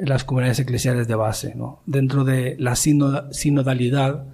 las 0.00 0.24
comunidades 0.24 0.60
eclesiales 0.60 1.08
de 1.08 1.14
base. 1.14 1.54
¿no? 1.54 1.82
Dentro 1.86 2.24
de 2.24 2.56
la 2.58 2.76
sinodalidad, 2.76 4.26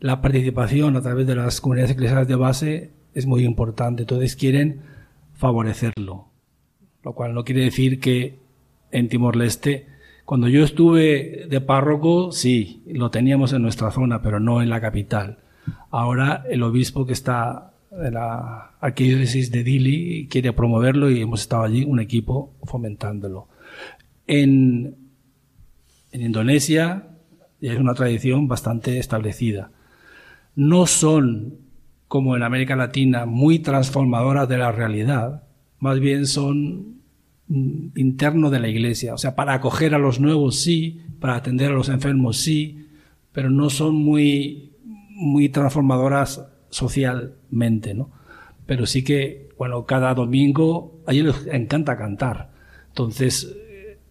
la 0.00 0.20
participación 0.20 0.96
a 0.96 1.02
través 1.02 1.26
de 1.26 1.34
las 1.34 1.60
comunidades 1.60 1.92
eclesiales 1.92 2.28
de 2.28 2.36
base 2.36 2.90
es 3.14 3.26
muy 3.26 3.44
importante. 3.44 4.02
Entonces 4.02 4.36
quieren 4.36 4.80
favorecerlo. 5.34 6.27
Lo 7.02 7.12
cual 7.14 7.34
no 7.34 7.44
quiere 7.44 7.64
decir 7.64 8.00
que 8.00 8.38
en 8.90 9.08
Timor-Leste, 9.08 9.86
cuando 10.24 10.48
yo 10.48 10.64
estuve 10.64 11.46
de 11.48 11.60
párroco, 11.60 12.32
sí, 12.32 12.82
lo 12.86 13.10
teníamos 13.10 13.52
en 13.52 13.62
nuestra 13.62 13.90
zona, 13.90 14.22
pero 14.22 14.40
no 14.40 14.62
en 14.62 14.70
la 14.70 14.80
capital. 14.80 15.38
Ahora 15.90 16.44
el 16.48 16.62
obispo 16.62 17.06
que 17.06 17.12
está 17.12 17.72
en 17.90 18.14
la 18.14 18.72
arquidiócesis 18.80 19.50
de 19.50 19.64
Dili 19.64 20.28
quiere 20.30 20.52
promoverlo 20.52 21.10
y 21.10 21.20
hemos 21.20 21.40
estado 21.40 21.62
allí 21.62 21.84
un 21.84 22.00
equipo 22.00 22.52
fomentándolo. 22.64 23.48
En 24.26 25.08
en 26.10 26.22
Indonesia 26.22 27.04
es 27.60 27.78
una 27.78 27.94
tradición 27.94 28.48
bastante 28.48 28.98
establecida. 28.98 29.70
No 30.54 30.86
son, 30.86 31.58
como 32.08 32.36
en 32.36 32.42
América 32.42 32.76
Latina, 32.76 33.26
muy 33.26 33.58
transformadoras 33.58 34.48
de 34.48 34.58
la 34.58 34.72
realidad, 34.72 35.42
más 35.78 36.00
bien 36.00 36.26
son 36.26 37.00
mm, 37.48 37.88
interno 37.96 38.50
de 38.50 38.60
la 38.60 38.68
iglesia. 38.68 39.14
O 39.14 39.18
sea, 39.18 39.34
para 39.34 39.54
acoger 39.54 39.94
a 39.94 39.98
los 39.98 40.20
nuevos 40.20 40.60
sí, 40.60 41.00
para 41.20 41.36
atender 41.36 41.70
a 41.70 41.74
los 41.74 41.88
enfermos 41.88 42.38
sí, 42.38 42.86
pero 43.32 43.50
no 43.50 43.70
son 43.70 43.94
muy, 43.94 44.72
muy 45.10 45.48
transformadoras 45.48 46.44
socialmente, 46.70 47.94
¿no? 47.94 48.10
Pero 48.66 48.86
sí 48.86 49.02
que, 49.02 49.48
bueno, 49.56 49.86
cada 49.86 50.12
domingo 50.14 51.00
a 51.06 51.12
ellos 51.12 51.44
les 51.44 51.54
encanta 51.54 51.96
cantar. 51.96 52.50
Entonces, 52.88 53.56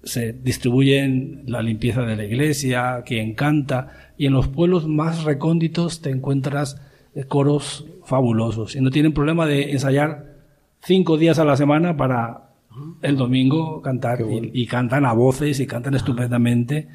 se 0.03 0.33
distribuyen 0.33 1.43
la 1.47 1.61
limpieza 1.61 2.01
de 2.01 2.15
la 2.15 2.23
iglesia, 2.23 3.03
quien 3.05 3.33
canta, 3.33 4.11
y 4.17 4.25
en 4.25 4.33
los 4.33 4.47
pueblos 4.47 4.87
más 4.87 5.23
recónditos 5.23 6.01
te 6.01 6.09
encuentras 6.09 6.81
eh, 7.13 7.25
coros 7.25 7.85
fabulosos 8.05 8.75
y 8.75 8.81
no 8.81 8.89
tienen 8.89 9.13
problema 9.13 9.45
de 9.45 9.71
ensayar 9.71 10.36
cinco 10.87 11.17
días 11.17 11.37
a 11.37 11.43
la 11.43 11.57
semana 11.57 11.97
para 11.97 12.43
el 13.01 13.17
domingo 13.17 13.81
cantar 13.81 14.19
y, 14.53 14.65
cantan 14.67 15.05
a 15.05 15.11
voces 15.11 15.59
y 15.59 15.67
cantan 15.67 15.95
estupendamente. 15.95 16.87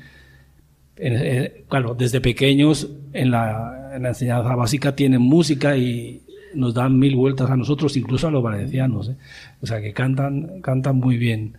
Eh, 0.97 1.65
claro, 1.69 1.95
desde 1.95 2.23
pequeños 2.23 2.89
en 3.13 3.31
la, 3.31 3.93
en 3.95 4.03
la, 4.03 4.09
enseñanza 4.11 4.55
básica 4.55 4.97
tienen 4.97 5.21
música 5.21 5.77
y 5.77 6.23
nos 6.55 6.73
dan 6.73 6.99
mil 6.99 7.17
vueltas 7.17 7.51
a 7.51 7.57
nosotros, 7.57 7.97
incluso 7.99 8.29
a 8.29 8.31
los 8.31 8.43
valencianos. 8.43 9.11
¿eh? 9.11 9.17
O 9.61 9.67
sea 9.67 9.83
que 9.83 9.93
cantan, 9.93 10.63
cantan 10.63 10.97
muy 10.97 11.19
bien. 11.19 11.59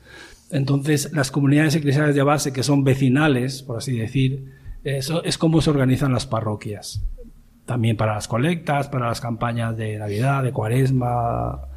Entonces, 0.49 1.11
las 1.13 1.29
comunidades 1.29 1.75
eclesiales 1.75 2.15
de 2.15 2.23
base, 2.23 2.51
que 2.51 2.63
son 2.63 2.83
vecinales, 2.83 3.61
por 3.61 3.77
así 3.77 3.95
decir, 3.95 4.53
eso 4.83 5.23
es 5.23 5.37
como 5.37 5.61
se 5.61 5.69
organizan 5.69 6.11
las 6.11 6.25
parroquias. 6.25 7.03
También 7.65 7.95
para 7.95 8.15
las 8.15 8.27
colectas, 8.27 8.87
para 8.87 9.07
las 9.07 9.21
campañas 9.21 9.77
de 9.77 9.99
Navidad, 9.99 10.41
de 10.41 10.51
Cuaresma. 10.51 11.72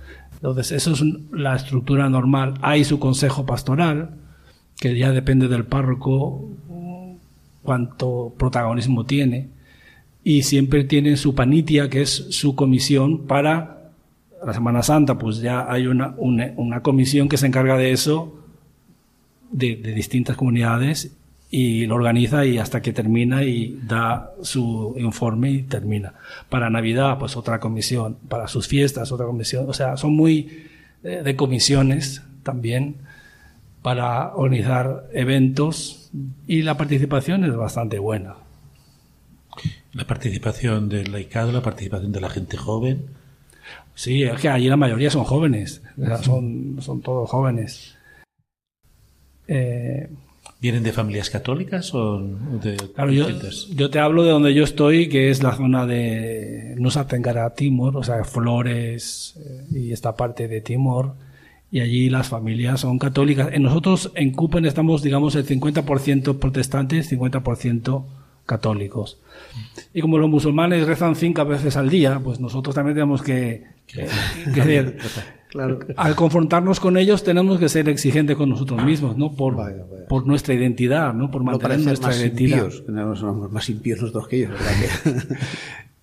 Entonces, 0.46 0.70
eso 0.70 0.92
es 0.92 1.02
la 1.32 1.56
estructura 1.56 2.08
normal. 2.08 2.54
Hay 2.62 2.84
su 2.84 3.00
consejo 3.00 3.44
pastoral, 3.44 4.10
que 4.78 4.96
ya 4.96 5.10
depende 5.10 5.48
del 5.48 5.64
párroco 5.64 6.48
cuánto 7.64 8.32
protagonismo 8.38 9.04
tiene. 9.04 9.48
Y 10.22 10.44
siempre 10.44 10.84
tienen 10.84 11.16
su 11.16 11.34
panitia, 11.34 11.90
que 11.90 12.02
es 12.02 12.28
su 12.30 12.54
comisión 12.54 13.26
para 13.26 13.90
la 14.44 14.52
Semana 14.54 14.84
Santa, 14.84 15.18
pues 15.18 15.38
ya 15.38 15.66
hay 15.68 15.88
una, 15.88 16.14
una 16.16 16.80
comisión 16.80 17.28
que 17.28 17.38
se 17.38 17.48
encarga 17.48 17.76
de 17.76 17.90
eso 17.90 18.38
de, 19.50 19.74
distintas 19.74 20.36
comunidades 20.36 21.15
y 21.50 21.86
lo 21.86 21.94
organiza 21.94 22.44
y 22.44 22.58
hasta 22.58 22.82
que 22.82 22.92
termina 22.92 23.44
y 23.44 23.78
da 23.82 24.32
su 24.42 24.94
informe 24.98 25.50
y 25.50 25.62
termina. 25.62 26.14
Para 26.48 26.70
Navidad, 26.70 27.18
pues 27.18 27.36
otra 27.36 27.60
comisión, 27.60 28.16
para 28.28 28.48
sus 28.48 28.66
fiestas, 28.66 29.12
otra 29.12 29.26
comisión, 29.26 29.68
o 29.68 29.72
sea, 29.72 29.96
son 29.96 30.14
muy 30.14 30.66
eh, 31.04 31.22
de 31.24 31.36
comisiones 31.36 32.22
también 32.42 32.96
para 33.82 34.34
organizar 34.34 35.08
eventos 35.12 36.10
y 36.46 36.62
la 36.62 36.76
participación 36.76 37.44
es 37.44 37.54
bastante 37.54 37.98
buena. 37.98 38.34
La 39.92 40.06
participación 40.06 40.88
del 40.88 41.12
laicado, 41.12 41.52
la 41.52 41.62
participación 41.62 42.12
de 42.12 42.20
la 42.20 42.28
gente 42.28 42.56
joven. 42.56 43.06
Sí, 43.94 44.24
es 44.24 44.40
que 44.40 44.48
allí 44.48 44.68
la 44.68 44.76
mayoría 44.76 45.10
son 45.10 45.24
jóvenes, 45.24 45.82
son, 46.22 46.78
son 46.80 47.00
todos 47.00 47.30
jóvenes. 47.30 47.96
Eh, 49.48 50.10
¿Vienen 50.58 50.82
de 50.82 50.92
familias 50.92 51.28
católicas 51.28 51.92
o 51.94 52.18
de 52.18 52.76
claro, 52.94 53.12
yo, 53.12 53.28
yo, 53.74 53.90
te 53.90 53.98
hablo 53.98 54.24
de 54.24 54.30
donde 54.30 54.54
yo 54.54 54.64
estoy, 54.64 55.08
que 55.08 55.28
es 55.28 55.42
la 55.42 55.54
zona 55.54 55.84
de 55.86 56.74
Nusa 56.78 57.06
Tenggara 57.06 57.54
Timor, 57.54 57.96
o 57.96 58.02
sea, 58.02 58.24
Flores 58.24 59.34
eh, 59.38 59.78
y 59.78 59.92
esta 59.92 60.16
parte 60.16 60.48
de 60.48 60.62
Timor, 60.62 61.12
y 61.70 61.80
allí 61.80 62.08
las 62.08 62.28
familias 62.28 62.80
son 62.80 62.98
católicas. 62.98 63.50
En 63.52 63.64
nosotros 63.64 64.12
en 64.14 64.32
Cupen 64.32 64.64
estamos, 64.64 65.02
digamos, 65.02 65.34
el 65.34 65.46
50% 65.46 66.38
protestantes, 66.38 67.12
50% 67.12 68.04
católicos. 68.46 69.18
Y 69.92 70.00
como 70.00 70.16
los 70.18 70.30
musulmanes 70.30 70.86
rezan 70.86 71.16
cinco 71.16 71.44
veces 71.44 71.76
al 71.76 71.90
día, 71.90 72.20
pues 72.22 72.40
nosotros 72.40 72.74
también 72.74 72.94
tenemos 72.94 73.20
que, 73.20 73.64
que, 73.86 74.06
Al 75.96 76.14
confrontarnos 76.14 76.80
con 76.80 76.96
ellos 76.96 77.24
tenemos 77.24 77.58
que 77.58 77.68
ser 77.68 77.88
exigentes 77.88 78.36
con 78.36 78.48
nosotros 78.48 78.84
mismos, 78.84 79.16
¿no? 79.16 79.32
Por, 79.32 79.56
por 80.08 80.26
nuestra 80.26 80.54
identidad, 80.54 81.14
¿no? 81.14 81.30
Por 81.30 81.42
mantener 81.44 81.80
nuestra 81.80 82.08
más 82.08 82.20
identidad. 82.20 82.64
Impíos, 82.64 83.18
somos 83.18 83.50
más 83.50 83.68
impíos 83.68 84.00
nosotros 84.00 84.28
que 84.28 84.36
ellos, 84.36 84.52
¿verdad? 84.52 85.38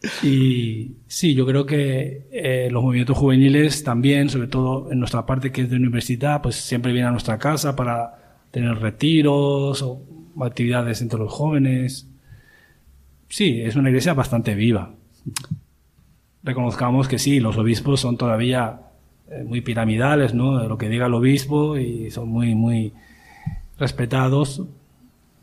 y 0.24 0.98
sí, 1.08 1.34
yo 1.34 1.46
creo 1.46 1.66
que 1.66 2.28
eh, 2.32 2.70
los 2.72 2.84
movimientos 2.84 3.18
juveniles 3.18 3.84
también, 3.84 4.30
sobre 4.30 4.48
todo 4.48 4.92
en 4.92 5.00
nuestra 5.00 5.26
parte 5.26 5.52
que 5.52 5.62
es 5.62 5.70
de 5.70 5.78
universidad, 5.78 6.42
pues 6.42 6.56
siempre 6.56 6.92
vienen 6.92 7.10
a 7.10 7.12
nuestra 7.12 7.38
casa 7.38 7.76
para 7.76 8.40
tener 8.52 8.78
retiros 8.80 9.82
o 9.82 10.02
actividades 10.42 11.02
entre 11.02 11.20
los 11.20 11.32
jóvenes. 11.32 12.08
Sí, 13.30 13.62
es 13.62 13.76
una 13.76 13.90
iglesia 13.90 14.14
bastante 14.14 14.54
viva. 14.56 14.94
Reconozcamos 16.44 17.08
que 17.08 17.20
sí, 17.20 17.40
los 17.40 17.58
obispos 17.58 18.02
son 18.02 18.18
todavía 18.18 18.82
muy 19.46 19.62
piramidales, 19.62 20.34
¿no? 20.34 20.68
Lo 20.68 20.78
que 20.78 20.90
diga 20.90 21.08
el 21.08 21.14
obispo 21.14 21.78
y 21.78 22.12
son 22.12 22.30
muy, 22.30 22.56
muy 22.56 22.94
respetados 23.78 24.62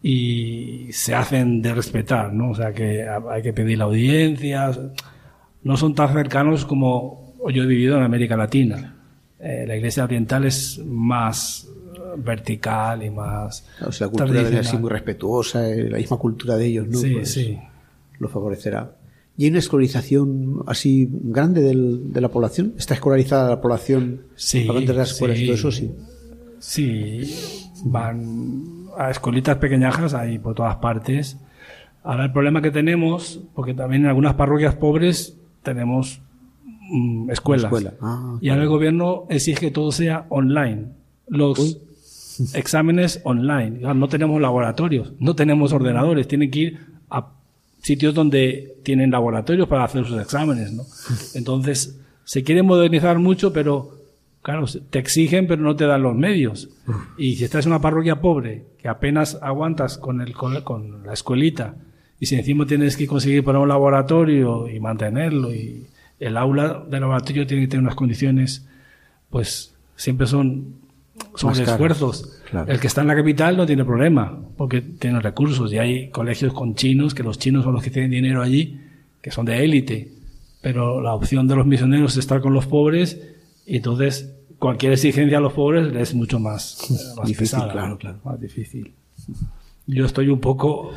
y 0.03 0.89
se 0.93 1.15
hacen 1.15 1.61
de 1.63 1.75
respetar, 1.75 2.33
¿no? 2.33 2.51
O 2.51 2.55
sea 2.55 2.73
que 2.73 3.07
hay 3.09 3.43
que 3.43 3.53
pedir 3.53 3.79
la 3.79 3.85
audiencia. 3.85 4.71
No 5.63 5.77
son 5.77 5.95
tan 5.95 6.13
cercanos 6.13 6.65
como 6.65 7.35
yo 7.53 7.63
he 7.63 7.67
vivido 7.67 7.97
en 7.97 8.03
América 8.03 8.37
Latina. 8.37 8.97
Eh, 9.39 9.65
la 9.67 9.77
iglesia 9.77 10.05
oriental 10.05 10.45
es 10.45 10.79
más 10.85 11.69
vertical 12.17 13.03
y 13.03 13.11
más. 13.11 13.67
O 13.87 13.93
sea, 13.93 14.07
la 14.07 14.13
cultura 14.13 14.43
de 14.43 14.59
así 14.59 14.77
muy 14.77 14.91
respetuosa, 14.91 15.69
eh, 15.69 15.89
la 15.91 15.99
misma 15.99 16.17
cultura 16.17 16.57
de 16.57 16.67
ellos, 16.67 16.89
¿no? 16.89 16.99
Sí, 16.99 17.15
pues 17.15 17.33
sí. 17.33 17.59
Lo 18.19 18.29
favorecerá. 18.29 18.91
¿Y 19.41 19.45
hay 19.45 19.51
una 19.53 19.61
escolarización 19.61 20.65
así 20.67 21.09
grande 21.11 21.63
del, 21.63 22.13
de 22.13 22.21
la 22.21 22.29
población? 22.29 22.75
¿Está 22.77 22.93
escolarizada 22.93 23.49
la 23.49 23.61
población 23.63 24.25
sí, 24.35 24.69
de 24.69 24.93
las 24.93 25.13
escuelas 25.13 25.39
y 25.39 25.47
todo 25.47 25.55
eso? 25.55 25.73
Sí. 25.73 25.91
Sí, 26.59 27.35
van 27.87 28.89
a 28.99 29.11
escuelitas 29.11 29.57
pequeñajas 29.57 30.13
ahí 30.13 30.39
por 30.39 30.55
todas 30.55 30.77
partes. 30.77 31.39
Ahora 32.05 32.27
el 32.27 32.33
problema 32.33 32.61
que 32.61 32.71
tenemos, 32.71 33.41
porque 33.55 33.73
también 33.73 34.03
en 34.03 34.09
algunas 34.09 34.35
parroquias 34.35 34.75
pobres 34.75 35.39
tenemos 35.63 36.21
mm, 36.91 37.31
escuelas. 37.31 37.73
Ah, 38.03 38.37
y 38.43 38.51
ahora 38.51 38.65
el 38.65 38.69
gobierno 38.69 39.25
exige 39.31 39.59
que 39.59 39.71
todo 39.71 39.91
sea 39.91 40.27
online. 40.29 40.89
Los 41.29 41.81
exámenes 42.53 43.23
online. 43.25 43.95
No 43.95 44.07
tenemos 44.07 44.39
laboratorios, 44.39 45.15
no 45.19 45.35
tenemos 45.35 45.73
ordenadores, 45.73 46.29
tienen 46.29 46.51
que 46.51 46.59
ir 46.59 46.79
a 47.09 47.40
sitios 47.83 48.15
donde 48.15 48.77
tienen 48.83 49.11
laboratorios 49.11 49.69
para 49.69 49.85
hacer 49.85 50.07
sus 50.07 50.21
exámenes, 50.21 50.73
¿no? 50.73 50.85
Entonces, 51.35 51.99
se 52.25 52.45
quiere 52.45 52.63
modernizar 52.63 53.19
mucho, 53.19 53.53
pero 53.53 54.01
claro, 54.43 54.67
te 54.91 54.99
exigen, 54.99 55.47
pero 55.47 55.63
no 55.63 55.77
te 55.77 55.87
dan 55.87 56.03
los 56.03 56.15
medios. 56.15 56.69
Y 57.17 57.37
si 57.37 57.45
estás 57.45 57.67
en 57.67 57.73
una 57.73 57.81
parroquia 57.81 58.21
pobre, 58.21 58.65
que 58.79 58.89
apenas 58.89 59.39
aguantas 59.43 59.99
con, 59.99 60.21
el, 60.21 60.33
con, 60.33 61.05
la 61.05 61.13
escuelita, 61.13 61.77
y 62.19 62.27
si 62.27 62.37
encima 62.37 62.67
tienes 62.67 62.97
que 62.97 63.07
conseguir 63.07 63.45
poner 63.45 63.63
un 63.63 63.69
laboratorio 63.69 64.69
y 64.69 64.79
mantenerlo, 64.81 65.55
y 65.55 65.87
el 66.19 66.37
aula 66.37 66.85
del 66.89 67.01
laboratorio 67.01 67.47
tiene 67.47 67.65
que 67.65 67.69
tener 67.69 67.83
unas 67.83 67.97
condiciones, 67.97 68.67
pues 69.31 69.75
siempre 69.97 70.27
son, 70.27 70.80
son 71.35 71.53
esfuerzos. 71.53 72.41
El 72.67 72.81
que 72.81 72.87
está 72.87 73.01
en 73.03 73.09
la 73.09 73.17
capital 73.17 73.57
no 73.57 73.67
tiene 73.67 73.85
problema, 73.85 74.39
porque 74.57 74.81
tiene 74.81 75.21
recursos 75.21 75.73
y 75.73 75.79
hay 75.79 76.11
colegios 76.11 76.53
con 76.53 76.75
chinos, 76.75 77.15
que 77.15 77.23
los 77.23 77.39
chinos 77.39 77.65
son 77.65 77.75
los 77.75 77.83
que 77.83 77.91
tienen 77.91 78.11
dinero 78.11 78.43
allí, 78.43 78.81
que 79.23 79.31
son 79.31 79.47
de 79.47 79.65
élite. 79.65 80.13
Pero 80.61 81.01
la 81.01 81.15
opción 81.15 81.49
de 81.49 81.57
los 81.57 81.67
misioneros 81.67 82.13
es 82.13 82.19
estar 82.19 82.41
con 82.41 82.53
los 82.53 82.67
pobres 82.67 83.21
y 83.67 83.77
entonces 83.77 84.35
cualquier 84.59 84.93
exigencia 84.93 85.39
a 85.39 85.41
los 85.41 85.53
pobres 85.53 85.95
es 85.95 86.15
mucho 86.15 86.39
más, 86.39 87.15
más 87.17 87.27
difícil, 87.27 87.61
claro, 87.73 87.97
claro. 87.99 88.19
Más 88.25 88.41
difícil. 88.41 88.95
Yo 89.87 90.05
estoy 90.05 90.29
un 90.29 90.41
poco 90.41 90.93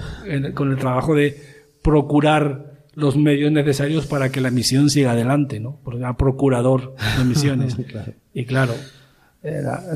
con 0.54 0.72
el 0.72 0.78
trabajo 0.78 1.16
de 1.16 1.42
procurar 1.82 2.74
los 2.96 3.16
medios 3.16 3.52
necesarios 3.52 4.06
para 4.06 4.30
que 4.32 4.42
la 4.42 4.52
misión 4.52 4.90
siga 4.90 5.12
adelante, 5.12 5.60
¿no? 5.60 5.80
Porque 5.84 6.00
era 6.00 6.16
procurador 6.16 6.96
de 7.18 7.24
misiones. 7.26 7.78
Y 8.36 8.46
claro, 8.46 8.74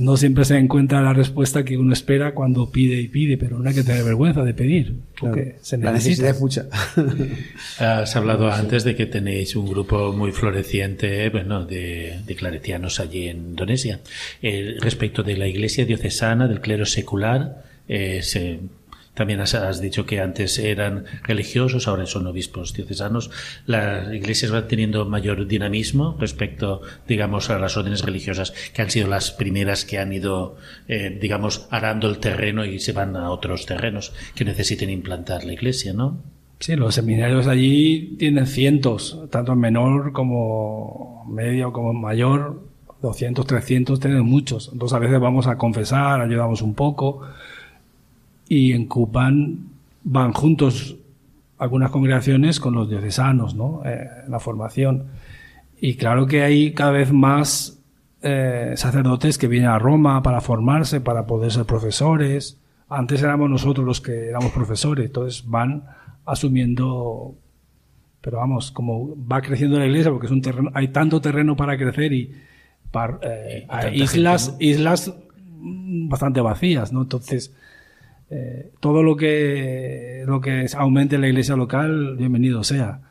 no 0.02 0.18
siempre 0.18 0.44
se 0.44 0.58
encuentra 0.58 1.02
la 1.02 1.14
respuesta 1.14 1.64
que 1.64 1.78
uno 1.78 1.94
espera 1.94 2.34
cuando 2.34 2.70
pide 2.70 3.00
y 3.00 3.08
pide, 3.08 3.38
pero 3.38 3.60
no 3.60 3.70
hay 3.70 3.76
que 3.76 3.84
tener 3.84 4.04
vergüenza 4.04 4.44
de 4.44 4.54
pedir, 4.54 4.96
porque 5.18 5.56
se 5.62 5.78
necesita. 5.78 6.34
La 6.34 6.40
mucha. 6.40 6.66
Has 7.80 8.14
hablado 8.18 8.52
antes 8.52 8.84
de 8.84 8.96
que 8.96 9.06
tenéis 9.06 9.56
un 9.56 9.70
grupo 9.70 10.12
muy 10.12 10.34
floreciente 10.34 11.30
bueno, 11.30 11.66
de, 11.66 12.20
de 12.26 12.36
claretianos 12.36 13.00
allí 13.00 13.30
en 13.30 13.38
Indonesia. 13.38 14.02
Eh, 14.42 14.76
respecto 14.82 15.24
de 15.24 15.38
la 15.38 15.48
iglesia 15.48 15.86
diocesana, 15.86 16.50
del 16.50 16.60
clero 16.60 16.86
secular, 16.86 17.64
eh, 17.88 18.22
se, 18.24 18.60
también 19.18 19.42
has, 19.42 19.82
dicho 19.82 20.06
que 20.06 20.22
antes 20.22 20.60
eran 20.60 21.06
religiosos, 21.24 21.88
ahora 21.88 22.06
son 22.06 22.28
obispos 22.28 22.72
diocesanos. 22.74 23.32
Las 23.66 24.14
iglesias 24.14 24.52
van 24.52 24.68
teniendo 24.68 25.06
mayor 25.06 25.48
dinamismo 25.48 26.16
respecto, 26.20 26.84
digamos, 27.08 27.50
a 27.50 27.58
las 27.58 27.76
órdenes 27.78 28.04
religiosas, 28.04 28.54
que 28.76 28.84
han 28.84 28.92
sido 28.92 29.08
las 29.08 29.32
primeras 29.32 29.86
que 29.86 29.98
han 29.98 30.14
ido, 30.14 30.58
eh, 30.88 31.18
digamos, 31.20 31.68
arando 31.72 32.08
el 32.08 32.20
terreno 32.20 32.64
y 32.64 32.80
se 32.80 32.94
van 32.94 33.16
a 33.16 33.32
otros 33.32 33.66
terrenos 33.66 34.14
que 34.36 34.46
necesiten 34.46 34.92
implantar 34.92 35.46
la 35.46 35.54
iglesia, 35.54 35.94
¿no? 35.94 36.22
Sí, 36.60 36.76
los 36.76 36.94
seminarios 36.94 37.48
allí 37.48 38.18
tienen 38.20 38.46
cientos, 38.46 39.20
tanto 39.32 39.54
en 39.54 39.60
menor 39.60 40.12
como 40.14 41.26
medio 41.28 41.74
como 41.74 41.92
mayor, 41.92 42.62
200, 43.02 43.48
300, 43.48 44.00
tienen 44.00 44.24
muchos. 44.24 44.70
Entonces 44.72 44.96
a 44.96 45.00
veces 45.00 45.20
vamos 45.20 45.48
a 45.48 45.58
confesar, 45.58 46.22
ayudamos 46.22 46.62
un 46.62 46.76
poco 46.76 47.24
y 48.50 48.74
en 48.74 48.86
Cupán 48.86 49.70
van 50.04 50.34
juntos 50.34 50.98
algunas 51.58 51.92
congregaciones 51.92 52.60
con 52.60 52.76
los 52.76 52.90
diocesanos, 52.90 53.56
¿no? 53.56 53.82
Eh, 53.86 54.08
la 54.28 54.40
formación. 54.40 55.06
Y 55.80 55.96
claro 55.96 56.28
que 56.28 56.44
hay 56.44 56.74
cada 56.74 56.92
vez 56.92 57.12
más 57.12 57.80
eh, 58.22 58.74
sacerdotes 58.76 59.38
que 59.38 59.48
vienen 59.48 59.70
a 59.70 59.80
Roma 59.80 60.22
para 60.24 60.42
formarse, 60.42 61.02
para 61.02 61.26
poder 61.26 61.52
ser 61.52 61.66
profesores. 61.66 62.58
Antes 62.90 63.22
éramos 63.22 63.50
nosotros 63.50 63.86
los 63.86 64.02
que 64.02 64.30
éramos 64.30 64.52
profesores, 64.52 65.08
entonces 65.08 65.48
van 65.48 65.84
asumiendo, 66.26 67.36
pero 68.22 68.38
vamos, 68.38 68.72
como 68.72 69.16
va 69.28 69.42
creciendo 69.42 69.78
la 69.78 69.86
iglesia, 69.86 70.12
porque 70.12 70.28
es 70.28 70.32
un 70.32 70.42
terreno, 70.42 70.72
hay 70.74 70.90
tanto 70.90 71.22
terreno 71.22 71.56
para 71.56 71.78
crecer 71.78 72.14
y, 72.14 72.34
eh, 73.22 73.66
hay 73.68 74.02
islas, 74.02 74.56
islas 74.60 75.14
bastante 75.60 76.40
vacías, 76.42 76.94
¿no? 76.94 77.02
Entonces, 77.02 77.54
eh, 78.30 78.72
todo 78.80 79.04
lo 79.04 79.16
que, 79.16 80.24
lo 80.26 80.42
que 80.42 80.66
aumente 80.76 81.18
la 81.18 81.28
iglesia 81.28 81.56
local, 81.56 82.16
bienvenido 82.18 82.64
sea. 82.64 83.02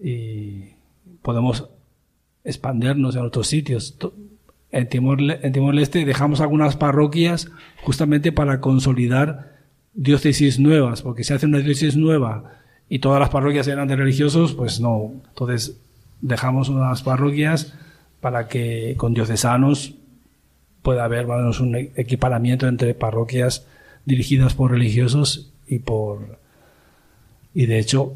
Y 0.00 0.70
podemos 1.22 1.68
expandernos 2.44 3.14
en 3.16 3.22
otros 3.22 3.46
sitios. 3.46 3.96
En 4.72 4.88
Timor, 4.88 5.18
en 5.20 5.52
Timor 5.52 5.74
Leste 5.74 6.04
dejamos 6.04 6.40
algunas 6.40 6.76
parroquias 6.76 7.50
justamente 7.82 8.32
para 8.32 8.60
consolidar 8.60 9.52
diócesis 9.94 10.58
nuevas, 10.58 11.02
porque 11.02 11.24
si 11.24 11.34
hace 11.34 11.46
una 11.46 11.58
diócesis 11.58 11.96
nueva 11.96 12.58
y 12.88 12.98
todas 12.98 13.20
las 13.20 13.30
parroquias 13.30 13.68
eran 13.68 13.88
de 13.88 13.96
religiosos, 13.96 14.54
pues 14.54 14.80
no. 14.80 15.12
Entonces 15.28 15.78
dejamos 16.20 16.68
unas 16.68 17.02
parroquias 17.02 17.74
para 18.20 18.48
que 18.48 18.94
con 18.96 19.14
diocesanos 19.14 19.94
pueda 20.82 21.04
haber 21.04 21.26
un 21.26 21.76
equiparamiento 21.96 22.66
entre 22.66 22.94
parroquias 22.94 23.66
dirigidas 24.04 24.54
por 24.54 24.70
religiosos 24.72 25.52
y 25.66 25.78
por 25.80 26.38
y 27.54 27.66
de 27.66 27.78
hecho 27.78 28.14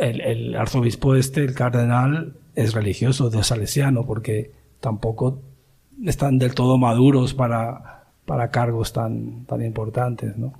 el, 0.00 0.20
el 0.20 0.56
arzobispo 0.56 1.14
este, 1.14 1.42
el 1.44 1.54
cardenal, 1.54 2.34
es 2.54 2.72
religioso, 2.72 3.30
de 3.30 3.42
salesiano, 3.42 4.06
porque 4.06 4.52
tampoco 4.80 5.40
están 6.04 6.38
del 6.38 6.54
todo 6.54 6.78
maduros 6.78 7.34
para, 7.34 8.04
para 8.24 8.50
cargos 8.50 8.92
tan, 8.92 9.44
tan 9.44 9.64
importantes 9.64 10.36
¿no? 10.36 10.52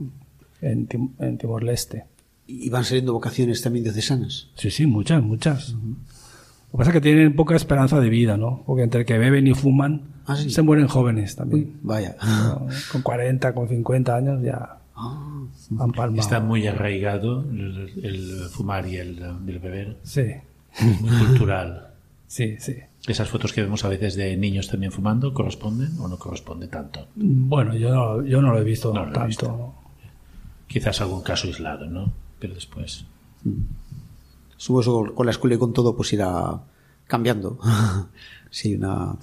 en, 0.61 0.89
Tim- 0.89 1.12
en 1.20 1.39
Timor-Leste. 1.39 2.05
¿Y 2.47 2.68
van 2.70 2.84
saliendo 2.84 3.12
vocaciones 3.12 3.62
también 3.62 3.84
diocesanas? 3.84 4.49
Sí, 4.57 4.70
sí, 4.70 4.86
muchas, 4.86 5.22
muchas. 5.22 5.74
Lo 6.69 6.73
que 6.73 6.79
pasa 6.79 6.91
es 6.91 6.95
que 6.95 7.01
tienen 7.01 7.35
poca 7.35 7.57
esperanza 7.57 7.99
de 8.01 8.09
vida, 8.11 8.37
¿no? 8.37 8.62
Porque 8.66 8.83
entre 8.83 9.05
que 9.07 9.16
beben 9.19 9.47
y 9.47 9.55
fuman, 9.55 10.03
Ah, 10.27 10.37
sí. 10.37 10.51
se 10.51 10.61
mueren 10.62 10.87
jóvenes 10.89 11.33
Uy, 11.33 11.37
también. 11.37 11.81
vaya. 11.83 12.16
¿no? 12.23 12.66
Con 12.93 13.03
40, 13.03 13.55
con 13.55 13.69
50 13.69 14.14
años 14.14 14.43
ya 14.43 14.77
Ah, 14.95 15.43
han 15.79 15.93
palmado. 15.93 16.21
Está 16.21 16.41
muy 16.41 16.66
arraigado 16.66 17.43
el, 17.51 17.91
el 18.03 18.49
fumar 18.51 18.87
y 18.87 18.97
el, 18.97 19.23
el 19.47 19.59
beber, 19.61 19.97
Sí, 20.03 20.25
muy 21.01 21.16
cultural. 21.27 21.89
sí, 22.27 22.57
sí. 22.59 22.75
Esas 23.07 23.29
fotos 23.31 23.53
que 23.55 23.62
vemos 23.62 23.85
a 23.85 23.89
veces 23.89 24.16
de 24.16 24.37
niños 24.37 24.69
también 24.69 24.93
fumando, 24.93 25.33
¿corresponden 25.33 25.99
o 26.01 26.09
no 26.09 26.19
corresponde 26.19 26.66
tanto? 26.66 27.07
Bueno, 27.14 27.75
yo 27.75 27.95
no, 27.95 28.23
yo 28.27 28.43
no 28.43 28.53
lo 28.53 28.59
he 28.59 28.64
visto 28.64 28.93
No 28.93 29.05
lo 29.05 29.11
he 29.11 29.14
tanto. 29.14 29.73
Quizás 30.66 31.01
algún 31.01 31.23
caso 31.23 31.47
aislado, 31.47 31.87
¿no? 31.87 32.12
Pero 32.39 32.55
después. 32.55 33.07
Supongo 34.59 35.04
que 35.04 35.14
con 35.14 35.24
la 35.24 35.32
escuela 35.32 35.56
y 35.56 35.59
con 35.59 35.72
todo 35.72 35.96
pues 35.96 36.12
irá 36.12 36.61
cambiando. 37.06 37.59
sí, 38.50 38.74
una... 38.74 39.16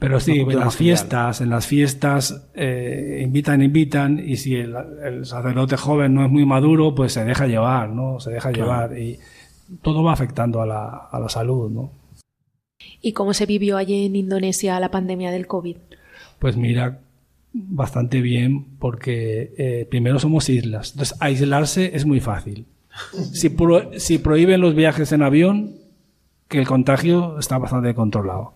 Pero 0.00 0.18
sí, 0.18 0.40
en 0.40 0.58
las 0.58 0.74
fiestas, 0.74 1.40
en 1.40 1.48
las 1.48 1.64
fiestas 1.64 2.48
eh, 2.54 3.20
invitan, 3.24 3.62
invitan, 3.62 4.18
y 4.18 4.36
si 4.36 4.56
el, 4.56 4.74
el 5.04 5.24
sacerdote 5.24 5.76
joven 5.76 6.12
no 6.12 6.24
es 6.24 6.30
muy 6.32 6.44
maduro, 6.44 6.92
pues 6.92 7.12
se 7.12 7.24
deja 7.24 7.46
llevar, 7.46 7.90
¿no? 7.90 8.18
Se 8.18 8.32
deja 8.32 8.50
llevar 8.50 8.98
y 8.98 9.20
todo 9.80 10.02
va 10.02 10.12
afectando 10.12 10.60
a 10.60 10.66
la, 10.66 10.88
a 10.88 11.20
la 11.20 11.28
salud, 11.28 11.70
¿no? 11.70 11.92
¿Y 13.00 13.12
cómo 13.12 13.32
se 13.32 13.46
vivió 13.46 13.76
allí 13.76 14.06
en 14.06 14.16
Indonesia 14.16 14.80
la 14.80 14.90
pandemia 14.90 15.30
del 15.30 15.46
COVID? 15.46 15.76
Pues 16.40 16.56
mira, 16.56 16.98
bastante 17.52 18.20
bien, 18.20 18.76
porque 18.80 19.54
eh, 19.56 19.86
primero 19.88 20.18
somos 20.18 20.48
islas, 20.48 20.90
entonces 20.92 21.16
aislarse 21.20 21.94
es 21.94 22.06
muy 22.06 22.18
fácil. 22.18 22.66
Si, 23.32 23.48
pro- 23.48 23.90
si 23.98 24.18
prohíben 24.18 24.60
los 24.60 24.74
viajes 24.74 25.12
en 25.12 25.22
avión, 25.22 25.76
que 26.48 26.58
el 26.58 26.66
contagio 26.66 27.38
está 27.38 27.58
bastante 27.58 27.94
controlado. 27.94 28.54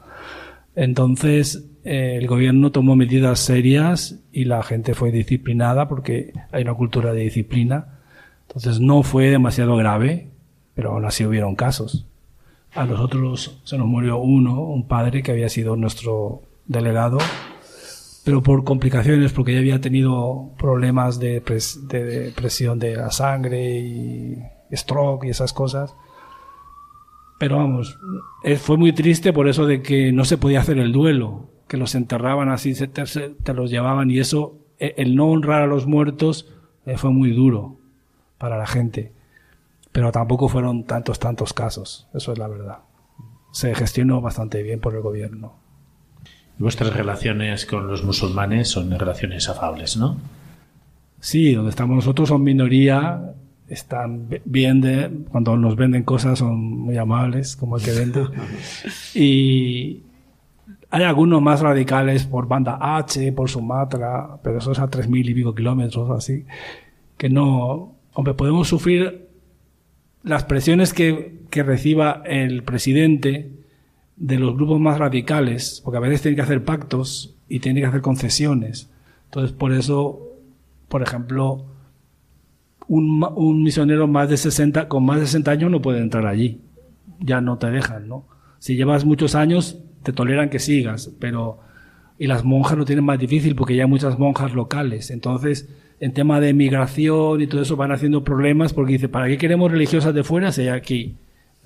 Entonces, 0.74 1.64
eh, 1.84 2.16
el 2.20 2.26
gobierno 2.26 2.70
tomó 2.70 2.97
medidas 2.97 3.41
serias 3.41 4.16
y 4.32 4.45
la 4.45 4.62
gente 4.62 4.95
fue 4.95 5.11
disciplinada 5.11 5.89
porque 5.89 6.32
hay 6.53 6.62
una 6.62 6.74
cultura 6.74 7.12
de 7.14 7.22
disciplina. 7.22 8.01
Entonces, 8.47 8.80
no 8.80 9.03
fue 9.03 9.30
demasiado 9.30 9.76
grave, 9.76 10.28
pero 10.74 10.93
aún 10.93 11.05
así 11.07 11.24
hubieron 11.24 11.57
casos. 11.57 12.07
A 12.74 12.84
nosotros 12.84 13.59
se 13.64 13.78
nos 13.78 13.87
murió 13.87 14.18
uno, 14.18 14.61
un 14.61 14.87
padre 14.87 15.22
que 15.22 15.32
había 15.32 15.49
sido 15.49 15.76
nuestro 15.76 16.43
delegado, 16.66 17.16
pero 18.27 18.43
por 18.43 18.64
complicaciones, 18.64 19.33
porque 19.33 19.53
ya 19.53 19.61
había 19.61 19.81
tenido 19.81 20.51
problemas 20.59 21.20
de, 21.20 21.41
pres- 21.45 21.87
de- 21.87 22.33
presión 22.35 22.77
de 22.81 22.97
la 22.97 23.12
sangre 23.12 23.79
y 23.79 24.37
stroke 24.72 25.27
y 25.27 25.29
esas 25.31 25.53
cosas. 25.53 25.95
Pero 27.39 27.59
vamos, 27.59 27.97
eh, 28.43 28.57
fue 28.57 28.79
muy 28.79 28.93
triste 28.93 29.33
por 29.33 29.47
eso 29.47 29.64
de 29.64 29.81
que 29.81 30.11
no 30.11 30.24
se 30.24 30.39
podía 30.39 30.59
hacer 30.59 30.79
el 30.79 30.91
duelo, 30.93 31.51
que 31.68 31.77
los 31.77 31.95
enterraban 31.95 32.49
así, 32.49 32.74
se 32.74 32.89
te, 32.89 33.07
se- 33.07 33.29
te 33.29 33.55
los 33.55 33.70
llevaban 33.70 34.11
y 34.11 34.18
eso, 34.18 34.59
eh, 34.81 34.95
el 34.97 35.14
no 35.14 35.27
honrar 35.29 35.62
a 35.62 35.66
los 35.68 35.87
muertos 35.87 36.53
eh, 36.85 36.97
fue 36.99 37.11
muy 37.11 37.31
duro 37.31 37.77
para 38.39 38.59
la 38.59 38.66
gente. 38.66 39.12
Pero 39.93 40.11
tampoco 40.11 40.49
fueron 40.49 40.83
tantos, 40.83 41.20
tantos 41.20 41.53
casos, 41.53 42.09
eso 42.12 42.33
es 42.33 42.39
la 42.39 42.49
verdad. 42.49 42.79
Se 43.53 43.72
gestionó 43.77 44.20
bastante 44.20 44.64
bien 44.64 44.81
por 44.81 44.97
el 44.97 45.01
gobierno. 45.03 45.64
Vuestras 46.59 46.92
relaciones 46.94 47.66
con 47.66 47.86
los 47.86 48.02
musulmanes 48.04 48.68
son 48.68 48.90
relaciones 48.98 49.48
afables, 49.48 49.96
¿no? 49.96 50.16
Sí, 51.20 51.52
donde 51.54 51.70
estamos 51.70 51.96
nosotros 51.96 52.28
son 52.28 52.42
minoría, 52.42 53.32
están 53.68 54.28
bi- 54.28 54.40
bien 54.44 54.80
de, 54.80 55.11
cuando 55.30 55.57
nos 55.57 55.76
venden 55.76 56.02
cosas 56.04 56.38
son 56.38 56.57
muy 56.59 56.96
amables, 56.96 57.57
como 57.57 57.76
el 57.76 57.82
que 57.82 57.92
vende. 57.92 58.24
Y 59.14 60.02
hay 60.90 61.02
algunos 61.02 61.42
más 61.42 61.61
radicales 61.61 62.24
por 62.24 62.46
banda 62.48 62.78
H, 62.80 63.32
por 63.32 63.50
Sumatra, 63.50 64.38
pero 64.42 64.59
eso 64.59 64.72
es 64.72 64.78
a 64.78 64.88
3.000 64.88 65.28
y 65.30 65.34
pico 65.34 65.54
kilómetros, 65.54 66.11
así, 66.11 66.44
que 67.18 67.28
no, 67.28 67.94
hombre, 68.14 68.34
podemos 68.34 68.68
sufrir 68.68 69.26
las 70.22 70.44
presiones 70.44 70.92
que, 70.94 71.40
que 71.50 71.62
reciba 71.62 72.22
el 72.24 72.62
presidente 72.62 73.50
de 74.16 74.38
los 74.38 74.56
grupos 74.56 74.80
más 74.80 74.98
radicales, 74.98 75.80
porque 75.84 75.98
a 75.98 76.00
veces 76.00 76.22
tiene 76.22 76.36
que 76.36 76.42
hacer 76.42 76.64
pactos 76.64 77.34
y 77.48 77.60
tiene 77.60 77.80
que 77.80 77.86
hacer 77.86 78.00
concesiones. 78.00 78.90
Entonces, 79.26 79.52
por 79.52 79.72
eso, 79.72 80.20
por 80.88 81.02
ejemplo, 81.02 81.66
un, 82.88 83.24
un 83.36 83.62
misionero 83.62 84.06
más 84.06 84.28
de 84.28 84.36
60, 84.36 84.88
con 84.88 85.04
más 85.04 85.20
de 85.20 85.26
60 85.26 85.50
años 85.50 85.70
no 85.70 85.82
puede 85.82 86.00
entrar 86.00 86.26
allí. 86.26 86.60
Ya 87.20 87.40
no 87.40 87.58
te 87.58 87.70
dejan, 87.70 88.08
¿no? 88.08 88.26
Si 88.58 88.76
llevas 88.76 89.04
muchos 89.04 89.34
años, 89.34 89.78
te 90.02 90.12
toleran 90.12 90.50
que 90.50 90.58
sigas, 90.58 91.10
pero... 91.18 91.60
Y 92.18 92.28
las 92.28 92.44
monjas 92.44 92.78
lo 92.78 92.86
tienen 92.86 93.04
más 93.04 93.18
difícil 93.18 93.54
porque 93.54 93.76
ya 93.76 93.82
hay 93.82 93.90
muchas 93.90 94.18
monjas 94.18 94.54
locales. 94.54 95.10
Entonces, 95.10 95.68
en 96.00 96.14
tema 96.14 96.40
de 96.40 96.54
migración 96.54 97.42
y 97.42 97.46
todo 97.46 97.60
eso 97.60 97.76
van 97.76 97.92
haciendo 97.92 98.24
problemas 98.24 98.72
porque 98.72 98.94
dice, 98.94 99.10
¿para 99.10 99.28
qué 99.28 99.36
queremos 99.36 99.70
religiosas 99.70 100.14
de 100.14 100.24
fuera 100.24 100.50
si 100.50 100.62
hay 100.62 100.68
aquí 100.68 101.16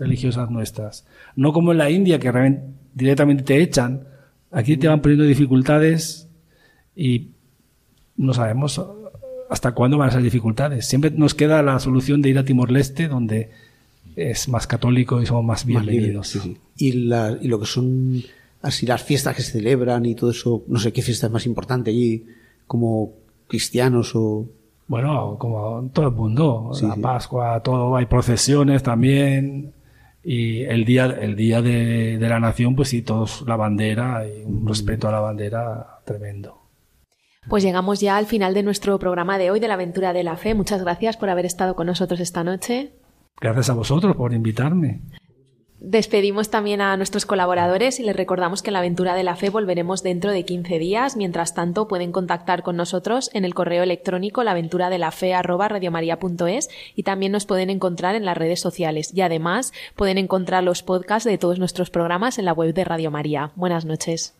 religiosas 0.01 0.51
nuestras? 0.51 1.07
No 1.37 1.53
como 1.53 1.71
en 1.71 1.79
la 1.79 1.91
India 1.91 2.19
que 2.19 2.33
realmente 2.33 2.67
directamente 2.95 3.45
te 3.45 3.63
echan. 3.63 4.09
Aquí 4.51 4.77
te 4.77 4.89
van 4.89 5.01
poniendo 5.01 5.25
dificultades 5.25 6.29
y 6.97 7.29
no 8.17 8.35
sabemos 8.35 8.83
hasta 9.49 9.73
cuándo 9.73 9.97
van 9.99 10.09
esas 10.09 10.23
dificultades. 10.25 10.87
Siempre 10.87 11.13
nos 11.13 11.35
queda 11.35 11.63
la 11.63 11.79
solución 11.79 12.21
de 12.23 12.31
ir 12.31 12.39
a 12.39 12.45
Timor-Leste, 12.45 13.07
donde 13.07 13.51
es 14.17 14.49
más 14.49 14.67
católico 14.67 15.23
y 15.23 15.27
somos 15.27 15.45
más 15.45 15.65
Más 15.67 15.85
libre, 15.85 15.91
bienvenidos. 15.93 16.29
sí, 16.29 16.41
sí. 16.41 16.57
Y, 16.79 16.93
la- 16.93 17.39
y 17.41 17.47
lo 17.47 17.61
que 17.61 17.67
son 17.67 18.23
así 18.63 18.87
las 18.87 19.03
fiestas 19.03 19.37
que 19.37 19.43
se 19.43 19.53
celebran 19.53 20.05
y 20.05 20.15
todo 20.17 20.31
eso, 20.33 20.65
no 20.67 20.79
sé 20.81 20.93
qué 20.93 21.01
fiesta 21.03 21.27
es 21.29 21.33
más 21.33 21.47
importante 21.47 21.91
allí, 21.91 22.27
como 22.67 23.13
cristianos 23.47 24.13
o... 24.15 24.47
Bueno, 24.89 25.37
como 25.39 25.89
todo 25.93 26.09
el 26.09 26.15
mundo, 26.15 26.71
Sí, 26.75 26.85
la. 26.87 26.97
Pascua, 26.97 27.61
todo, 27.63 27.95
hay 27.97 28.07
procesiones 28.07 28.83
también. 28.83 29.73
Y 30.23 30.63
el 30.65 30.85
día, 30.85 31.07
el 31.07 31.35
día 31.35 31.63
de, 31.63 32.19
de 32.19 32.29
la 32.29 32.41
nación, 32.41 32.77
pues 32.77 32.91
sí, 32.91 33.03
todos 33.03 33.43
la 33.47 33.57
bandera 33.57 34.27
y 34.27 34.45
un 34.45 34.67
respeto 34.67 35.09
a 35.09 35.13
la 35.13 35.21
bandera 35.21 36.01
tremendo. 36.05 36.61
Pues 37.49 37.63
llegamos 37.63 38.01
ya 38.01 38.17
al 38.17 38.27
final 38.27 38.53
de 38.53 38.63
nuestro 38.63 38.99
programa 38.99 39.39
de 39.39 39.51
hoy 39.51 39.61
de 39.61 39.69
la 39.69 39.75
aventura 39.75 40.13
de 40.13 40.23
la 40.23 40.37
fe. 40.37 40.55
Muchas 40.55 40.83
gracias 40.83 41.17
por 41.17 41.31
haber 41.31 41.47
estado 41.47 41.75
con 41.75 41.87
nosotros 41.87 42.21
esta 42.21 42.45
noche. 42.45 42.93
Gracias 43.41 43.71
a 43.71 43.75
vosotros 43.75 44.15
por 44.15 44.35
invitarme. 44.35 45.01
Despedimos 45.83 46.51
también 46.51 46.83
a 46.83 46.95
nuestros 46.99 47.25
colaboradores 47.25 48.01
y 48.01 48.03
les 48.03 48.15
recordamos 48.15 48.61
que 48.61 48.69
en 48.69 48.75
la 48.75 48.81
aventura 48.81 49.15
de 49.15 49.23
la 49.23 49.35
fe 49.35 49.49
volveremos 49.49 50.03
dentro 50.03 50.31
de 50.31 50.45
15 50.45 50.79
días. 50.79 51.17
Mientras 51.17 51.55
tanto, 51.55 51.89
pueden 51.89 52.13
contactar 52.13 52.63
con 52.63 52.77
nosotros 52.77 53.31
en 53.33 53.47
el 53.47 53.55
correo 53.55 53.83
electrónico 53.83 54.45
laventuradelafe@radiomaria.es 54.45 56.69
y 56.95 57.03
también 57.03 57.33
nos 57.33 57.47
pueden 57.47 57.71
encontrar 57.71 58.15
en 58.15 58.27
las 58.27 58.37
redes 58.37 58.61
sociales. 58.61 59.11
Y 59.15 59.23
además, 59.23 59.73
pueden 59.97 60.19
encontrar 60.19 60.65
los 60.65 60.83
podcasts 60.83 61.27
de 61.27 61.39
todos 61.39 61.59
nuestros 61.59 61.89
programas 61.89 62.39
en 62.39 62.45
la 62.45 62.53
web 62.53 62.75
de 62.75 62.85
Radio 62.85 63.11
María. 63.11 63.53
Buenas 63.57 63.87
noches. 63.87 64.40